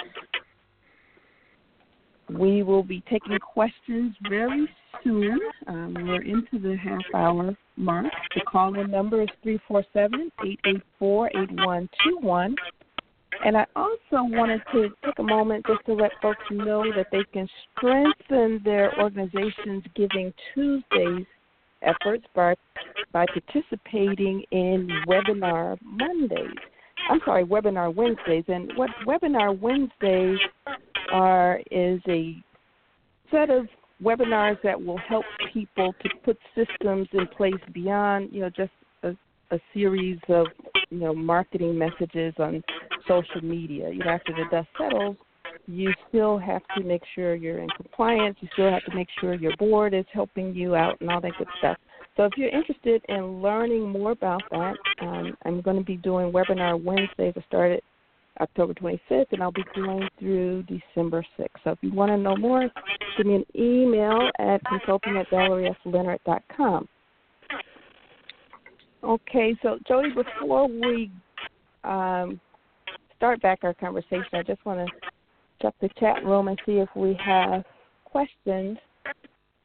We 2.29 2.61
will 2.61 2.83
be 2.83 3.01
taking 3.09 3.39
questions 3.39 4.13
very 4.29 4.69
soon. 5.03 5.39
Um, 5.65 5.95
we're 5.95 6.21
into 6.21 6.59
the 6.59 6.77
half 6.77 7.01
hour 7.15 7.57
mark. 7.75 8.05
The 8.35 8.41
call 8.41 8.79
in 8.79 8.91
number 8.91 9.23
is 9.23 9.29
347 9.41 10.31
884 10.45 11.27
8121. 11.29 12.55
And 13.45 13.57
I 13.57 13.65
also 13.75 13.97
wanted 14.11 14.61
to 14.73 14.89
take 15.05 15.17
a 15.17 15.23
moment 15.23 15.65
just 15.65 15.85
to 15.85 15.93
let 15.93 16.11
folks 16.21 16.43
know 16.51 16.83
that 16.95 17.07
they 17.11 17.23
can 17.31 17.47
strengthen 17.77 18.61
their 18.63 18.97
organization's 18.99 19.83
Giving 19.95 20.33
Tuesdays 20.53 21.25
efforts 21.81 22.25
by 22.35 22.55
by 23.13 23.25
participating 23.27 24.43
in 24.51 24.89
Webinar 25.07 25.77
Mondays. 25.81 26.57
I'm 27.09 27.19
sorry, 27.25 27.45
Webinar 27.45 27.93
Wednesdays. 27.93 28.43
And 28.47 28.71
what 28.75 28.89
Webinar 29.07 29.57
Wednesdays 29.57 30.39
are 31.11 31.61
is 31.71 32.01
a 32.07 32.35
set 33.31 33.49
of 33.49 33.67
webinars 34.03 34.57
that 34.63 34.81
will 34.81 34.97
help 34.97 35.25
people 35.53 35.93
to 36.01 36.09
put 36.23 36.37
systems 36.55 37.07
in 37.13 37.27
place 37.27 37.53
beyond, 37.73 38.29
you 38.31 38.41
know, 38.41 38.49
just 38.49 38.71
a, 39.51 39.59
series 39.73 40.19
of, 40.29 40.47
you 40.89 40.99
know, 40.99 41.13
marketing 41.13 41.77
messages 41.77 42.33
on 42.39 42.63
social 43.07 43.41
media. 43.41 43.89
You 43.89 43.99
know, 43.99 44.11
after 44.11 44.33
the 44.33 44.45
dust 44.51 44.67
settles, 44.77 45.17
you 45.67 45.93
still 46.07 46.37
have 46.37 46.61
to 46.75 46.83
make 46.83 47.01
sure 47.15 47.35
you're 47.35 47.59
in 47.59 47.69
compliance. 47.77 48.37
You 48.41 48.49
still 48.53 48.71
have 48.71 48.83
to 48.85 48.95
make 48.95 49.07
sure 49.19 49.35
your 49.35 49.55
board 49.57 49.93
is 49.93 50.05
helping 50.11 50.53
you 50.55 50.75
out 50.75 50.99
and 51.01 51.09
all 51.09 51.21
that 51.21 51.37
good 51.37 51.47
stuff. 51.59 51.77
So 52.17 52.25
if 52.25 52.33
you're 52.37 52.49
interested 52.49 53.03
in 53.07 53.41
learning 53.41 53.89
more 53.89 54.11
about 54.11 54.41
that, 54.51 54.75
um, 55.01 55.37
I'm 55.45 55.61
going 55.61 55.77
to 55.77 55.83
be 55.83 55.95
doing 55.95 56.31
webinar 56.31 56.81
Wednesdays. 56.81 57.33
I 57.37 57.41
started 57.47 57.81
October 58.41 58.73
25th, 58.73 59.25
and 59.31 59.43
I'll 59.43 59.51
be 59.51 59.63
doing 59.75 60.07
through 60.19 60.63
December 60.63 61.23
6th. 61.37 61.47
So 61.63 61.71
if 61.71 61.79
you 61.81 61.93
want 61.93 62.11
to 62.11 62.17
know 62.17 62.35
more, 62.35 62.69
give 63.17 63.25
me 63.25 63.35
an 63.35 63.45
email 63.55 64.29
at 64.39 64.61
consulting 64.65 65.17
at 65.17 65.29
valeriefleonard.com. 65.29 66.87
Okay, 69.03 69.55
so 69.61 69.79
Jody, 69.87 70.09
before 70.13 70.67
we 70.67 71.09
um, 71.83 72.39
start 73.15 73.41
back 73.41 73.59
our 73.63 73.73
conversation, 73.73 74.27
I 74.33 74.43
just 74.43 74.63
want 74.65 74.85
to 74.85 74.93
check 75.61 75.73
the 75.81 75.89
chat 75.99 76.23
room 76.25 76.49
and 76.49 76.59
see 76.65 76.73
if 76.73 76.89
we 76.95 77.17
have 77.25 77.63
questions. 78.03 78.77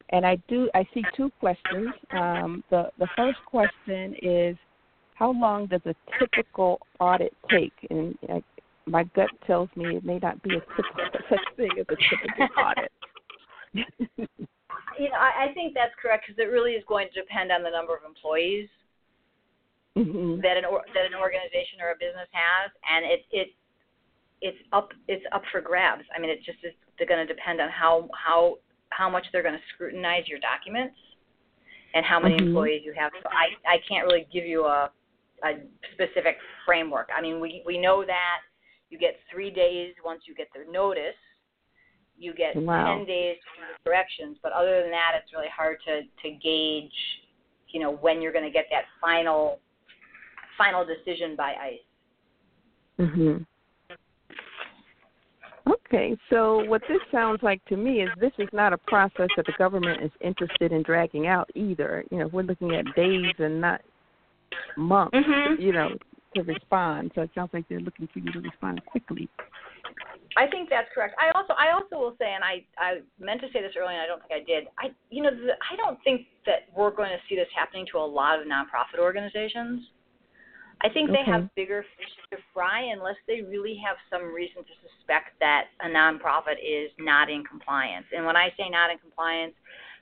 And 0.09 0.25
I 0.25 0.37
do. 0.47 0.69
I 0.73 0.87
see 0.93 1.03
two 1.17 1.31
questions. 1.39 1.89
Um, 2.11 2.63
the 2.69 2.89
the 2.99 3.07
first 3.17 3.39
question 3.45 4.15
is, 4.21 4.55
how 5.15 5.33
long 5.33 5.65
does 5.65 5.81
a 5.85 5.95
typical 6.19 6.79
audit 6.99 7.33
take? 7.49 7.73
And 7.89 8.17
I, 8.29 8.43
my 8.85 9.03
gut 9.15 9.29
tells 9.45 9.67
me 9.75 9.97
it 9.97 10.05
may 10.05 10.19
not 10.19 10.41
be 10.43 10.55
a 10.55 10.59
typical 10.59 11.19
such 11.29 11.55
thing 11.57 11.71
as 11.79 11.85
a 11.89 11.95
typical 11.95 12.47
audit. 12.63 12.91
you 14.99 15.09
know, 15.09 15.17
I, 15.19 15.49
I 15.49 15.53
think 15.53 15.73
that's 15.73 15.93
correct 16.01 16.25
because 16.27 16.39
it 16.39 16.51
really 16.51 16.73
is 16.73 16.83
going 16.87 17.09
to 17.13 17.21
depend 17.21 17.51
on 17.51 17.63
the 17.63 17.69
number 17.69 17.95
of 17.95 18.03
employees 18.07 18.69
mm-hmm. 19.97 20.41
that 20.41 20.57
an 20.57 20.65
or, 20.65 20.83
that 20.93 21.05
an 21.05 21.15
organization 21.15 21.79
or 21.81 21.91
a 21.91 21.97
business 21.99 22.29
has, 22.31 22.71
and 22.83 23.05
it 23.05 23.21
it 23.31 23.47
it's 24.41 24.57
up 24.73 24.89
it's 25.07 25.25
up 25.31 25.43
for 25.51 25.61
grabs. 25.61 26.03
I 26.15 26.19
mean, 26.19 26.29
it's 26.29 26.45
just 26.45 26.59
it's 26.63 26.75
going 27.07 27.25
to 27.25 27.31
depend 27.31 27.61
on 27.61 27.69
how 27.69 28.09
how 28.13 28.57
how 28.89 29.09
much 29.09 29.25
they're 29.31 29.43
going 29.43 29.55
to 29.55 29.67
scrutinize 29.73 30.27
your 30.27 30.39
documents 30.39 30.95
and 31.93 32.05
how 32.05 32.19
many 32.19 32.35
mm-hmm. 32.35 32.47
employees 32.47 32.81
you 32.83 32.93
have. 32.97 33.11
So 33.23 33.29
I 33.29 33.55
I 33.67 33.77
can't 33.87 34.05
really 34.05 34.27
give 34.31 34.45
you 34.45 34.65
a 34.65 34.91
a 35.43 35.51
specific 35.93 36.37
framework. 36.65 37.09
I 37.15 37.21
mean, 37.21 37.39
we 37.39 37.63
we 37.65 37.77
know 37.77 38.05
that 38.05 38.39
you 38.89 38.99
get 38.99 39.15
three 39.31 39.51
days 39.51 39.93
once 40.03 40.21
you 40.27 40.35
get 40.35 40.47
their 40.53 40.69
notice. 40.69 41.19
You 42.17 42.33
get 42.33 42.55
wow. 42.55 42.95
ten 42.95 43.05
days 43.05 43.37
the 43.59 43.89
corrections, 43.89 44.37
but 44.41 44.53
other 44.53 44.81
than 44.81 44.91
that, 44.91 45.19
it's 45.21 45.33
really 45.33 45.51
hard 45.53 45.77
to 45.85 46.01
to 46.03 46.35
gauge, 46.37 46.95
you 47.69 47.79
know, 47.79 47.91
when 47.91 48.21
you're 48.21 48.31
going 48.31 48.45
to 48.45 48.51
get 48.51 48.67
that 48.71 48.85
final 49.01 49.59
final 50.57 50.85
decision 50.85 51.35
by 51.35 51.53
ICE. 51.53 51.81
Mhm. 52.99 53.45
Okay, 55.67 56.15
so 56.29 56.63
what 56.65 56.81
this 56.87 56.99
sounds 57.11 57.41
like 57.41 57.63
to 57.65 57.75
me 57.75 58.01
is 58.01 58.09
this 58.19 58.31
is 58.37 58.47
not 58.53 58.71
a 58.71 58.77
process 58.77 59.29
that 59.35 59.45
the 59.45 59.53
government 59.57 60.03
is 60.03 60.11
interested 60.21 60.71
in 60.71 60.83
dragging 60.83 61.25
out 61.25 61.49
either. 61.55 62.03
You 62.11 62.19
know, 62.19 62.27
we're 62.27 62.43
looking 62.43 62.75
at 62.75 62.85
days 62.95 63.33
and 63.39 63.61
not 63.61 63.81
months, 64.77 65.15
mm-hmm. 65.15 65.61
you 65.61 65.71
know, 65.71 65.89
to 66.35 66.43
respond. 66.43 67.11
So 67.15 67.21
it 67.21 67.31
sounds 67.33 67.49
like 67.53 67.67
they're 67.67 67.79
looking 67.79 68.07
for 68.13 68.19
you 68.19 68.31
to 68.33 68.39
respond 68.41 68.85
quickly. 68.85 69.27
I 70.37 70.47
think 70.47 70.69
that's 70.69 70.89
correct. 70.93 71.15
I 71.17 71.31
also 71.37 71.53
I 71.53 71.71
also 71.71 71.95
will 71.95 72.15
say, 72.19 72.33
and 72.33 72.43
I 72.43 72.65
I 72.77 72.99
meant 73.19 73.41
to 73.41 73.47
say 73.53 73.61
this 73.61 73.71
earlier, 73.77 73.97
and 73.97 74.01
I 74.01 74.07
don't 74.07 74.21
think 74.27 74.43
I 74.43 74.43
did. 74.45 74.67
I 74.77 74.93
you 75.09 75.23
know 75.23 75.31
the, 75.31 75.53
I 75.71 75.75
don't 75.77 75.97
think 76.03 76.27
that 76.45 76.67
we're 76.75 76.91
going 76.91 77.09
to 77.09 77.21
see 77.29 77.35
this 77.35 77.47
happening 77.55 77.85
to 77.91 77.97
a 77.99 78.05
lot 78.05 78.39
of 78.39 78.45
nonprofit 78.45 78.99
organizations. 78.99 79.87
I 80.85 80.89
think 80.93 81.09
okay. 81.09 81.17
they 81.25 81.31
have 81.31 81.49
bigger 81.55 81.83
fish 81.97 82.13
to 82.29 82.37
fry 82.53 82.93
unless 82.93 83.15
they 83.27 83.41
really 83.41 83.75
have 83.83 83.97
some 84.11 84.31
reason 84.31 84.57
to 84.57 84.73
suspect 84.85 85.33
that 85.39 85.65
a 85.81 85.87
nonprofit 85.87 86.61
is 86.61 86.91
not 86.99 87.27
in 87.27 87.43
compliance. 87.43 88.05
And 88.15 88.23
when 88.23 88.35
I 88.35 88.49
say 88.55 88.69
not 88.69 88.91
in 88.91 88.99
compliance, 88.99 89.55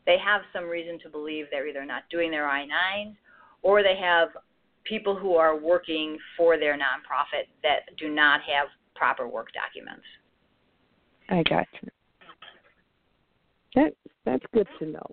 they 0.05 0.17
have 0.17 0.41
some 0.51 0.65
reason 0.65 0.99
to 1.03 1.09
believe 1.09 1.45
they're 1.49 1.69
either 1.69 1.86
not 1.86 2.03
doing 2.11 2.31
their 2.31 2.49
I 2.49 2.65
9s 2.65 3.15
or 3.61 3.81
they 3.81 3.95
have 3.95 4.29
people 4.84 5.15
who 5.15 5.36
are 5.36 5.57
working 5.57 6.17
for 6.36 6.57
their 6.57 6.73
nonprofit 6.73 7.47
that 7.63 7.95
do 7.97 8.09
not 8.09 8.41
have 8.41 8.67
proper 8.93 9.25
work 9.25 9.47
documents. 9.53 10.03
I 11.29 11.43
got 11.49 11.65
you. 11.81 11.89
That 13.75 13.93
that's 14.25 14.43
good 14.53 14.67
to 14.79 14.86
know. 14.86 15.07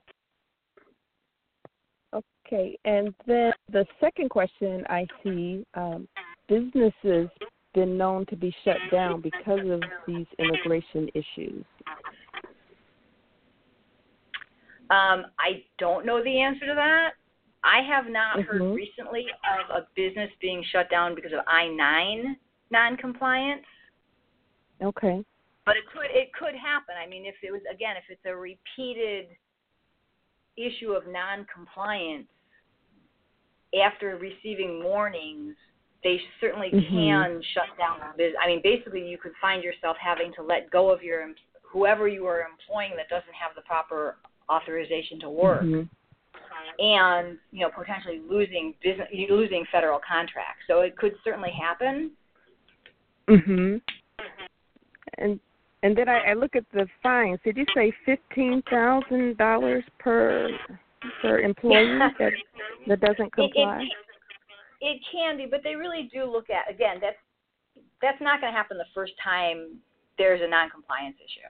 Okay, 2.52 2.76
and 2.84 3.14
then 3.28 3.52
the 3.70 3.86
second 4.00 4.28
question 4.28 4.82
I 4.88 5.06
see 5.22 5.64
um, 5.74 6.08
businesses 6.48 7.28
been 7.74 7.96
known 7.96 8.26
to 8.26 8.34
be 8.34 8.52
shut 8.64 8.78
down 8.90 9.20
because 9.20 9.60
of 9.70 9.80
these 10.08 10.26
immigration 10.40 11.08
issues. 11.14 11.64
Um, 14.90 15.26
I 15.38 15.62
don't 15.78 16.04
know 16.04 16.24
the 16.24 16.40
answer 16.40 16.66
to 16.66 16.74
that. 16.74 17.10
I 17.62 17.82
have 17.88 18.10
not 18.10 18.38
mm-hmm. 18.38 18.58
heard 18.58 18.74
recently 18.74 19.26
of 19.44 19.82
a 19.82 19.86
business 19.94 20.30
being 20.40 20.64
shut 20.72 20.90
down 20.90 21.14
because 21.14 21.32
of 21.32 21.40
I 21.46 21.68
nine 21.68 22.36
non-compliance. 22.72 23.62
Okay. 24.82 25.24
But 25.64 25.76
it 25.76 25.84
could 25.92 26.10
it 26.10 26.32
could 26.32 26.56
happen. 26.56 26.96
I 27.00 27.08
mean, 27.08 27.26
if 27.26 27.36
it 27.44 27.52
was 27.52 27.60
again, 27.72 27.94
if 27.96 28.04
it's 28.08 28.24
a 28.24 28.34
repeated 28.34 29.26
issue 30.56 30.90
of 30.90 31.04
non-compliance 31.06 32.26
after 33.74 34.18
receiving 34.18 34.82
warnings, 34.82 35.54
they 36.02 36.20
certainly 36.40 36.70
mm-hmm. 36.72 36.94
can 36.94 37.42
shut 37.54 37.76
down 37.78 37.98
the 38.00 38.16
business. 38.16 38.38
I 38.42 38.46
mean, 38.48 38.60
basically, 38.62 39.06
you 39.06 39.18
could 39.18 39.32
find 39.40 39.62
yourself 39.62 39.96
having 40.00 40.32
to 40.36 40.42
let 40.42 40.70
go 40.70 40.90
of 40.90 41.02
your 41.02 41.26
whoever 41.62 42.08
you 42.08 42.26
are 42.26 42.40
employing 42.40 42.92
that 42.96 43.08
doesn't 43.08 43.34
have 43.34 43.54
the 43.54 43.62
proper 43.62 44.16
authorization 44.50 45.20
to 45.20 45.30
work. 45.30 45.62
Mm-hmm 45.62 45.82
and 46.78 47.38
you 47.52 47.60
know 47.60 47.70
potentially 47.76 48.20
losing 48.28 48.74
business 48.82 49.08
losing 49.28 49.64
federal 49.70 50.00
contracts. 50.06 50.62
So 50.66 50.80
it 50.80 50.96
could 50.96 51.12
certainly 51.24 51.50
happen. 51.50 52.12
Mhm. 53.28 53.80
And 55.18 55.40
and 55.82 55.96
then 55.96 56.08
I, 56.08 56.30
I 56.30 56.34
look 56.34 56.56
at 56.56 56.64
the 56.72 56.86
fines. 57.02 57.38
Did 57.44 57.56
you 57.56 57.66
say 57.74 57.92
fifteen 58.04 58.62
thousand 58.70 59.36
dollars 59.36 59.84
per 59.98 60.48
per 61.22 61.38
employee 61.50 61.98
that 62.18 62.32
that 62.88 63.00
doesn't 63.00 63.32
comply? 63.32 63.82
It, 63.82 63.84
it, 63.84 63.92
it 64.80 65.00
can 65.12 65.36
be, 65.36 65.46
but 65.46 65.60
they 65.62 65.74
really 65.74 66.08
do 66.12 66.24
look 66.24 66.48
at 66.50 66.72
again. 66.72 66.96
That's 67.00 67.16
that's 68.02 68.20
not 68.20 68.40
going 68.40 68.52
to 68.52 68.56
happen 68.56 68.78
the 68.78 68.88
first 68.94 69.12
time 69.22 69.78
there's 70.18 70.40
a 70.42 70.48
non-compliance 70.48 71.16
issue. 71.16 71.48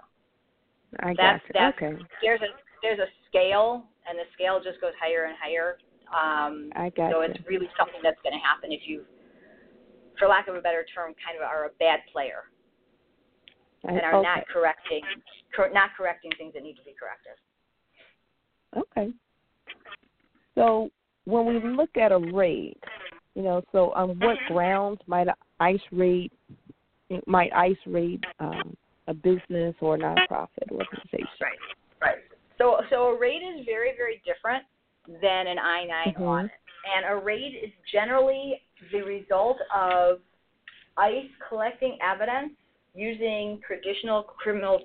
I 0.98 1.14
that's, 1.16 1.42
you. 1.46 1.50
That's, 1.54 1.76
okay. 1.76 1.94
There's 2.22 2.40
a 2.42 2.50
there's 2.82 2.98
a 2.98 3.10
scale 3.28 3.86
and 4.08 4.18
the 4.18 4.26
scale 4.34 4.58
just 4.62 4.80
goes 4.80 4.92
higher 5.00 5.26
and 5.26 5.36
higher. 5.38 5.78
Um, 6.10 6.70
I 6.74 6.90
got 6.90 7.12
so 7.12 7.20
it's 7.22 7.38
really 7.46 7.70
something 7.78 8.00
that's 8.02 8.18
going 8.26 8.34
to 8.34 8.42
happen 8.42 8.72
if 8.72 8.82
you, 8.82 9.06
for 10.18 10.26
lack 10.26 10.48
of 10.48 10.56
a 10.56 10.60
better 10.60 10.84
term, 10.90 11.14
kind 11.22 11.38
of 11.38 11.46
are 11.46 11.66
a 11.66 11.74
bad 11.78 12.00
player 12.10 12.50
and 13.84 14.00
are 14.02 14.18
okay. 14.18 14.26
not 14.26 14.42
correcting 14.52 15.02
cor- 15.54 15.70
not 15.70 15.90
correcting 15.96 16.30
things 16.36 16.54
that 16.54 16.62
need 16.62 16.74
to 16.74 16.82
be 16.82 16.94
corrected. 16.98 17.38
Okay. 18.76 19.14
So 20.54 20.90
when 21.24 21.46
we 21.46 21.60
look 21.70 21.96
at 21.96 22.12
a 22.12 22.18
raid, 22.18 22.76
you 23.34 23.42
know, 23.42 23.62
so 23.72 23.92
on 23.92 24.18
what 24.18 24.36
grounds 24.48 25.00
might 25.06 25.28
ICE 25.60 25.80
raid 25.92 26.30
might 27.26 27.52
ICE 27.52 27.76
raid 27.86 28.22
um, 28.38 28.76
a 29.08 29.14
business 29.14 29.74
or 29.80 29.96
a 29.96 29.98
nonprofit 29.98 30.70
organization? 30.70 31.26
Right. 31.40 31.58
Right. 32.00 32.18
So, 32.58 32.80
so 32.90 33.08
a 33.08 33.18
raid 33.18 33.40
is 33.42 33.64
very, 33.64 33.92
very 33.96 34.22
different 34.24 34.64
than 35.06 35.46
an 35.46 35.58
I 35.58 35.84
9 36.06 36.14
mm-hmm. 36.14 36.22
audit. 36.22 36.50
And 36.96 37.18
a 37.18 37.22
raid 37.22 37.54
is 37.62 37.70
generally 37.92 38.62
the 38.92 39.00
result 39.02 39.58
of 39.74 40.18
ICE 40.96 41.28
collecting 41.48 41.98
evidence 42.02 42.52
using 42.94 43.60
traditional 43.66 44.22
criminal 44.22 44.80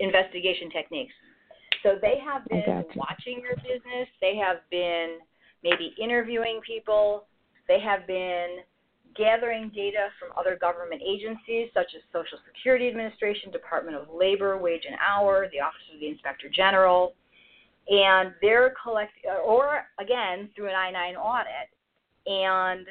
investigation 0.00 0.70
techniques. 0.70 1.12
So 1.84 1.98
they 2.00 2.16
have 2.24 2.48
been 2.48 2.84
watching 2.96 3.42
your 3.42 3.56
business, 3.56 4.08
they 4.22 4.36
have 4.36 4.58
been 4.70 5.18
maybe 5.62 5.94
interviewing 6.02 6.60
people, 6.66 7.26
they 7.68 7.78
have 7.78 8.06
been 8.06 8.60
gathering 9.14 9.70
data 9.74 10.08
from 10.18 10.30
other 10.36 10.56
government 10.56 11.02
agencies 11.06 11.68
such 11.74 11.92
as 11.94 12.02
Social 12.10 12.38
Security 12.46 12.88
Administration, 12.88 13.52
Department 13.52 13.96
of 13.96 14.08
Labor, 14.12 14.56
Wage 14.56 14.84
and 14.88 14.96
Hour, 14.98 15.46
the 15.52 15.60
Office 15.60 15.82
of 15.92 16.00
the 16.00 16.08
Inspector 16.08 16.48
General, 16.56 17.12
and 17.88 18.32
they're 18.40 18.74
collecting, 18.82 19.30
or 19.44 19.84
again 20.00 20.48
through 20.56 20.68
an 20.68 20.74
I 20.74 20.90
9 20.90 21.16
audit, 21.16 21.68
and 22.26 22.86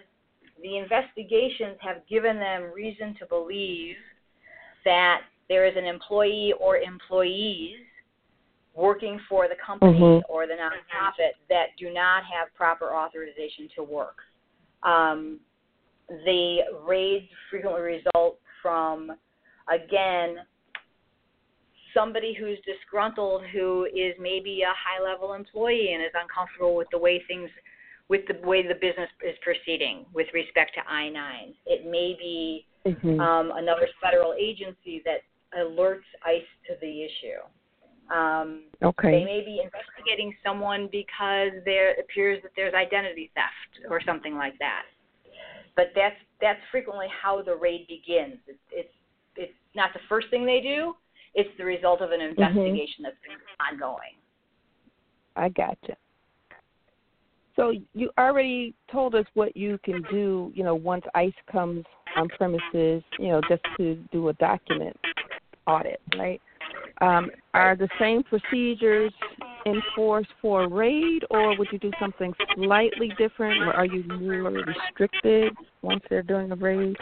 the 0.61 0.77
investigations 0.77 1.77
have 1.81 2.07
given 2.07 2.37
them 2.37 2.71
reason 2.73 3.15
to 3.19 3.25
believe 3.25 3.95
that 4.85 5.21
there 5.49 5.65
is 5.65 5.73
an 5.75 5.85
employee 5.85 6.53
or 6.59 6.77
employees 6.77 7.77
working 8.75 9.19
for 9.29 9.47
the 9.47 9.55
company 9.55 9.99
Mhm. 9.99 10.23
or 10.27 10.47
the 10.47 10.53
nonprofit 10.55 11.33
that 11.49 11.75
do 11.77 11.91
not 11.91 12.23
have 12.23 12.53
proper 12.55 12.93
authorization 12.93 13.69
to 13.69 13.83
work. 13.83 14.23
Um, 14.83 15.39
the 16.09 16.63
raids 16.81 17.31
frequently 17.49 17.81
result 17.81 18.39
from, 18.61 19.17
again, 19.67 20.45
somebody 21.93 22.33
who's 22.33 22.59
disgruntled 22.61 23.45
who 23.45 23.85
is 23.93 24.17
maybe 24.17 24.63
a 24.63 24.73
high 24.73 24.99
level 24.99 25.33
employee 25.33 25.93
and 25.93 26.03
is 26.03 26.11
uncomfortable 26.15 26.75
with 26.75 26.89
the 26.89 26.97
way 26.97 27.19
things 27.27 27.49
with 28.09 28.25
the 28.27 28.33
way 28.45 28.61
the 28.67 28.75
business 28.75 29.09
is 29.23 29.37
proceeding 29.39 30.05
with 30.13 30.27
respect 30.33 30.73
to 30.75 30.81
I-9. 30.91 31.55
It 31.65 31.85
may 31.85 32.13
be 32.15 32.65
Mhm. 32.85 33.19
um, 33.19 33.51
another 33.51 33.87
federal 34.01 34.33
agency 34.33 34.99
that 35.05 35.21
alerts 35.57 36.03
ICE 36.23 36.47
to 36.67 36.75
the 36.81 37.03
issue. 37.03 37.39
Um, 38.13 38.63
they 39.01 39.23
may 39.23 39.41
be 39.43 39.61
investigating 39.63 40.35
someone 40.45 40.87
because 40.91 41.51
there 41.65 41.93
appears 41.99 42.41
that 42.43 42.51
there's 42.55 42.73
identity 42.73 43.31
theft 43.33 43.89
or 43.89 44.01
something 44.05 44.35
like 44.35 44.57
that. 44.59 44.83
But 45.75 45.87
that's 45.95 46.15
that's 46.39 46.59
frequently 46.71 47.07
how 47.09 47.41
the 47.41 47.55
raid 47.55 47.87
begins. 47.87 48.37
It's 48.47 48.59
it's 48.71 48.93
it's 49.35 49.53
not 49.75 49.91
the 49.93 49.99
first 50.07 50.29
thing 50.29 50.45
they 50.45 50.61
do. 50.61 50.93
It's 51.33 51.49
the 51.57 51.65
result 51.65 52.01
of 52.01 52.11
an 52.11 52.21
investigation 52.21 53.03
that's 53.03 53.17
been 53.27 53.37
ongoing. 53.59 54.13
I 55.35 55.49
gotcha. 55.49 55.97
So 57.55 57.73
you 57.93 58.11
already 58.17 58.73
told 58.91 59.15
us 59.15 59.25
what 59.33 59.55
you 59.55 59.79
can 59.83 60.03
do, 60.11 60.51
you 60.55 60.63
know, 60.63 60.75
once 60.75 61.03
ICE 61.15 61.33
comes 61.51 61.83
on 62.15 62.27
premises, 62.29 63.03
you 63.19 63.27
know, 63.29 63.41
just 63.47 63.61
to 63.77 63.95
do 64.11 64.29
a 64.29 64.33
document 64.33 64.97
audit, 65.67 66.01
right? 66.17 66.41
Um, 67.01 67.31
are 67.53 67.75
the 67.75 67.89
same 67.99 68.23
procedures 68.23 69.11
enforced 69.65 70.29
for 70.41 70.63
a 70.63 70.67
raid, 70.67 71.23
or 71.29 71.53
would 71.53 71.71
you 71.71 71.79
do 71.79 71.93
something 71.99 72.33
slightly 72.55 73.11
different, 73.17 73.61
or 73.61 73.73
are 73.73 73.85
you 73.85 74.03
more 74.03 74.51
restricted 74.51 75.55
once 75.81 76.01
they're 76.09 76.21
doing 76.21 76.51
a 76.51 76.55
raid? 76.55 76.95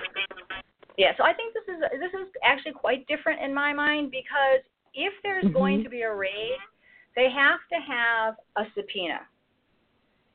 Yeah, 0.98 1.16
so 1.18 1.24
I 1.24 1.34
think 1.34 1.54
this 1.54 1.64
is 1.68 1.82
this 2.00 2.14
is 2.14 2.28
actually 2.44 2.74
quite 2.74 3.08
different 3.08 3.42
in 3.42 3.54
my 3.54 3.74
mind 3.74 4.12
because 4.12 4.62
if 4.94 5.14
there's 5.24 5.52
going 5.54 5.80
Mhm. 5.80 5.84
to 5.84 5.90
be 5.90 6.02
a 6.02 6.14
raid, 6.14 6.58
they 7.16 7.30
have 7.30 7.60
to 7.70 7.80
have 7.80 8.36
a 8.56 8.70
subpoena, 8.76 9.28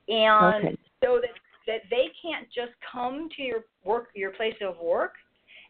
and 0.09 0.67
Okay. 0.67 0.77
so 1.05 1.21
that 1.21 1.35
that 1.67 1.83
they 1.91 2.09
can't 2.23 2.49
just 2.51 2.73
come 2.81 3.29
to 3.31 3.43
your 3.43 3.65
work 3.85 4.11
your 4.15 4.31
place 4.33 4.61
of 4.61 4.79
work 4.81 5.15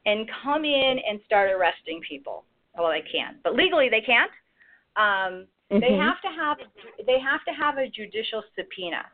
and 0.05 0.29
come 0.29 0.65
in 0.65 0.99
and 1.01 1.21
start 1.23 1.51
arresting 1.51 2.01
people. 2.03 2.45
Well, 2.77 2.91
they 2.91 3.03
can, 3.03 3.39
but 3.43 3.55
legally 3.55 3.89
they 3.89 4.01
can't. 4.01 4.31
Um, 4.97 5.49
They 5.69 5.93
Mhm. 5.93 5.99
have 5.99 6.21
to 6.23 6.31
have 6.31 6.59
they 7.07 7.19
have 7.19 7.45
to 7.45 7.53
have 7.53 7.77
a 7.79 7.89
judicial 7.89 8.45
subpoena, 8.55 9.05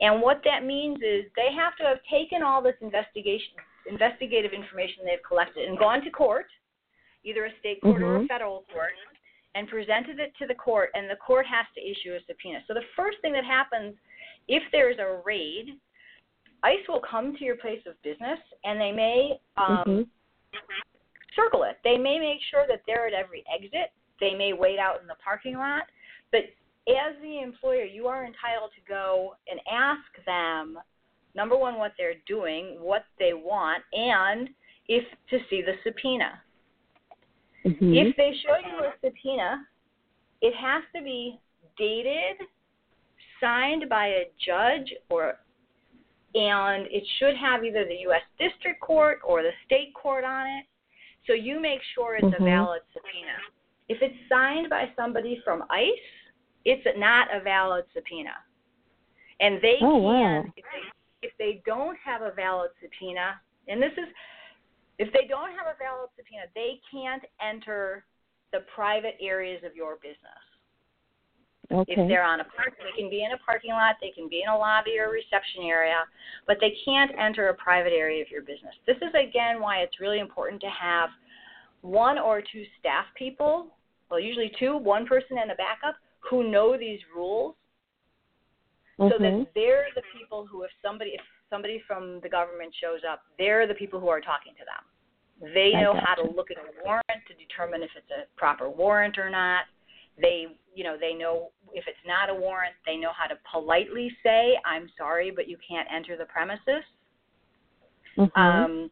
and 0.00 0.22
what 0.22 0.42
that 0.44 0.64
means 0.64 1.02
is 1.02 1.30
they 1.36 1.52
have 1.52 1.76
to 1.76 1.84
have 1.84 2.02
taken 2.04 2.42
all 2.42 2.62
this 2.62 2.76
investigation 2.80 3.54
investigative 3.86 4.52
information 4.54 5.04
they've 5.04 5.22
collected 5.22 5.68
and 5.68 5.78
gone 5.78 6.00
to 6.02 6.10
court, 6.10 6.50
either 7.22 7.44
a 7.46 7.58
state 7.58 7.80
court 7.82 8.02
or 8.02 8.16
a 8.16 8.20
Mhm. 8.20 8.28
federal 8.28 8.62
court, 8.72 8.94
and 9.54 9.68
presented 9.68 10.18
it 10.20 10.34
to 10.36 10.46
the 10.46 10.54
court, 10.54 10.90
and 10.94 11.08
the 11.10 11.16
court 11.16 11.46
has 11.46 11.66
to 11.74 11.80
issue 11.86 12.14
a 12.14 12.20
subpoena. 12.20 12.62
So 12.66 12.72
the 12.72 12.86
first 12.96 13.18
thing 13.20 13.32
that 13.32 13.44
happens 13.44 13.98
if 14.48 14.62
there's 14.70 14.98
a 14.98 15.16
raid, 15.24 15.78
ICE 16.62 16.88
will 16.88 17.00
come 17.00 17.36
to 17.36 17.44
your 17.44 17.56
place 17.56 17.84
of 17.86 18.00
business, 18.02 18.40
and 18.64 18.80
they 18.80 18.92
may 18.92 19.38
um, 19.56 19.84
Mhm. 19.84 20.08
Circle 21.34 21.64
it. 21.64 21.78
They 21.84 21.96
may 21.96 22.18
make 22.18 22.40
sure 22.50 22.66
that 22.68 22.82
they're 22.86 23.06
at 23.06 23.14
every 23.14 23.44
exit. 23.52 23.92
They 24.20 24.34
may 24.34 24.52
wait 24.52 24.78
out 24.78 25.00
in 25.00 25.06
the 25.06 25.16
parking 25.22 25.56
lot. 25.56 25.84
But 26.32 26.44
as 26.88 27.14
the 27.22 27.40
employer, 27.40 27.84
you 27.84 28.06
are 28.06 28.24
entitled 28.24 28.70
to 28.74 28.80
go 28.88 29.36
and 29.50 29.60
ask 29.70 30.24
them, 30.26 30.78
number 31.34 31.56
one, 31.56 31.76
what 31.76 31.92
they're 31.96 32.20
doing, 32.26 32.76
what 32.80 33.04
they 33.18 33.32
want, 33.32 33.82
and 33.92 34.48
if 34.88 35.04
to 35.28 35.38
see 35.48 35.62
the 35.62 35.78
subpoena. 35.84 36.42
Mhm. 37.64 38.08
If 38.08 38.16
they 38.16 38.34
show 38.34 38.56
you 38.56 38.84
a 38.84 38.94
subpoena, 39.00 39.66
it 40.40 40.54
has 40.54 40.82
to 40.94 41.02
be 41.02 41.38
dated, 41.76 42.46
signed 43.38 43.88
by 43.88 44.06
a 44.06 44.30
judge, 44.38 44.92
or 45.10 45.38
and 46.34 46.86
it 46.86 47.04
should 47.18 47.36
have 47.36 47.64
either 47.64 47.84
the 47.84 47.96
U.S. 48.02 48.22
District 48.38 48.80
Court 48.80 49.20
or 49.24 49.42
the 49.42 49.52
state 49.64 49.92
court 49.94 50.24
on 50.24 50.46
it. 50.46 50.64
So 51.30 51.34
you 51.34 51.60
make 51.60 51.80
sure 51.94 52.16
it's 52.16 52.26
a 52.26 52.42
Mhm. 52.42 52.44
valid 52.44 52.82
subpoena. 52.92 53.38
If 53.88 54.02
it's 54.02 54.28
signed 54.28 54.68
by 54.68 54.92
somebody 54.96 55.36
from 55.44 55.64
ICE, 55.70 56.02
it's 56.64 56.84
not 56.98 57.32
a 57.32 57.38
valid 57.38 57.88
subpoena. 57.92 58.36
And 59.38 59.60
they 59.60 59.78
Oh, 59.80 59.92
can, 59.92 60.02
wow. 60.02 60.52
if, 60.56 60.64
they, 60.72 60.82
if 61.22 61.36
they 61.36 61.62
don't 61.64 61.96
have 61.98 62.22
a 62.22 62.32
valid 62.32 62.72
subpoena, 62.80 63.40
and 63.68 63.80
this 63.80 63.96
is, 63.96 64.08
if 64.98 65.12
they 65.12 65.28
don't 65.28 65.52
have 65.52 65.68
a 65.68 65.76
valid 65.78 66.10
subpoena, 66.16 66.46
they 66.56 66.80
can't 66.90 67.24
enter 67.38 68.04
the 68.50 68.62
private 68.74 69.16
areas 69.20 69.62
of 69.62 69.76
your 69.76 69.98
business. 70.02 70.42
Okay. 71.72 71.92
If 71.92 72.08
they're 72.08 72.24
on 72.24 72.40
a 72.40 72.44
park, 72.44 72.74
they 72.78 73.00
can 73.00 73.08
be 73.08 73.22
in 73.22 73.32
a 73.32 73.38
parking 73.38 73.70
lot, 73.70 73.96
they 74.00 74.10
can 74.10 74.28
be 74.28 74.42
in 74.42 74.48
a 74.48 74.58
lobby 74.58 74.98
or 74.98 75.10
reception 75.10 75.62
area, 75.62 76.02
but 76.46 76.56
they 76.60 76.74
can't 76.84 77.12
enter 77.16 77.48
a 77.48 77.54
private 77.54 77.92
area 77.92 78.20
of 78.22 78.30
your 78.30 78.42
business. 78.42 78.74
This 78.86 78.96
is 78.96 79.14
again 79.14 79.60
why 79.60 79.78
it's 79.78 80.00
really 80.00 80.18
important 80.18 80.60
to 80.62 80.70
have 80.70 81.10
one 81.82 82.18
or 82.18 82.42
two 82.42 82.64
staff 82.78 83.06
people, 83.14 83.68
well, 84.10 84.18
usually 84.18 84.50
two, 84.58 84.76
one 84.76 85.06
person 85.06 85.38
and 85.38 85.52
a 85.52 85.54
backup, 85.54 85.96
who 86.18 86.50
know 86.50 86.76
these 86.76 87.00
rules, 87.14 87.54
so 88.98 89.10
Mhm. 89.10 89.44
that 89.44 89.54
they're 89.54 89.88
the 89.94 90.02
people 90.12 90.44
who, 90.44 90.64
if 90.64 90.72
somebody, 90.82 91.14
if 91.14 91.22
somebody 91.48 91.78
from 91.86 92.20
the 92.20 92.28
government 92.28 92.74
shows 92.74 93.04
up, 93.04 93.22
they're 93.38 93.66
the 93.66 93.74
people 93.74 94.00
who 94.00 94.08
are 94.08 94.20
talking 94.20 94.54
to 94.56 94.64
them. 94.64 95.52
They 95.54 95.72
know 95.72 95.94
how 95.94 96.16
to 96.16 96.22
look 96.22 96.50
at 96.50 96.58
a 96.58 96.66
warrant 96.84 97.26
to 97.26 97.34
determine 97.34 97.82
if 97.82 97.90
it's 97.96 98.10
a 98.10 98.26
proper 98.36 98.68
warrant 98.68 99.18
or 99.18 99.30
not. 99.30 99.64
They, 100.20 100.46
you 100.74 100.84
know, 100.84 100.96
they 100.98 101.14
know 101.14 101.50
if 101.72 101.84
it's 101.86 101.98
not 102.06 102.30
a 102.30 102.34
warrant, 102.34 102.74
they 102.86 102.96
know 102.96 103.12
how 103.16 103.26
to 103.26 103.38
politely 103.50 104.10
say, 104.22 104.58
"I'm 104.64 104.90
sorry, 104.96 105.30
but 105.30 105.48
you 105.48 105.56
can't 105.66 105.88
enter 105.92 106.16
the 106.16 106.26
premises." 106.26 106.84
Mhm. 108.16 108.30
Um, 108.36 108.90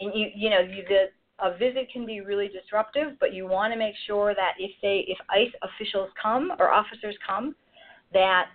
and 0.00 0.14
you, 0.14 0.30
you 0.34 0.50
know, 0.50 0.60
you, 0.60 0.84
the 0.88 1.10
a 1.42 1.56
visit 1.56 1.90
can 1.90 2.04
be 2.04 2.20
really 2.20 2.48
disruptive, 2.48 3.18
but 3.18 3.32
you 3.32 3.46
want 3.46 3.72
to 3.72 3.78
make 3.78 3.94
sure 4.06 4.34
that 4.34 4.52
if 4.58 4.70
they, 4.82 5.04
if 5.08 5.18
ICE 5.30 5.52
officials 5.62 6.10
come 6.20 6.52
or 6.58 6.70
officers 6.70 7.16
come, 7.26 7.54
that 8.12 8.48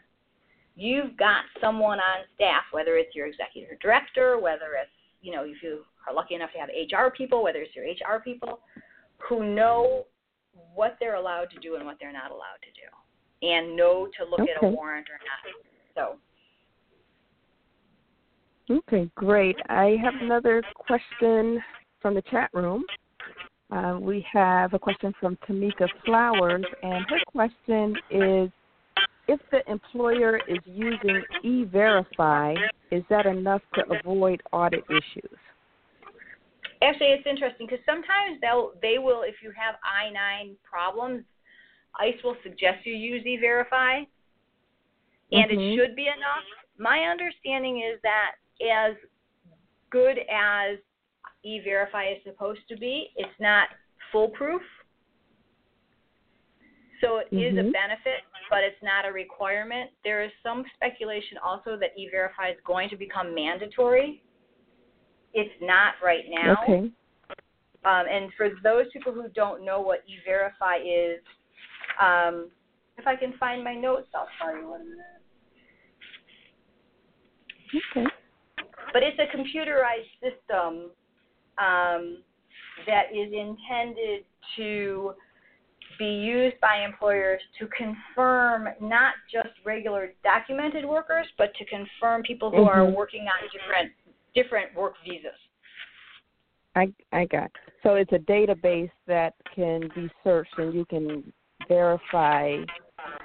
you've 0.75 1.17
got 1.17 1.45
someone 1.59 1.99
on 1.99 2.25
staff, 2.35 2.63
whether 2.71 2.97
it's 2.97 3.15
your 3.15 3.27
executive 3.27 3.79
director, 3.79 4.37
whether 4.39 4.75
it's, 4.79 4.91
you 5.21 5.31
know, 5.31 5.43
if 5.43 5.63
you 5.63 5.83
are 6.07 6.13
lucky 6.13 6.35
enough 6.35 6.51
to 6.53 6.59
have 6.59 6.69
HR 6.69 7.09
people, 7.09 7.41
whether 7.41 7.59
it's 7.59 7.75
your 7.75 7.85
HR 7.85 8.19
people, 8.19 8.59
who 9.17 9.55
know 9.55 10.05
what 10.73 10.97
they're 10.99 11.15
allowed 11.15 11.49
to 11.51 11.59
do 11.59 11.75
and 11.75 11.85
what 11.85 11.97
they're 11.99 12.13
not 12.13 12.31
allowed 12.31 12.61
to 12.61 12.71
do, 12.75 13.47
and 13.47 13.75
know 13.75 14.07
to 14.17 14.25
look 14.25 14.41
at 14.41 14.63
a 14.63 14.67
warrant 14.67 15.07
or 15.09 15.19
not. 15.19 15.53
So, 15.93 16.17
Okay, 18.69 19.09
great. 19.13 19.55
I 19.69 19.95
have 20.03 20.15
another 20.21 20.63
question 20.75 21.61
from 22.01 22.15
the 22.15 22.23
chat 22.31 22.49
room. 22.53 22.83
Uh, 23.71 23.97
we 23.99 24.25
have 24.31 24.73
a 24.73 24.79
question 24.79 25.13
from 25.19 25.37
Tamika 25.47 25.87
Flowers, 26.03 26.65
and 26.81 27.05
her 27.09 27.19
question 27.27 27.95
is 28.09 28.49
if 29.27 29.39
the 29.51 29.61
employer 29.69 30.39
is 30.47 30.59
using 30.65 31.21
e-verify, 31.43 32.55
is 32.91 33.03
that 33.09 33.25
enough 33.25 33.61
to 33.75 33.83
avoid 33.99 34.41
audit 34.51 34.83
issues? 34.89 35.37
Actually, 36.85 37.07
it's 37.07 37.25
interesting 37.25 37.65
because 37.67 37.83
sometimes 37.85 38.39
they'll 38.41 38.73
they 38.81 38.99
will 38.99 39.23
if 39.23 39.35
you 39.41 39.51
have 39.57 39.75
I 39.83 40.11
nine 40.11 40.55
problems, 40.63 41.23
ICE 41.99 42.21
will 42.23 42.37
suggest 42.43 42.85
you 42.85 42.93
use 42.93 43.25
E-Verify, 43.25 44.03
and 45.31 45.51
it 45.51 45.57
Mhm. 45.57 45.75
should 45.75 45.95
be 45.95 46.07
enough. 46.07 46.45
My 46.77 47.05
understanding 47.05 47.79
is 47.79 47.99
that 48.01 48.35
as 48.61 48.95
good 49.89 50.19
as 50.29 50.77
E-Verify 51.43 52.05
is 52.09 52.23
supposed 52.23 52.67
to 52.67 52.75
be, 52.77 53.11
it's 53.15 53.39
not 53.39 53.69
foolproof. 54.11 54.61
So 57.01 57.17
it 57.17 57.33
is 57.33 57.57
a 57.57 57.63
Mhm. 57.63 57.73
benefit, 57.73 58.23
but 58.49 58.63
it's 58.63 58.81
not 58.83 59.05
a 59.05 59.11
requirement. 59.11 59.91
There 60.03 60.21
is 60.21 60.31
some 60.43 60.65
speculation 60.75 61.37
also 61.39 61.77
that 61.77 61.97
E-Verify 61.97 62.49
is 62.49 62.59
going 62.61 62.89
to 62.89 62.97
become 62.97 63.33
mandatory. 63.33 64.21
It's 65.35 65.53
not 65.61 65.93
right 66.03 66.23
now. 66.29 66.57
Okay. 66.63 66.89
Um, 67.83 68.05
and 68.09 68.31
for 68.35 68.49
those 68.63 68.85
people 68.91 69.13
who 69.13 69.27
don't 69.35 69.63
know 69.63 69.79
what 69.81 69.99
E-Verify 70.07 70.77
is, 70.77 71.19
um, 72.01 72.49
if 72.97 73.05
I 73.05 73.15
can 73.15 73.33
find 73.37 73.63
my 73.63 73.75
notes, 73.75 74.07
I'll 74.15 74.27
tell 74.41 74.57
you 74.57 74.67
what 74.69 74.81
it 74.81 74.85
is. 74.85 74.97
Okay. 77.91 78.05
but 78.93 79.03
it's 79.03 79.19
a 79.19 79.25
computerized 79.35 80.07
system 80.21 80.91
um, 81.57 82.23
that 82.87 83.11
is 83.11 83.33
intended 83.33 84.23
to 84.55 85.13
be 85.99 86.05
used 86.05 86.57
by 86.61 86.85
employers 86.85 87.41
to 87.59 87.67
confirm 87.67 88.69
not 88.81 89.15
just 89.31 89.49
regular 89.65 90.13
documented 90.23 90.85
workers, 90.85 91.27
but 91.37 91.53
to 91.55 91.65
confirm 91.65 92.23
people 92.23 92.49
who 92.49 92.57
mm-hmm. 92.57 92.79
are 92.79 92.89
working 92.89 93.21
on 93.21 93.49
different 93.51 93.91
different 94.35 94.75
work 94.75 94.93
visas. 95.03 95.31
I 96.75 96.93
I 97.11 97.25
got. 97.25 97.49
So 97.83 97.95
it's 97.95 98.11
a 98.11 98.19
database 98.19 98.91
that 99.07 99.33
can 99.55 99.89
be 99.95 100.09
searched 100.23 100.57
and 100.57 100.73
you 100.73 100.85
can 100.85 101.31
verify 101.67 102.57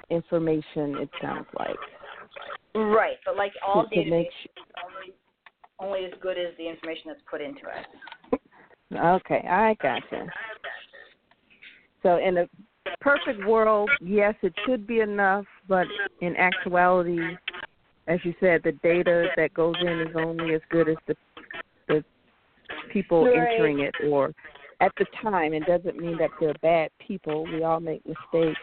information. 0.09 0.95
It 0.97 1.09
sounds 1.21 1.47
like. 1.59 1.77
Right, 2.73 3.17
but 3.25 3.35
like 3.35 3.51
all 3.65 3.85
to, 3.87 3.95
databases, 3.95 4.09
make 4.09 4.27
only 4.85 5.13
only 5.79 6.05
as 6.05 6.13
good 6.21 6.37
as 6.37 6.55
the 6.57 6.67
information 6.67 7.03
that's 7.07 7.21
put 7.29 7.41
into 7.41 7.61
it. 7.61 8.39
okay, 8.95 9.45
I 9.49 9.75
gotcha. 9.81 10.27
So 12.03 12.17
in 12.17 12.37
a 12.37 12.47
perfect 13.01 13.45
world, 13.45 13.89
yes, 13.99 14.35
it 14.41 14.53
should 14.65 14.87
be 14.87 15.01
enough, 15.01 15.45
but 15.67 15.87
in 16.21 16.35
actuality, 16.35 17.19
as 18.07 18.19
you 18.23 18.33
said, 18.39 18.61
the 18.63 18.73
data 18.83 19.27
that 19.35 19.53
goes 19.53 19.75
in 19.79 20.01
is 20.01 20.15
only 20.15 20.55
as 20.55 20.61
good 20.69 20.89
as 20.89 20.95
the 21.07 21.15
the 21.87 22.03
people 22.91 23.25
right. 23.25 23.37
entering 23.37 23.79
it 23.79 23.93
or 24.07 24.33
at 24.79 24.91
the 24.97 25.05
time. 25.21 25.53
It 25.53 25.65
doesn't 25.65 25.97
mean 25.97 26.17
that 26.17 26.31
they're 26.39 26.53
bad 26.61 26.89
people. 27.05 27.45
We 27.45 27.63
all 27.63 27.79
make 27.79 28.01
mistakes, 28.05 28.59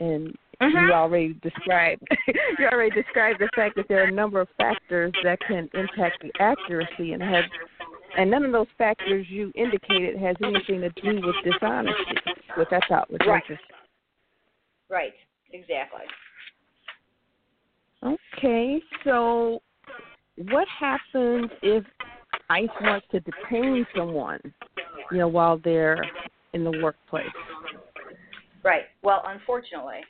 and 0.00 0.36
mm-hmm. 0.60 0.86
you 0.86 0.92
already 0.92 1.34
described 1.42 2.02
you 2.58 2.66
already 2.70 2.90
described 2.90 3.40
the 3.40 3.48
fact 3.54 3.76
that 3.76 3.86
there 3.88 4.00
are 4.02 4.08
a 4.08 4.12
number 4.12 4.40
of 4.40 4.48
factors 4.56 5.12
that 5.22 5.38
can 5.46 5.68
impact 5.74 6.22
the 6.22 6.30
accuracy 6.40 7.12
and 7.12 7.22
have 7.22 7.44
and 8.16 8.30
none 8.30 8.44
of 8.44 8.52
those 8.52 8.66
factors 8.78 9.26
you 9.28 9.52
indicated 9.54 10.16
has 10.18 10.36
anything 10.42 10.80
to 10.80 10.90
do 11.02 11.20
with 11.26 11.36
dishonesty, 11.44 12.16
which 12.56 12.68
I 12.70 12.80
thought 12.88 13.10
was 13.10 13.20
right. 13.26 13.42
interesting. 13.42 13.76
Right, 14.88 15.12
exactly. 15.52 16.02
Okay, 18.06 18.80
so 19.04 19.60
what 20.50 20.68
happens 20.78 21.50
if 21.62 21.84
ICE 22.50 22.68
wants 22.82 23.06
to 23.10 23.20
detain 23.20 23.86
someone, 23.96 24.40
you 25.10 25.18
know, 25.18 25.28
while 25.28 25.58
they're 25.64 26.04
in 26.52 26.62
the 26.62 26.70
workplace? 26.70 27.26
Right. 28.62 28.84
Well, 29.02 29.22
unfortunately, 29.26 30.00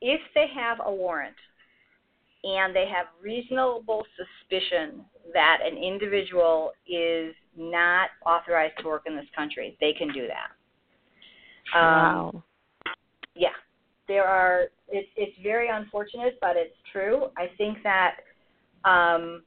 if 0.00 0.20
they 0.34 0.46
have 0.54 0.78
a 0.84 0.92
warrant 0.92 1.36
and 2.44 2.74
they 2.74 2.86
have 2.86 3.06
reasonable 3.22 4.04
suspicion 4.16 5.04
that 5.32 5.58
an 5.64 5.76
individual 5.76 6.72
is 6.88 7.34
not 7.56 8.10
authorized 8.24 8.74
to 8.80 8.86
work 8.86 9.02
in 9.06 9.16
this 9.16 9.26
country, 9.34 9.76
they 9.80 9.92
can 9.92 10.12
do 10.12 10.26
that. 10.26 11.78
Um, 11.78 11.84
wow. 11.84 12.44
Yeah, 13.34 13.48
there 14.08 14.24
are. 14.24 14.66
It's 14.88 15.08
it's 15.16 15.36
very 15.42 15.68
unfortunate, 15.68 16.38
but 16.40 16.56
it's 16.56 16.76
true. 16.92 17.26
I 17.36 17.46
think 17.58 17.78
that 17.82 18.16
um, 18.84 19.42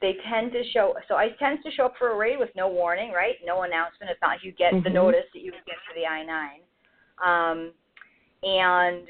they 0.00 0.14
tend 0.30 0.52
to 0.52 0.62
show. 0.72 0.94
So 1.08 1.14
ICE 1.14 1.32
tends 1.38 1.62
to 1.64 1.70
show 1.70 1.86
up 1.86 1.94
for 1.98 2.12
a 2.12 2.16
raid 2.16 2.38
with 2.38 2.50
no 2.54 2.68
warning, 2.68 3.12
right? 3.12 3.34
No 3.44 3.62
announcement. 3.62 4.10
It's 4.10 4.20
not 4.22 4.28
like 4.28 4.44
you 4.44 4.52
get 4.52 4.72
mm-hmm. 4.72 4.84
the 4.84 4.90
notice 4.90 5.26
that 5.34 5.40
you 5.40 5.52
would 5.52 5.64
get 5.66 5.76
for 5.86 5.98
the 5.98 6.06
I 6.06 6.24
nine. 6.24 6.60
Um, 7.24 7.72
and 8.42 9.08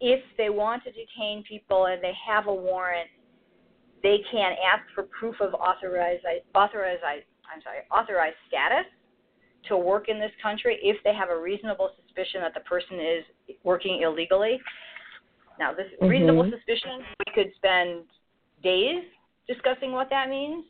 if 0.00 0.20
they 0.36 0.50
want 0.50 0.82
to 0.84 0.90
detain 0.90 1.44
people 1.48 1.86
and 1.86 2.02
they 2.02 2.12
have 2.26 2.46
a 2.46 2.54
warrant, 2.54 3.08
they 4.02 4.18
can 4.30 4.52
ask 4.52 4.82
for 4.94 5.04
proof 5.04 5.36
of 5.40 5.54
authorized 5.54 6.24
authorized 6.54 7.02
I'm 7.04 7.62
sorry 7.62 7.78
authorized 7.90 8.36
status 8.48 8.86
to 9.68 9.76
work 9.76 10.08
in 10.08 10.18
this 10.18 10.32
country 10.42 10.78
if 10.82 10.96
they 11.04 11.14
have 11.14 11.30
a 11.30 11.38
reasonable 11.38 11.90
suspicion 12.02 12.40
that 12.40 12.54
the 12.54 12.60
person 12.60 12.98
is 12.98 13.56
working 13.64 14.02
illegally. 14.02 14.60
Now, 15.58 15.72
this 15.72 15.86
mm-hmm. 15.94 16.08
reasonable 16.08 16.50
suspicion, 16.50 17.00
we 17.18 17.32
could 17.34 17.52
spend 17.56 18.04
days 18.62 19.04
discussing 19.46 19.92
what 19.92 20.08
that 20.10 20.28
means. 20.28 20.64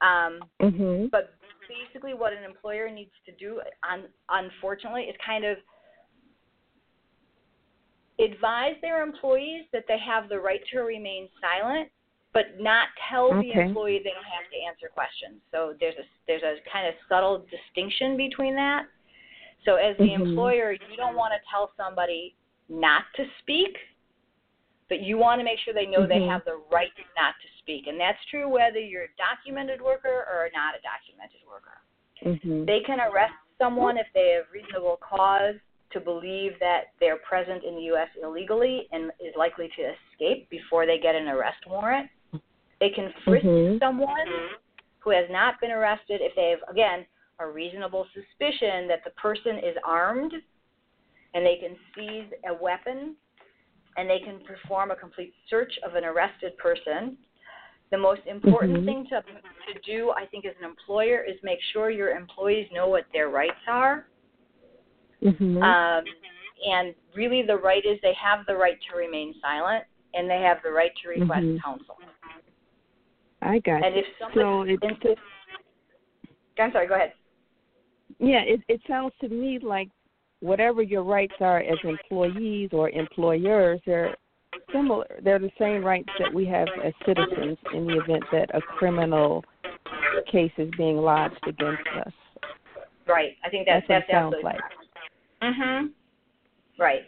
Um, 0.00 0.40
mm-hmm. 0.60 1.06
But 1.10 1.34
basically, 1.68 2.14
what 2.14 2.32
an 2.32 2.42
employer 2.44 2.90
needs 2.90 3.12
to 3.26 3.32
do, 3.32 3.60
un- 3.88 4.08
unfortunately, 4.28 5.02
is 5.02 5.16
kind 5.24 5.44
of 5.44 5.58
advise 8.20 8.74
their 8.80 9.02
employees 9.02 9.64
that 9.72 9.84
they 9.88 9.98
have 9.98 10.28
the 10.28 10.38
right 10.38 10.60
to 10.72 10.80
remain 10.80 11.28
silent, 11.40 11.88
but 12.34 12.58
not 12.58 12.88
tell 13.08 13.32
okay. 13.32 13.54
the 13.54 13.60
employee 13.62 14.02
they 14.02 14.10
don't 14.10 14.26
have 14.26 14.50
to 14.50 14.58
answer 14.66 14.90
questions. 14.92 15.40
So 15.54 15.72
there's 15.78 15.94
a 15.94 16.04
there's 16.26 16.42
a 16.42 16.58
kind 16.68 16.86
of 16.86 16.94
subtle 17.08 17.46
distinction 17.46 18.18
between 18.18 18.54
that. 18.56 18.90
So 19.64 19.76
as 19.76 19.96
the 19.96 20.10
mm-hmm. 20.10 20.34
employer, 20.34 20.72
you 20.72 20.96
don't 20.98 21.14
want 21.14 21.32
to 21.32 21.40
tell 21.48 21.70
somebody 21.78 22.34
not 22.68 23.04
to 23.16 23.24
speak, 23.40 23.78
but 24.90 25.00
you 25.00 25.16
want 25.16 25.40
to 25.40 25.44
make 25.44 25.58
sure 25.64 25.72
they 25.72 25.86
know 25.86 26.04
mm-hmm. 26.04 26.20
they 26.20 26.26
have 26.26 26.44
the 26.44 26.60
right 26.70 26.92
not 27.16 27.32
to 27.40 27.48
speak. 27.62 27.86
And 27.86 27.98
that's 27.98 28.18
true 28.30 28.50
whether 28.50 28.78
you're 28.78 29.08
a 29.08 29.14
documented 29.16 29.80
worker 29.80 30.26
or 30.28 30.50
not 30.52 30.74
a 30.76 30.82
documented 30.84 31.40
worker. 31.48 31.78
Mm-hmm. 32.26 32.66
They 32.66 32.80
can 32.84 33.00
arrest 33.00 33.32
someone 33.56 33.96
if 33.96 34.06
they 34.12 34.36
have 34.36 34.44
reasonable 34.52 34.98
cause 35.00 35.56
to 35.92 36.00
believe 36.00 36.52
that 36.60 36.92
they're 37.00 37.18
present 37.18 37.64
in 37.64 37.76
the 37.76 37.82
U.S. 37.94 38.08
illegally 38.22 38.88
and 38.92 39.10
is 39.20 39.32
likely 39.36 39.70
to 39.76 39.82
escape 39.94 40.50
before 40.50 40.86
they 40.86 40.98
get 40.98 41.14
an 41.14 41.28
arrest 41.28 41.64
warrant. 41.66 42.10
They 42.80 42.90
can 42.90 43.12
frisk 43.24 43.44
mm-hmm. 43.44 43.78
someone 43.78 44.26
who 44.98 45.10
has 45.10 45.26
not 45.30 45.60
been 45.60 45.70
arrested 45.70 46.20
if 46.22 46.34
they 46.36 46.50
have, 46.50 46.68
again, 46.70 47.06
a 47.40 47.46
reasonable 47.46 48.06
suspicion 48.14 48.88
that 48.88 49.00
the 49.04 49.10
person 49.10 49.58
is 49.58 49.76
armed 49.84 50.32
and 51.34 51.44
they 51.44 51.56
can 51.56 51.76
seize 51.94 52.30
a 52.48 52.62
weapon 52.62 53.16
and 53.96 54.08
they 54.08 54.18
can 54.18 54.40
perform 54.44 54.90
a 54.90 54.96
complete 54.96 55.32
search 55.48 55.72
of 55.86 55.94
an 55.94 56.04
arrested 56.04 56.56
person. 56.58 57.16
The 57.90 57.98
most 57.98 58.22
important 58.26 58.78
mm-hmm. 58.78 58.86
thing 58.86 59.06
to, 59.10 59.20
to 59.20 59.80
do, 59.84 60.10
I 60.16 60.26
think, 60.26 60.46
as 60.46 60.54
an 60.60 60.68
employer 60.68 61.22
is 61.22 61.36
make 61.42 61.58
sure 61.72 61.90
your 61.90 62.10
employees 62.10 62.66
know 62.72 62.88
what 62.88 63.04
their 63.12 63.28
rights 63.28 63.52
are 63.68 64.06
Mm-hmm. 65.24 65.62
Um, 65.62 66.04
and 66.70 66.94
really, 67.14 67.42
the 67.46 67.56
right 67.56 67.84
is 67.84 67.98
they 68.02 68.14
have 68.22 68.40
the 68.46 68.54
right 68.54 68.78
to 68.90 68.96
remain 68.96 69.34
silent, 69.40 69.84
and 70.12 70.28
they 70.28 70.40
have 70.40 70.58
the 70.62 70.70
right 70.70 70.92
to 71.02 71.08
request 71.08 71.44
mm-hmm. 71.44 71.58
counsel. 71.64 71.96
I 73.44 73.58
got 73.58 73.84
and 73.84 73.94
you. 73.94 74.00
if 74.00 74.06
somebody, 74.18 74.78
so 74.80 75.10
it, 75.10 75.18
I'm 76.58 76.72
sorry. 76.72 76.86
Go 76.86 76.94
ahead. 76.94 77.12
Yeah, 78.18 78.40
it 78.40 78.60
it 78.68 78.80
sounds 78.88 79.12
to 79.20 79.28
me 79.28 79.58
like 79.62 79.88
whatever 80.40 80.82
your 80.82 81.02
rights 81.02 81.34
are 81.40 81.58
as 81.60 81.78
employees 81.84 82.70
or 82.72 82.90
employers, 82.90 83.80
they're 83.86 84.16
similar. 84.72 85.06
They're 85.22 85.38
the 85.38 85.50
same 85.58 85.84
rights 85.84 86.08
that 86.18 86.32
we 86.32 86.46
have 86.46 86.68
as 86.82 86.92
citizens 87.06 87.58
in 87.74 87.86
the 87.86 87.98
event 87.98 88.24
that 88.32 88.54
a 88.54 88.60
criminal 88.60 89.44
case 90.30 90.52
is 90.58 90.70
being 90.76 90.96
lodged 90.96 91.40
against 91.46 91.82
us. 92.04 92.12
Right. 93.06 93.36
I 93.44 93.50
think 93.50 93.66
that's 93.66 93.86
that's, 93.88 94.06
that's 94.08 94.10
sounds 94.10 94.34
absolutely 94.34 94.60
like. 95.42 95.54
Mhm. 95.54 95.90
Right. 96.78 97.02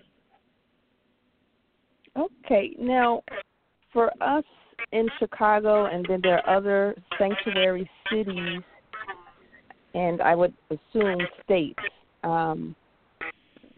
Okay. 2.17 2.75
Now, 2.79 3.23
for 3.93 4.11
us 4.23 4.45
in 4.93 5.09
Chicago, 5.19 5.87
and 5.87 6.05
then 6.09 6.21
there 6.23 6.47
are 6.47 6.57
other 6.57 6.95
sanctuary 7.19 7.89
cities, 8.11 8.63
and 9.95 10.21
I 10.21 10.35
would 10.35 10.55
assume 10.71 11.21
states. 11.45 11.79
Um, 12.25 12.75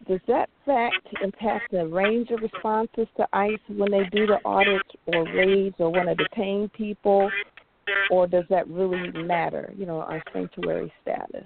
does 0.09 0.21
that 0.27 0.49
fact 0.65 1.07
impact 1.23 1.71
the 1.71 1.87
range 1.87 2.31
of 2.31 2.41
responses 2.41 3.07
to 3.19 3.29
ICE 3.35 3.59
when 3.69 3.91
they 3.91 4.05
do 4.11 4.27
the 4.27 4.39
audits 4.45 4.89
or 5.07 5.25
raids 5.35 5.77
or 5.79 5.91
want 5.91 6.09
to 6.09 6.15
detain 6.15 6.71
people, 6.71 7.31
or 8.11 8.27
does 8.27 8.45
that 8.49 8.67
really 8.69 9.11
matter? 9.23 9.73
You 9.77 9.85
know, 9.85 10.01
our 10.01 10.23
sanctuary 10.33 10.93
status. 11.03 11.45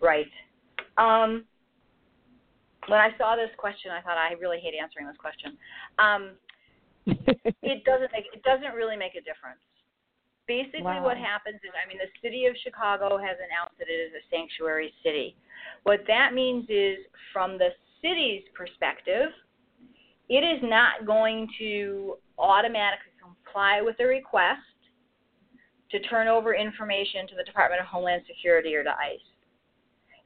Right. 0.00 0.26
Um, 0.98 1.44
when 2.88 3.00
I 3.00 3.10
saw 3.16 3.34
this 3.34 3.50
question, 3.56 3.90
I 3.90 4.02
thought 4.02 4.18
I 4.18 4.34
really 4.34 4.58
hate 4.60 4.74
answering 4.80 5.06
this 5.06 5.16
question. 5.16 5.56
Um, 5.98 6.32
it 7.62 7.84
doesn't 7.84 8.12
make 8.12 8.26
it 8.32 8.42
doesn't 8.42 8.74
really 8.74 8.96
make 8.96 9.14
a 9.14 9.24
difference. 9.24 9.60
Basically, 10.46 10.82
wow. 10.82 11.02
what 11.02 11.16
happens 11.16 11.56
is, 11.64 11.72
I 11.72 11.88
mean, 11.88 11.96
the 11.96 12.12
city 12.20 12.44
of 12.44 12.54
Chicago 12.62 13.16
has 13.16 13.36
announced 13.40 13.80
that 13.80 13.88
it 13.88 13.96
is 13.96 14.12
a 14.12 14.22
sanctuary 14.28 14.92
city. 15.02 15.36
What 15.84 16.04
that 16.06 16.34
means 16.34 16.68
is, 16.68 16.98
from 17.32 17.56
the 17.56 17.72
city's 18.02 18.42
perspective, 18.52 19.32
it 20.28 20.44
is 20.44 20.60
not 20.62 21.06
going 21.06 21.48
to 21.58 22.16
automatically 22.38 23.12
comply 23.16 23.80
with 23.80 23.96
a 24.00 24.04
request 24.04 24.60
to 25.90 26.00
turn 26.00 26.28
over 26.28 26.54
information 26.54 27.26
to 27.28 27.36
the 27.36 27.44
Department 27.44 27.80
of 27.80 27.86
Homeland 27.86 28.22
Security 28.26 28.74
or 28.74 28.84
to 28.84 28.90
ICE. 28.90 29.28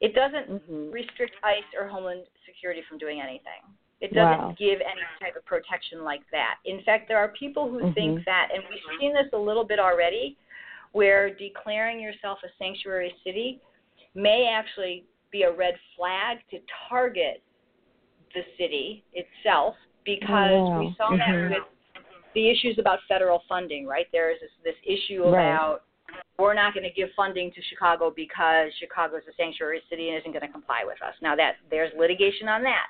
It 0.01 0.15
doesn't 0.15 0.49
mm-hmm. 0.49 0.91
restrict 0.91 1.35
ICE 1.43 1.67
or 1.79 1.87
Homeland 1.87 2.23
Security 2.45 2.81
from 2.87 2.97
doing 2.97 3.21
anything. 3.21 3.63
It 4.01 4.13
doesn't 4.13 4.39
Wow. 4.39 4.55
give 4.57 4.79
any 4.81 5.01
type 5.19 5.35
of 5.35 5.45
protection 5.45 6.03
like 6.03 6.21
that. 6.31 6.59
In 6.65 6.81
fact, 6.83 7.07
there 7.07 7.17
are 7.17 7.29
people 7.29 7.69
who 7.69 7.79
Mhm. 7.81 7.93
think 7.93 8.25
that, 8.25 8.49
and 8.53 8.63
we've 8.69 8.99
seen 8.99 9.13
this 9.13 9.31
a 9.33 9.37
little 9.37 9.63
bit 9.65 9.79
already, 9.79 10.37
where 10.93 11.29
declaring 11.29 11.99
yourself 11.99 12.41
a 12.43 12.49
sanctuary 12.57 13.13
city 13.23 13.59
may 14.15 14.47
actually 14.47 15.05
be 15.31 15.43
a 15.43 15.51
red 15.51 15.77
flag 15.95 16.41
to 16.49 16.59
target 16.87 17.43
the 18.33 18.43
city 18.57 19.03
itself 19.13 19.75
because 20.03 20.69
Wow. 20.69 20.79
we 20.79 20.93
saw 20.95 21.09
Mhm. 21.09 21.17
that 21.17 21.49
with 21.49 21.63
the 22.33 22.49
issues 22.49 22.77
about 22.79 23.01
federal 23.03 23.39
funding, 23.39 23.85
right? 23.85 24.09
There 24.11 24.29
is 24.29 24.39
this, 24.39 24.51
this 24.63 24.77
issue 24.83 25.23
Right. 25.23 25.49
about 25.49 25.83
we're 26.37 26.53
not 26.53 26.73
going 26.73 26.85
to 26.85 26.89
give 26.89 27.11
funding 27.13 27.51
to 27.51 27.61
Chicago 27.61 28.09
because 28.09 28.73
Chicago 28.75 29.17
is 29.17 29.27
a 29.27 29.33
sanctuary 29.33 29.81
city 29.89 30.07
and 30.09 30.17
isn't 30.17 30.31
going 30.31 30.45
to 30.45 30.47
comply 30.47 30.85
with 30.85 30.99
us. 31.01 31.13
Now 31.21 31.35
that 31.35 31.57
there's 31.69 31.93
litigation 31.95 32.47
on 32.47 32.63
that. 32.63 32.87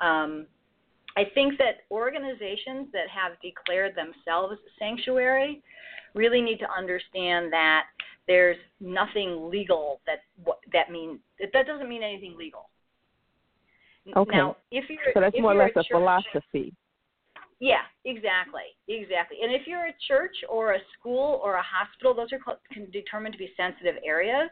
Um, 0.00 0.46
I 1.16 1.24
think 1.34 1.58
that 1.58 1.82
organizations 1.90 2.88
that 2.92 3.08
have 3.10 3.32
declared 3.42 3.94
themselves 3.94 4.54
a 4.54 4.70
sanctuary 4.78 5.62
really 6.14 6.40
need 6.40 6.58
to 6.58 6.70
understand 6.70 7.52
that 7.52 7.84
there's 8.26 8.56
nothing 8.80 9.50
legal 9.50 10.00
that 10.06 10.20
that 10.72 10.90
means 10.90 11.18
that 11.40 11.66
doesn't 11.66 11.88
mean 11.88 12.02
anything 12.02 12.36
legal. 12.38 12.68
Okay. 14.16 14.36
Now, 14.36 14.56
if 14.70 14.88
you're 14.88 14.98
So 15.14 15.20
that's 15.20 15.34
if 15.34 15.42
more 15.42 15.52
or 15.52 15.56
less 15.56 15.70
a 15.72 15.74
church- 15.82 15.88
philosophy. 15.90 16.74
yeah, 17.60 17.82
exactly, 18.04 18.74
exactly. 18.88 19.38
And 19.42 19.52
if 19.52 19.66
you're 19.66 19.86
a 19.86 19.94
church 20.08 20.34
or 20.48 20.72
a 20.72 20.80
school 20.98 21.40
or 21.44 21.54
a 21.54 21.62
hospital, 21.62 22.14
those 22.14 22.32
are 22.32 22.38
called, 22.38 22.58
can 22.72 22.90
determined 22.90 23.32
to 23.34 23.38
be 23.38 23.52
sensitive 23.56 23.96
areas. 24.04 24.50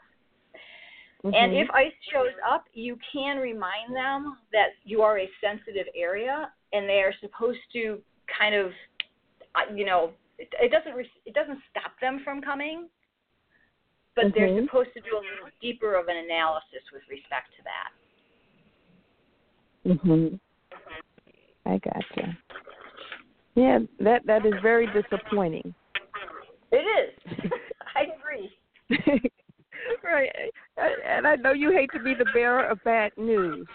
And 1.25 1.53
Mhm. 1.53 1.63
if 1.63 1.71
ICE 1.71 1.93
shows 2.11 2.33
up, 2.49 2.65
you 2.73 2.97
can 3.13 3.39
remind 3.39 3.95
them 3.95 4.39
that 4.53 4.71
you 4.85 5.03
are 5.03 5.19
a 5.19 5.31
sensitive 5.41 5.87
area, 5.95 6.53
and 6.73 6.89
they 6.89 7.03
are 7.03 7.13
supposed 7.21 7.61
to 7.73 8.03
kind 8.27 8.55
of, 8.55 8.73
uh, 9.55 9.73
you 9.75 9.85
know, 9.85 10.15
it, 10.39 10.49
it 10.61 10.71
doesn't 10.71 10.95
re- 10.95 11.11
it 11.27 11.35
doesn't 11.35 11.61
stop 11.71 11.99
them 12.01 12.21
from 12.25 12.41
coming, 12.41 12.89
but 14.17 14.33
they're 14.35 14.49
Mhm. 14.49 14.65
supposed 14.65 14.93
to 14.95 15.01
do 15.03 15.17
a 15.17 15.21
little 15.21 15.51
deeper 15.61 15.95
of 15.95 16.09
an 16.09 16.17
analysis 16.17 16.91
with 16.93 17.07
respect 17.09 17.55
to 17.57 17.63
that. 17.65 17.93
Mhm. 19.85 20.41
I 21.67 21.79
gotcha. 21.79 22.37
Yeah, 23.55 23.81
that 23.99 24.25
that 24.25 24.47
is 24.47 24.55
very 24.63 24.87
disappointing. 24.87 25.75
It 26.73 26.87
is. 26.87 27.15
I 27.95 28.07
agree. 28.17 28.57
right. 30.05 30.31
And 31.07 31.27
I 31.27 31.37
know 31.37 31.53
you 31.53 31.73
hate 31.73 31.91
to 31.95 32.03
be 32.03 32.15
the 32.15 32.27
bearer 32.33 32.67
of 32.67 32.83
bad 32.85 33.13
news. 33.17 33.67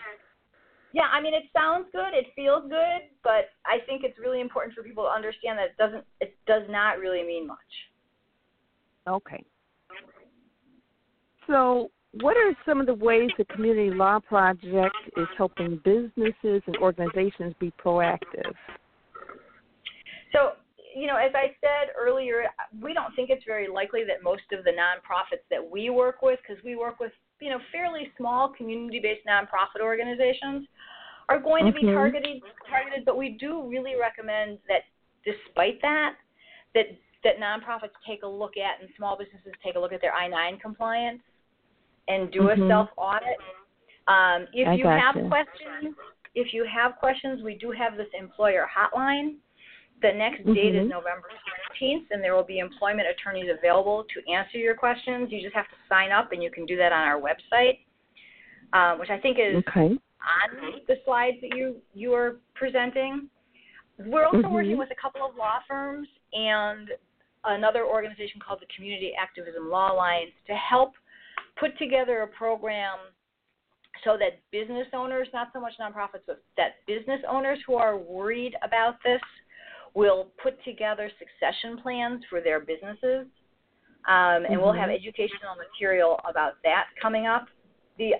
Yeah, 0.93 1.09
I 1.11 1.21
mean 1.21 1.33
it 1.33 1.43
sounds 1.53 1.87
good, 1.91 2.13
it 2.13 2.27
feels 2.35 2.63
good, 2.69 3.09
but 3.23 3.49
I 3.65 3.79
think 3.85 4.03
it's 4.03 4.17
really 4.17 4.39
important 4.39 4.73
for 4.73 4.81
people 4.81 5.03
to 5.03 5.09
understand 5.09 5.59
that 5.59 5.65
it 5.65 5.77
doesn't 5.77 6.05
it 6.21 6.37
does 6.47 6.63
not 6.69 6.99
really 6.99 7.23
mean 7.23 7.47
much. 7.47 7.57
Okay. 9.07 9.43
So, 11.47 11.91
what 12.21 12.37
are 12.37 12.55
some 12.65 12.79
of 12.79 12.87
the 12.87 12.93
ways 12.93 13.29
the 13.37 13.45
Community 13.45 13.91
Law 13.91 14.19
Project 14.19 14.95
is 15.17 15.27
helping 15.37 15.79
businesses 15.83 16.61
and 16.65 16.77
organizations 16.77 17.53
be 17.59 17.71
proactive? 17.83 18.53
So, 20.31 20.53
you 20.95 21.07
know, 21.07 21.17
as 21.17 21.31
I 21.35 21.53
said 21.59 21.91
earlier, 21.99 22.45
we 22.81 22.93
don't 22.93 23.13
think 23.15 23.29
it's 23.29 23.43
very 23.45 23.67
likely 23.67 24.05
that 24.05 24.23
most 24.23 24.43
of 24.53 24.63
the 24.63 24.71
nonprofits 24.71 25.43
that 25.51 25.59
we 25.69 25.89
work 25.89 26.21
with, 26.21 26.39
because 26.41 26.63
we 26.63 26.77
work 26.77 27.01
with, 27.01 27.11
you 27.41 27.49
know, 27.49 27.59
fairly 27.69 28.11
small 28.17 28.53
community-based 28.57 29.27
nonprofit 29.27 29.83
organizations, 29.83 30.65
are 31.27 31.39
going 31.39 31.65
to 31.65 31.73
be 31.73 31.81
targeted. 31.81 32.41
Targeted, 32.69 33.03
but 33.05 33.17
we 33.17 33.37
do 33.39 33.67
really 33.67 33.93
recommend 33.99 34.57
that, 34.69 34.83
despite 35.25 35.81
that, 35.81 36.13
that 36.73 36.85
that 37.23 37.39
nonprofits 37.39 37.93
take 38.07 38.23
a 38.23 38.27
look 38.27 38.53
at 38.55 38.79
and 38.79 38.89
small 38.95 39.17
businesses 39.17 39.51
take 39.63 39.75
a 39.75 39.79
look 39.79 39.91
at 39.91 39.99
their 39.99 40.13
I-9 40.13 40.61
compliance 40.61 41.21
and 42.07 42.31
do 42.31 42.41
Mhm. 42.41 42.53
a 42.53 42.67
self-audit. 42.67 43.39
Um, 44.07 44.47
if 44.53 44.67
I 44.67 44.73
you 44.75 44.87
have 44.87 45.15
gotcha. 45.15 45.27
questions, 45.27 45.95
if 46.35 46.53
you 46.53 46.63
have 46.65 46.95
questions, 46.97 47.41
we 47.41 47.55
do 47.55 47.71
have 47.71 47.97
this 47.97 48.09
employer 48.13 48.69
hotline. 48.71 49.37
The 50.05 50.13
next 50.13 50.45
date 50.53 50.75
is 50.75 50.85
Mhm. 50.85 50.89
November 50.89 51.31
16th, 51.45 52.11
and 52.11 52.23
there 52.23 52.35
will 52.35 52.43
be 52.43 52.59
employment 52.59 53.07
attorneys 53.07 53.49
available 53.49 54.03
to 54.03 54.29
answer 54.29 54.59
your 54.59 54.75
questions. 54.75 55.31
You 55.31 55.41
just 55.41 55.55
have 55.55 55.67
to 55.67 55.75
sign 55.89 56.11
up, 56.11 56.31
and 56.31 56.43
you 56.43 56.51
can 56.51 56.67
do 56.67 56.75
that 56.77 56.91
on 56.91 57.07
our 57.07 57.19
website, 57.19 57.79
um, 58.73 58.99
which 58.99 59.09
I 59.09 59.17
think 59.17 59.39
is 59.39 59.55
Okay. 59.67 59.97
on 60.21 60.81
the 60.85 61.01
slides 61.05 61.41
that 61.41 61.55
you 61.57 61.81
you 61.95 62.13
are 62.13 62.37
presenting. 62.53 63.31
We're 63.97 64.25
also 64.25 64.43
Mhm. 64.43 64.51
working 64.51 64.77
with 64.77 64.91
a 64.91 64.95
couple 64.95 65.25
of 65.25 65.35
law 65.37 65.63
firms 65.67 66.07
and 66.33 66.95
another 67.45 67.83
organization 67.83 68.39
called 68.39 68.59
the 68.59 68.67
Community 68.67 69.15
Activism 69.15 69.71
Law 69.71 69.91
Alliance 69.91 70.35
to 70.45 70.55
help 70.55 70.93
put 71.55 71.75
together 71.79 72.21
a 72.21 72.27
program 72.27 72.99
so 74.03 74.17
that 74.17 74.39
business 74.51 74.87
owners, 74.93 75.33
not 75.33 75.51
so 75.51 75.59
much 75.59 75.75
nonprofits, 75.79 76.25
but 76.27 76.43
that 76.57 76.85
business 76.85 77.23
owners 77.23 77.59
who 77.63 77.75
are 77.75 77.97
worried 77.97 78.55
about 78.61 79.01
this 79.01 79.21
will 79.95 80.27
put 80.43 80.61
together 80.63 81.09
succession 81.17 81.79
plans 81.81 82.23
for 82.29 82.41
their 82.41 82.59
businesses. 82.59 83.25
Um, 84.07 84.45
and 84.45 84.61
we'll 84.61 84.73
have 84.73 84.89
Mhm. 84.89 84.99
educational 84.99 85.55
material 85.55 86.21
about 86.25 86.61
that 86.63 86.89
coming 87.01 87.25
up. 87.25 87.47
The 87.97 88.15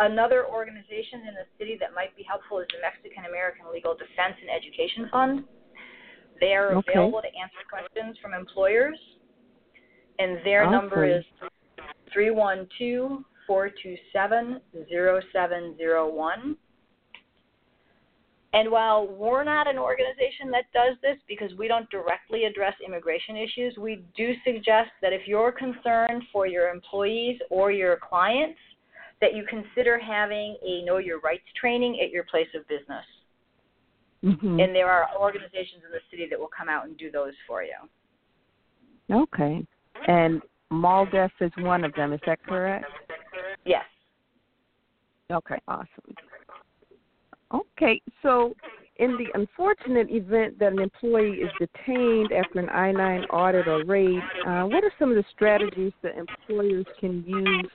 another 0.00 0.46
organization 0.46 1.26
in 1.26 1.34
the 1.34 1.46
city 1.58 1.76
that 1.76 1.94
might 1.94 2.14
be 2.16 2.22
helpful 2.22 2.58
is 2.58 2.68
the 2.68 2.80
Mexican 2.80 3.24
American 3.26 3.70
Legal 3.70 3.94
Defense 3.94 4.36
and 4.40 4.50
Education 4.50 5.08
Fund. 5.08 5.46
They 6.40 6.54
are 6.54 6.74
Okay. 6.76 6.92
available 6.92 7.22
to 7.22 7.34
answer 7.34 7.58
questions 7.68 8.18
from 8.18 8.34
employers, 8.34 8.98
and 10.18 10.42
their 10.42 10.66
number 10.66 11.04
Awesome. 11.04 11.18
is 11.18 11.24
three 12.12 12.30
one 12.30 12.66
two 12.78 13.24
four 13.46 13.68
two 13.68 13.96
seven 14.12 14.60
zero 14.88 15.20
seven 15.32 15.76
zero 15.76 16.08
one. 16.08 16.56
And 18.52 18.70
while 18.70 19.06
we're 19.06 19.44
not 19.44 19.68
an 19.68 19.78
organization 19.78 20.50
that 20.50 20.64
does 20.74 20.96
this 21.02 21.16
because 21.28 21.56
we 21.56 21.68
don't 21.68 21.88
directly 21.88 22.44
address 22.44 22.74
immigration 22.84 23.36
issues, 23.36 23.76
we 23.78 24.02
do 24.16 24.32
suggest 24.44 24.90
that 25.02 25.12
if 25.12 25.22
you're 25.26 25.52
concerned 25.52 26.24
for 26.32 26.46
your 26.48 26.68
employees 26.68 27.38
or 27.48 27.70
your 27.70 27.96
clients, 27.96 28.58
that 29.20 29.34
you 29.34 29.44
consider 29.48 29.98
having 29.98 30.56
a 30.66 30.82
know 30.84 30.98
your 30.98 31.20
rights 31.20 31.44
training 31.60 32.00
at 32.02 32.10
your 32.10 32.24
place 32.24 32.48
of 32.54 32.66
business. 32.66 33.04
Mhm. 34.24 34.62
And 34.62 34.74
there 34.74 34.90
are 34.90 35.08
organizations 35.16 35.84
in 35.84 35.90
the 35.92 36.00
city 36.10 36.26
that 36.26 36.38
will 36.38 36.48
come 36.48 36.68
out 36.68 36.86
and 36.86 36.96
do 36.96 37.10
those 37.10 37.34
for 37.46 37.62
you. 37.62 37.76
Okay. 39.10 39.64
And 40.06 40.42
MALDEF 40.70 41.30
is 41.40 41.54
one 41.56 41.84
of 41.84 41.92
them, 41.94 42.12
is 42.12 42.20
that 42.26 42.42
correct? 42.44 42.90
Yes. 43.64 43.84
Okay, 45.30 45.58
awesome. 45.68 46.14
Okay, 47.52 48.00
so 48.22 48.54
in 48.96 49.16
the 49.16 49.30
unfortunate 49.34 50.08
event 50.10 50.58
that 50.58 50.72
an 50.72 50.80
employee 50.80 51.40
is 51.40 51.50
detained 51.58 52.32
after 52.32 52.60
an 52.60 52.68
I 52.68 52.92
9 52.92 53.24
audit 53.30 53.66
or 53.66 53.80
raid, 53.80 54.22
uh, 54.46 54.64
what 54.64 54.84
are 54.84 54.92
some 54.98 55.10
of 55.10 55.16
the 55.16 55.24
strategies 55.32 55.92
that 56.02 56.16
employers 56.16 56.86
can 57.00 57.24
use 57.26 57.70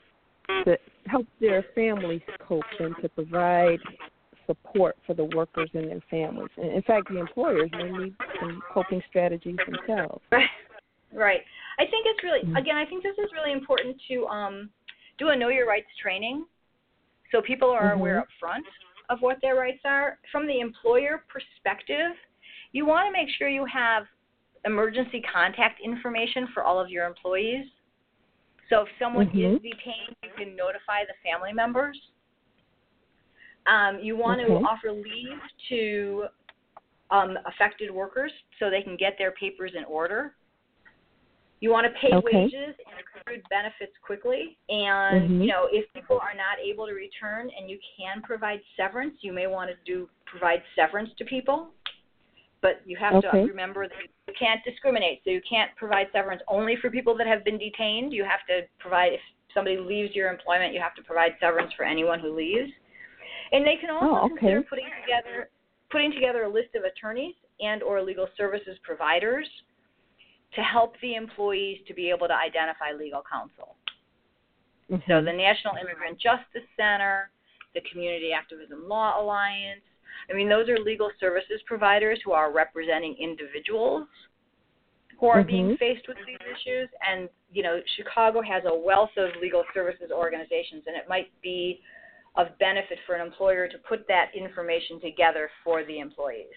to 0.65 0.77
help 1.07 1.25
their 1.41 1.63
families 1.73 2.21
cope 2.39 2.65
and 2.79 2.95
to 3.01 3.09
provide 3.09 3.81
support 4.47 4.95
for 5.05 5.13
the 5.13 5.23
workers 5.25 5.69
and 5.73 5.89
their 5.89 6.01
families? 6.09 6.49
And 6.57 6.71
in 6.71 6.81
fact, 6.83 7.09
the 7.09 7.19
employers 7.19 7.69
may 7.73 7.89
need 7.89 8.13
some 8.39 8.61
coping 8.71 9.01
strategies 9.09 9.59
themselves. 9.65 10.21
Right. 10.31 10.49
Right. 11.13 11.41
I 11.79 11.85
think 11.85 12.05
it's 12.07 12.21
really 12.23 12.41
Mhm. 12.41 12.57
again, 12.57 12.75
I 12.75 12.85
think 12.85 13.01
this 13.01 13.17
is 13.17 13.31
really 13.31 13.53
important 13.53 13.95
to 14.09 14.27
um 14.27 14.69
do 15.17 15.29
a 15.29 15.35
know 15.35 15.47
your 15.47 15.65
rights 15.65 15.87
training 16.01 16.45
so 17.31 17.41
people 17.41 17.69
are 17.69 17.93
aware 17.93 18.15
Mhm. 18.15 18.21
up 18.23 18.27
front 18.37 18.65
of 19.09 19.21
what 19.21 19.37
their 19.41 19.55
rights 19.55 19.81
are. 19.85 20.19
From 20.31 20.47
the 20.47 20.59
employer 20.59 21.23
perspective, 21.27 22.11
you 22.71 22.85
want 22.85 23.07
to 23.07 23.11
make 23.11 23.29
sure 23.37 23.47
you 23.47 23.65
have 23.65 24.03
emergency 24.65 25.21
contact 25.21 25.79
information 25.83 26.47
for 26.53 26.63
all 26.63 26.79
of 26.79 26.89
your 26.89 27.05
employees. 27.05 27.65
So 28.69 28.81
if 28.81 28.89
someone 28.97 29.27
is 29.29 29.59
Mhm. 29.59 29.61
detained, 29.61 30.15
you 30.23 30.31
can 30.31 30.55
notify 30.55 31.05
the 31.05 31.13
family 31.23 31.53
members. 31.53 32.11
Um, 33.67 33.99
you 33.99 34.15
want 34.15 34.41
to 34.41 34.57
offer 34.67 34.91
leave 34.91 35.41
to 35.69 36.27
um, 37.11 37.37
affected 37.45 37.91
workers 37.91 38.31
so 38.59 38.69
they 38.69 38.81
can 38.81 38.95
get 38.95 39.17
their 39.17 39.31
papers 39.31 39.73
in 39.75 39.85
order. 39.85 40.35
You 41.65 41.71
want 41.71 41.91
to 41.91 41.99
pay 41.99 42.13
Okay. 42.13 42.43
wages 42.43 42.75
and 42.77 42.95
accrued 43.01 43.41
benefits 43.49 43.97
quickly. 44.03 44.55
And 44.69 45.27
Mhm. 45.27 45.41
you 45.41 45.47
know, 45.47 45.67
if 45.71 45.91
people 45.93 46.19
are 46.19 46.35
not 46.35 46.59
able 46.59 46.85
to 46.85 46.93
return 46.93 47.49
and 47.49 47.67
you 47.67 47.79
can 47.97 48.21
provide 48.21 48.61
severance, 48.77 49.23
you 49.23 49.33
may 49.33 49.47
want 49.47 49.71
to 49.71 49.77
do 49.83 50.07
provide 50.25 50.61
severance 50.75 51.11
to 51.15 51.25
people. 51.25 51.73
But 52.61 52.81
you 52.85 52.97
have 52.97 53.15
Okay. 53.15 53.41
to 53.41 53.47
remember 53.47 53.87
that 53.87 53.97
you 54.27 54.33
can't 54.35 54.63
discriminate. 54.63 55.23
So 55.23 55.31
you 55.31 55.41
can't 55.41 55.75
provide 55.75 56.11
severance 56.11 56.43
only 56.47 56.75
for 56.75 56.91
people 56.91 57.15
that 57.15 57.25
have 57.25 57.43
been 57.43 57.57
detained. 57.57 58.13
You 58.13 58.25
have 58.25 58.45
to 58.45 58.67
provide 58.77 59.13
if 59.13 59.21
somebody 59.51 59.77
leaves 59.77 60.15
your 60.15 60.29
employment, 60.29 60.71
you 60.71 60.79
have 60.79 60.93
to 60.93 61.01
provide 61.01 61.35
severance 61.39 61.73
for 61.73 61.83
anyone 61.83 62.19
who 62.19 62.29
leaves. 62.35 62.71
And 63.53 63.65
they 63.65 63.77
can 63.77 63.89
also 63.89 64.05
oh, 64.05 64.25
okay. 64.25 64.37
consider 64.37 64.61
putting 64.61 64.91
together 65.01 65.49
putting 65.89 66.11
together 66.11 66.43
a 66.43 66.49
list 66.49 66.75
of 66.75 66.83
attorneys 66.83 67.33
and 67.59 67.81
or 67.81 68.03
legal 68.03 68.27
services 68.37 68.77
providers 68.83 69.49
to 70.55 70.61
help 70.61 70.95
the 71.01 71.15
employees 71.15 71.79
to 71.87 71.93
be 71.93 72.09
able 72.09 72.27
to 72.27 72.35
identify 72.35 72.91
legal 72.97 73.21
counsel. 73.29 73.75
Mm-hmm. 74.91 75.11
So 75.11 75.23
the 75.23 75.33
National 75.33 75.75
Immigrant 75.81 76.19
Justice 76.19 76.67
Center, 76.77 77.29
the 77.73 77.81
Community 77.91 78.31
Activism 78.31 78.87
Law 78.87 79.21
Alliance, 79.21 79.81
I 80.29 80.33
mean 80.33 80.49
those 80.49 80.69
are 80.69 80.79
legal 80.79 81.11
services 81.19 81.61
providers 81.65 82.19
who 82.23 82.31
are 82.31 82.51
representing 82.51 83.15
individuals 83.19 84.07
who 85.19 85.27
are 85.27 85.39
mm-hmm. 85.39 85.47
being 85.47 85.77
faced 85.77 86.07
with 86.07 86.17
these 86.25 86.39
issues 86.43 86.89
and 87.07 87.29
you 87.51 87.63
know 87.63 87.79
Chicago 87.97 88.41
has 88.41 88.63
a 88.65 88.75
wealth 88.75 89.11
of 89.17 89.29
legal 89.41 89.63
services 89.73 90.11
organizations 90.11 90.83
and 90.87 90.95
it 90.95 91.07
might 91.09 91.31
be 91.41 91.81
of 92.37 92.47
benefit 92.59 92.97
for 93.05 93.15
an 93.15 93.25
employer 93.25 93.67
to 93.67 93.77
put 93.87 94.07
that 94.07 94.31
information 94.35 94.99
together 94.99 95.49
for 95.63 95.85
the 95.85 95.99
employees. 95.99 96.51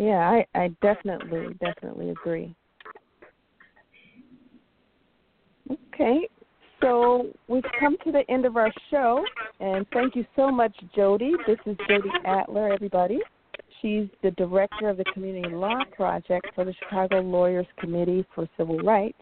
Yeah, 0.00 0.30
I, 0.30 0.46
I 0.58 0.68
definitely, 0.80 1.54
definitely 1.60 2.08
agree. 2.08 2.54
Okay, 5.70 6.26
so 6.80 7.26
we've 7.48 7.62
come 7.78 7.98
to 8.04 8.10
the 8.10 8.22
end 8.30 8.46
of 8.46 8.56
our 8.56 8.72
show, 8.90 9.22
and 9.60 9.86
thank 9.92 10.16
you 10.16 10.24
so 10.34 10.50
much, 10.50 10.74
Jody. 10.96 11.32
This 11.46 11.58
is 11.66 11.76
Jody 11.86 12.08
Adler, 12.24 12.72
everybody. 12.72 13.18
She's 13.82 14.06
the 14.22 14.30
director 14.30 14.88
of 14.88 14.96
the 14.96 15.04
Community 15.12 15.54
Law 15.54 15.84
Project 15.94 16.46
for 16.54 16.64
the 16.64 16.72
Chicago 16.82 17.20
Lawyers 17.20 17.66
Committee 17.78 18.24
for 18.34 18.48
Civil 18.56 18.78
Rights. 18.78 19.20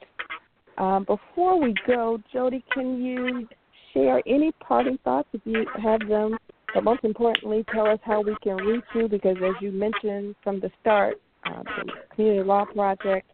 Um, 0.79 1.03
before 1.03 1.61
we 1.61 1.75
go, 1.89 2.21
Jody, 2.33 2.65
can 2.73 3.03
you 3.03 3.49
share 3.93 4.23
any 4.27 4.53
parting 4.61 4.99
thoughts 5.03 5.29
if 5.33 5.41
you 5.45 5.67
have 5.83 6.01
them. 6.09 6.37
But 6.75 6.85
most 6.85 7.05
importantly, 7.05 7.65
tell 7.73 7.87
us 7.87 7.99
how 8.03 8.21
we 8.21 8.37
can 8.43 8.57
reach 8.57 8.85
you 8.95 9.09
because, 9.09 9.37
as 9.39 9.55
you 9.61 9.73
mentioned 9.73 10.35
from 10.43 10.61
the 10.61 10.71
start, 10.81 11.21
uh, 11.47 11.63
the 11.63 11.93
Community 12.15 12.43
Law 12.43 12.67
Project 12.67 13.31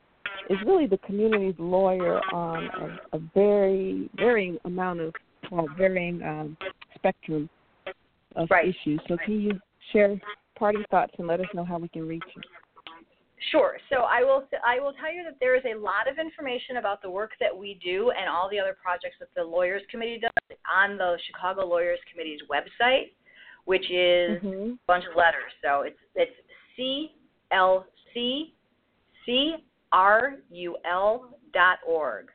is 0.51 0.59
really 0.67 0.87
the 0.87 0.99
community's 0.99 1.55
lawyer 1.59 2.21
on 2.33 2.99
a, 3.13 3.17
a 3.17 3.21
very 3.35 4.09
varying 4.17 4.59
amount 4.65 5.01
of 5.01 5.15
well, 5.51 5.67
varying 5.77 6.23
um, 6.23 6.57
spectrum 6.95 7.49
of 8.37 8.49
right. 8.51 8.69
issues. 8.69 9.01
So, 9.09 9.17
can 9.25 9.41
you 9.41 9.61
share 9.93 10.21
parting 10.57 10.85
thoughts 10.91 11.13
and 11.19 11.27
let 11.27 11.41
us 11.41 11.47
know 11.55 11.65
how 11.65 11.79
we 11.79 11.89
can 11.89 12.07
reach 12.07 12.23
you? 12.37 12.43
Sure. 13.51 13.77
So 13.91 14.03
I 14.03 14.23
will 14.23 14.45
I 14.65 14.81
will 14.81 14.95
tell 14.95 15.13
you 15.13 15.23
that 15.25 15.37
there 15.39 15.55
is 15.55 15.63
a 15.65 15.79
lot 15.79 16.11
of 16.11 16.19
information 16.19 16.79
about 16.79 17.03
the 17.03 17.11
work 17.11 17.33
that 17.41 17.55
we 17.55 17.79
do 17.85 18.11
and 18.11 18.29
all 18.29 18.49
the 18.49 18.59
other 18.59 18.77
projects 18.81 19.17
that 19.21 19.29
the 19.37 19.45
Lawyers 19.45 19.83
Committee 19.91 20.19
does 20.19 20.57
on 20.65 20.97
the 20.97 21.19
Chicago 21.27 21.67
Lawyers 21.67 21.99
Committee's 22.11 22.41
website, 22.51 23.13
which 23.65 23.91
is 23.91 24.43
mm-hmm. 24.43 24.73
a 24.73 24.79
bunch 24.87 25.05
of 25.11 25.17
letters. 25.17 25.53
So 25.63 25.83
it's 25.83 25.99
it's 26.15 26.33
C 26.77 27.13
L 27.51 27.87
C 28.13 28.55
C 29.27 29.57
R 29.93 30.35
U 30.51 30.77
L 30.85 31.31
dot 31.53 31.79
org. 31.87 32.29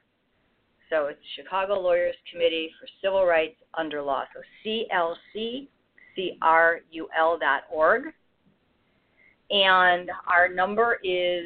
So 0.89 1.05
it's 1.05 1.19
Chicago 1.35 1.79
Lawyers 1.79 2.15
Committee 2.31 2.71
for 2.79 2.87
Civil 3.01 3.25
Rights 3.25 3.57
under 3.75 4.01
Law. 4.01 4.23
So 4.33 4.41
C 4.63 4.87
L 4.91 5.15
C 5.33 5.69
C 6.15 6.37
R 6.41 6.79
U 6.91 7.07
L 7.17 7.37
dot 7.39 7.63
org. 7.71 8.13
And 9.51 10.11
our 10.27 10.47
number 10.47 10.99
is, 11.03 11.45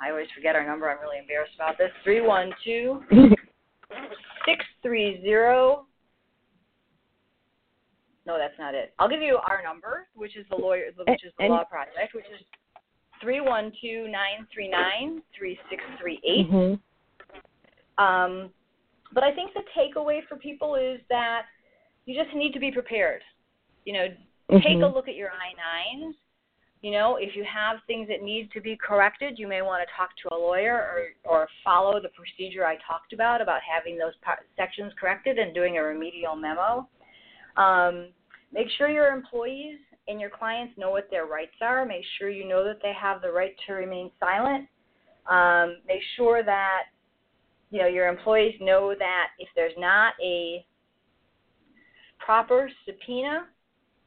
I 0.00 0.10
always 0.10 0.26
forget 0.34 0.56
our 0.56 0.66
number, 0.66 0.90
I'm 0.90 1.00
really 1.00 1.18
embarrassed 1.18 1.54
about 1.54 1.78
this, 1.78 1.90
312 2.02 3.02
630. 4.44 5.86
No, 8.26 8.38
that's 8.38 8.58
not 8.58 8.74
it. 8.74 8.94
I'll 8.98 9.08
give 9.08 9.20
you 9.20 9.36
our 9.36 9.62
number, 9.62 10.08
which 10.14 10.36
is 10.36 10.46
the 10.50 10.56
lawyer, 10.56 10.86
which 10.96 11.24
is 11.24 11.32
the 11.38 11.44
and, 11.44 11.52
law 11.52 11.64
project, 11.64 12.14
which 12.14 12.24
is 12.24 12.40
three 13.20 13.40
one 13.40 13.72
two 13.82 14.08
nine 14.08 14.46
three 14.52 14.68
nine 14.68 15.22
three 15.36 15.58
six 15.68 15.82
three 16.00 16.20
eight. 16.24 16.50
Mm-hmm. 16.50 18.02
Um, 18.02 18.50
but 19.12 19.22
I 19.22 19.32
think 19.34 19.52
the 19.54 19.62
takeaway 19.76 20.20
for 20.28 20.36
people 20.36 20.74
is 20.74 21.00
that 21.10 21.42
you 22.06 22.20
just 22.20 22.34
need 22.34 22.52
to 22.52 22.60
be 22.60 22.72
prepared. 22.72 23.22
You 23.84 23.92
know, 23.92 24.06
mm-hmm. 24.50 24.56
take 24.56 24.82
a 24.82 24.86
look 24.86 25.08
at 25.08 25.14
your 25.14 25.30
I 25.30 25.52
nines 26.02 26.16
you 26.84 26.90
know, 26.90 27.16
if 27.18 27.34
you 27.34 27.44
have 27.44 27.78
things 27.86 28.08
that 28.08 28.22
need 28.22 28.52
to 28.52 28.60
be 28.60 28.76
corrected, 28.76 29.38
you 29.38 29.48
may 29.48 29.62
want 29.62 29.82
to 29.82 29.96
talk 29.96 30.10
to 30.22 30.34
a 30.34 30.38
lawyer 30.38 30.74
or, 30.74 31.06
or 31.24 31.48
follow 31.64 31.98
the 31.98 32.10
procedure 32.10 32.66
I 32.66 32.76
talked 32.86 33.14
about 33.14 33.40
about 33.40 33.60
having 33.64 33.96
those 33.96 34.12
par- 34.20 34.44
sections 34.54 34.92
corrected 35.00 35.38
and 35.38 35.54
doing 35.54 35.78
a 35.78 35.82
remedial 35.82 36.36
memo. 36.36 36.86
Um, 37.56 38.08
make 38.52 38.66
sure 38.76 38.88
your 38.88 39.08
employees 39.08 39.78
and 40.08 40.20
your 40.20 40.30
clients 40.30 40.76
know 40.76 40.90
what 40.90 41.08
their 41.10 41.26
rights 41.26 41.56
are. 41.60 41.84
Make 41.84 42.04
sure 42.18 42.30
you 42.30 42.46
know 42.46 42.64
that 42.64 42.80
they 42.82 42.92
have 42.92 43.22
the 43.22 43.30
right 43.30 43.54
to 43.66 43.72
remain 43.74 44.10
silent. 44.20 44.68
Um, 45.30 45.76
make 45.86 46.02
sure 46.16 46.42
that 46.42 46.84
you 47.70 47.80
know 47.80 47.86
your 47.86 48.08
employees 48.08 48.54
know 48.60 48.94
that 48.98 49.28
if 49.38 49.48
there's 49.56 49.72
not 49.78 50.14
a 50.22 50.64
proper 52.18 52.70
subpoena 52.86 53.46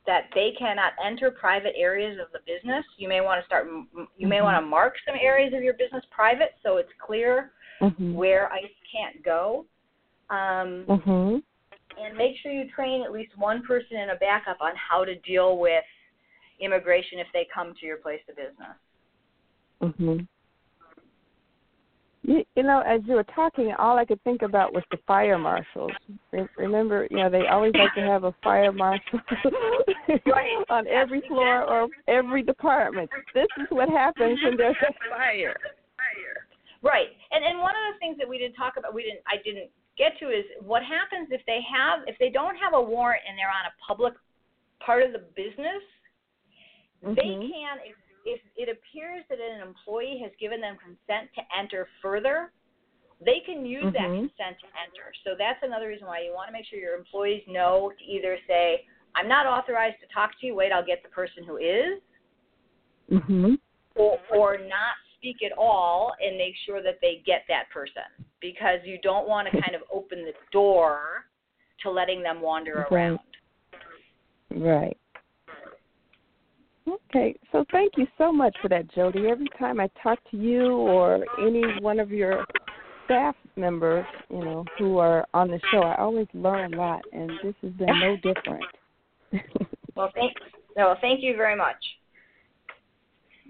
that 0.08 0.30
they 0.34 0.54
cannot 0.58 0.94
enter 1.06 1.30
private 1.30 1.74
areas 1.78 2.18
of 2.20 2.32
the 2.32 2.40
business. 2.52 2.84
You 2.98 3.10
may 3.10 3.22
want 3.22 3.42
to 3.42 3.46
start. 3.46 3.68
You 3.68 4.28
may 4.28 4.38
mm-hmm. 4.38 4.46
want 4.46 4.64
to 4.64 4.66
mark 4.66 4.96
some 5.06 5.16
areas 5.22 5.54
of 5.54 5.62
your 5.62 5.74
business 5.74 6.04
private, 6.10 6.56
so 6.64 6.78
it's 6.78 6.90
clear 7.06 7.52
mm-hmm. 7.82 8.14
where 8.14 8.52
ICE 8.52 8.64
can't 8.92 9.24
go. 9.24 9.66
Um, 10.30 10.86
mm-hmm. 10.88 11.38
And 12.04 12.18
make 12.18 12.36
sure 12.42 12.52
you 12.52 12.70
train 12.76 13.04
at 13.04 13.12
least 13.12 13.32
one 13.38 13.64
person 13.64 13.98
in 13.98 14.12
a 14.12 14.16
backup 14.16 14.58
on 14.62 14.74
how 14.76 15.04
to 15.04 15.16
deal 15.20 15.58
with 15.58 15.84
immigration 16.60 17.20
if 17.20 17.28
they 17.34 17.48
come 17.54 17.74
to 17.80 17.86
your 17.86 17.98
place 17.98 18.22
of 18.30 18.36
business. 18.36 18.78
Mhm. 19.82 20.28
You, 22.24 22.44
you 22.56 22.64
know, 22.64 22.82
as 22.82 23.02
you 23.06 23.14
were 23.14 23.24
talking, 23.24 23.74
all 23.76 23.98
I 23.98 24.04
could 24.04 24.22
think 24.24 24.42
about 24.42 24.74
was 24.74 24.84
the 24.92 24.98
fire 25.08 25.38
marshals. 25.38 25.92
Remember, 26.58 27.08
you 27.10 27.18
know, 27.18 27.30
they 27.30 27.48
always 27.48 27.74
like 27.76 27.94
to 27.96 28.02
have 28.02 28.26
a 28.26 28.34
fire 28.44 28.74
marshal 28.74 29.22
on 30.70 30.88
every 30.88 31.22
floor 31.22 31.64
or 31.64 31.88
every 32.10 32.44
department. 32.44 33.10
This 33.34 33.48
is 33.58 33.68
what 33.70 33.88
happens 33.88 34.40
when 34.44 34.58
there's 34.58 34.76
a 34.82 34.94
fire. 35.10 35.56
Right, 36.84 37.08
and 37.32 37.44
and 37.44 37.60
one 37.60 37.74
of 37.74 37.94
the 37.94 38.00
things 38.00 38.18
that 38.20 38.28
we 38.28 38.38
didn't 38.38 38.56
talk 38.56 38.78
about, 38.78 38.94
we 38.94 39.04
didn't, 39.04 39.22
I 39.26 39.38
didn't 39.44 39.70
get 39.98 40.18
to 40.20 40.30
is 40.30 40.46
what 40.62 40.84
happens 40.84 41.30
if 41.32 41.42
they 41.46 41.60
have, 41.66 42.06
if 42.08 42.18
they 42.20 42.30
don't 42.30 42.56
have 42.56 42.74
a 42.74 42.82
warrant 42.82 43.24
and 43.28 43.38
they're 43.38 43.50
on 43.50 43.66
a 43.66 43.74
public 43.86 44.14
part 44.80 45.04
of 45.04 45.12
the 45.12 45.26
business. 45.36 45.84
Mm-hmm. 47.04 47.16
They 47.16 47.32
can 47.52 47.78
if 48.28 48.42
it 48.58 48.68
appears 48.68 49.24
that 49.30 49.40
an 49.40 49.66
employee 49.66 50.20
has 50.22 50.32
given 50.40 50.60
them 50.60 50.76
consent 50.76 51.32
to 51.36 51.42
enter 51.58 51.88
further, 52.02 52.52
they 53.24 53.40
can 53.46 53.66
use 53.66 53.86
mm-hmm. 53.86 53.96
that 53.96 54.10
consent 54.12 54.60
to 54.60 54.68
enter. 54.76 55.16
So 55.24 55.32
that's 55.40 55.60
another 55.64 55.88
reason 55.88 56.08
why 56.08 56.22
you 56.22 56.34
want 56.34 56.50
to 56.50 56.54
make 56.54 56.66
sure 56.66 56.78
your 56.78 56.98
employees 56.98 57.42
know 57.48 57.92
to 57.98 58.04
either 58.04 58.38
say, 58.46 58.84
I'm 59.16 59.30
not 59.30 59.46
authorized 59.48 59.96
to 60.02 60.14
talk 60.14 60.32
to 60.42 60.46
you, 60.46 60.56
wait, 60.56 60.74
I'll 60.74 60.86
get 60.86 61.02
the 61.04 61.10
person 61.10 61.46
who 61.48 61.56
is, 61.56 62.04
mm-hmm. 63.10 63.56
or, 63.96 64.20
or 64.36 64.58
not 64.58 65.00
speak 65.18 65.38
at 65.42 65.58
all 65.58 66.14
and 66.20 66.38
make 66.38 66.54
sure 66.66 66.84
that 66.84 67.00
they 67.02 67.24
get 67.26 67.44
that 67.48 67.70
person 67.74 68.27
because 68.42 68.80
you 68.84 68.98
don't 69.02 69.28
want 69.28 69.48
to 69.52 69.62
kind 69.62 69.76
of 69.76 69.82
open 69.94 70.24
the 70.24 70.34
door 70.52 71.26
to 71.84 71.92
letting 71.92 72.24
them 72.24 72.42
wander 72.42 72.86
around. 72.92 73.20
Right. 74.56 74.98
Okay, 76.88 77.38
so 77.52 77.66
thank 77.72 77.94
you 77.98 78.08
so 78.18 78.32
much 78.32 78.56
for 78.62 78.70
that, 78.70 78.90
Jody. 78.94 79.28
Every 79.28 79.48
time 79.60 79.80
I 79.80 79.90
talk 80.02 80.20
to 80.32 80.38
you 80.38 80.72
or 80.72 81.26
any 81.42 81.64
one 81.82 82.00
of 82.00 82.12
your 82.12 82.46
staff 83.06 83.36
members, 83.58 84.06
you 84.30 84.40
know, 84.40 84.66
who 84.78 84.98
are 84.98 85.28
on 85.34 85.50
the 85.50 85.60
show, 85.72 85.80
I 85.80 85.98
always 85.98 86.28
learn 86.34 86.74
a 86.74 86.78
lot, 86.78 87.02
and 87.12 87.30
this 87.44 87.56
has 87.62 87.72
been 87.74 88.00
no 88.00 88.16
different. 88.24 88.64
well, 89.96 90.12
thank 90.16 90.34
no, 90.78 90.96
thank 91.02 91.22
you 91.22 91.36
very 91.36 91.56
much. 91.56 91.76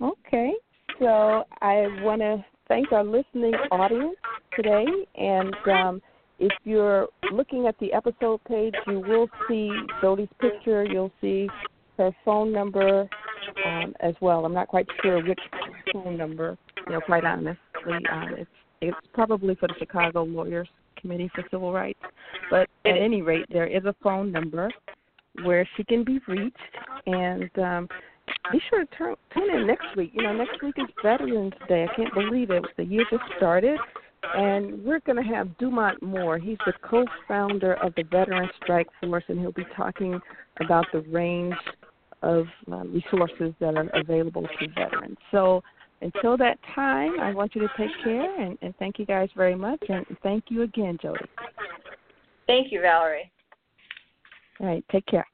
Okay, 0.01 0.53
so 0.99 1.43
I 1.61 1.87
want 2.01 2.21
to 2.21 2.43
thank 2.67 2.91
our 2.91 3.03
listening 3.03 3.53
audience 3.71 4.15
today, 4.55 4.85
and 5.15 5.55
um, 5.71 6.01
if 6.39 6.51
you're 6.63 7.07
looking 7.31 7.67
at 7.67 7.77
the 7.79 7.93
episode 7.93 8.43
page, 8.47 8.75
you 8.87 8.99
will 8.99 9.27
see 9.47 9.71
Jody's 10.01 10.27
picture. 10.39 10.83
You'll 10.83 11.11
see 11.21 11.49
her 11.97 12.11
phone 12.23 12.51
number 12.51 13.07
um, 13.65 13.93
as 14.01 14.13
well. 14.21 14.45
I'm 14.45 14.53
not 14.53 14.67
quite 14.67 14.87
sure 15.01 15.23
which 15.23 15.39
phone 15.93 16.17
number, 16.17 16.57
you 16.85 16.93
know, 16.93 17.01
quite 17.01 17.25
honestly. 17.25 17.57
Um, 18.11 18.35
it's 18.37 18.49
it's 18.79 18.97
probably 19.13 19.55
for 19.55 19.67
the 19.67 19.73
Chicago 19.79 20.23
Lawyers 20.23 20.67
Committee 21.01 21.31
for 21.33 21.43
Civil 21.49 21.73
Rights. 21.73 21.99
But 22.51 22.69
at 22.85 22.97
any 22.97 23.23
rate, 23.23 23.45
there 23.49 23.65
is 23.65 23.85
a 23.85 23.95
phone 24.03 24.31
number 24.31 24.69
where 25.43 25.67
she 25.75 25.83
can 25.83 26.03
be 26.03 26.19
reached, 26.27 26.57
and 27.07 27.49
um, 27.57 27.87
be 28.51 28.61
sure 28.69 28.85
to 28.85 28.95
turn, 28.95 29.15
tune 29.33 29.55
in 29.55 29.67
next 29.67 29.95
week. 29.95 30.11
You 30.13 30.23
know, 30.23 30.33
next 30.33 30.61
week 30.61 30.75
is 30.77 30.87
Veterans 31.03 31.53
Day. 31.67 31.85
I 31.89 31.95
can't 31.95 32.13
believe 32.13 32.51
it. 32.51 32.63
The 32.77 32.83
year 32.83 33.03
just 33.09 33.23
started, 33.37 33.79
And 34.35 34.83
we're 34.83 34.99
going 35.01 35.21
to 35.21 35.29
have 35.33 35.57
Dumont 35.57 36.01
Moore. 36.01 36.37
He's 36.37 36.57
the 36.65 36.73
co 36.83 37.05
founder 37.27 37.75
of 37.75 37.93
the 37.95 38.03
Veteran 38.03 38.49
Strike 38.61 38.87
Force, 39.01 39.23
and 39.27 39.39
he'll 39.39 39.51
be 39.51 39.65
talking 39.75 40.19
about 40.59 40.85
the 40.91 41.01
range 41.01 41.55
of 42.21 42.45
uh, 42.71 42.83
resources 42.85 43.53
that 43.59 43.75
are 43.75 43.89
available 43.93 44.43
to 44.59 44.67
veterans. 44.69 45.17
So 45.31 45.63
until 46.01 46.37
that 46.37 46.57
time, 46.75 47.19
I 47.19 47.33
want 47.33 47.55
you 47.55 47.61
to 47.61 47.69
take 47.77 47.91
care 48.03 48.41
and, 48.41 48.57
and 48.61 48.73
thank 48.77 48.99
you 48.99 49.05
guys 49.05 49.29
very 49.35 49.55
much. 49.55 49.81
And 49.89 50.05
thank 50.23 50.45
you 50.49 50.63
again, 50.63 50.97
Jody. 51.01 51.25
Thank 52.45 52.71
you, 52.71 52.81
Valerie. 52.81 53.31
All 54.59 54.67
right, 54.67 54.83
take 54.91 55.05
care. 55.05 55.27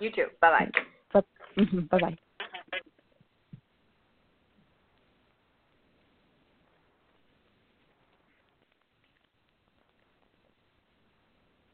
You 0.00 0.10
too. 0.10 0.26
Bye 0.40 0.66
bye. 0.72 0.80
Mm-hmm. 1.58 1.80
Bye 1.90 1.98
bye. 2.00 2.25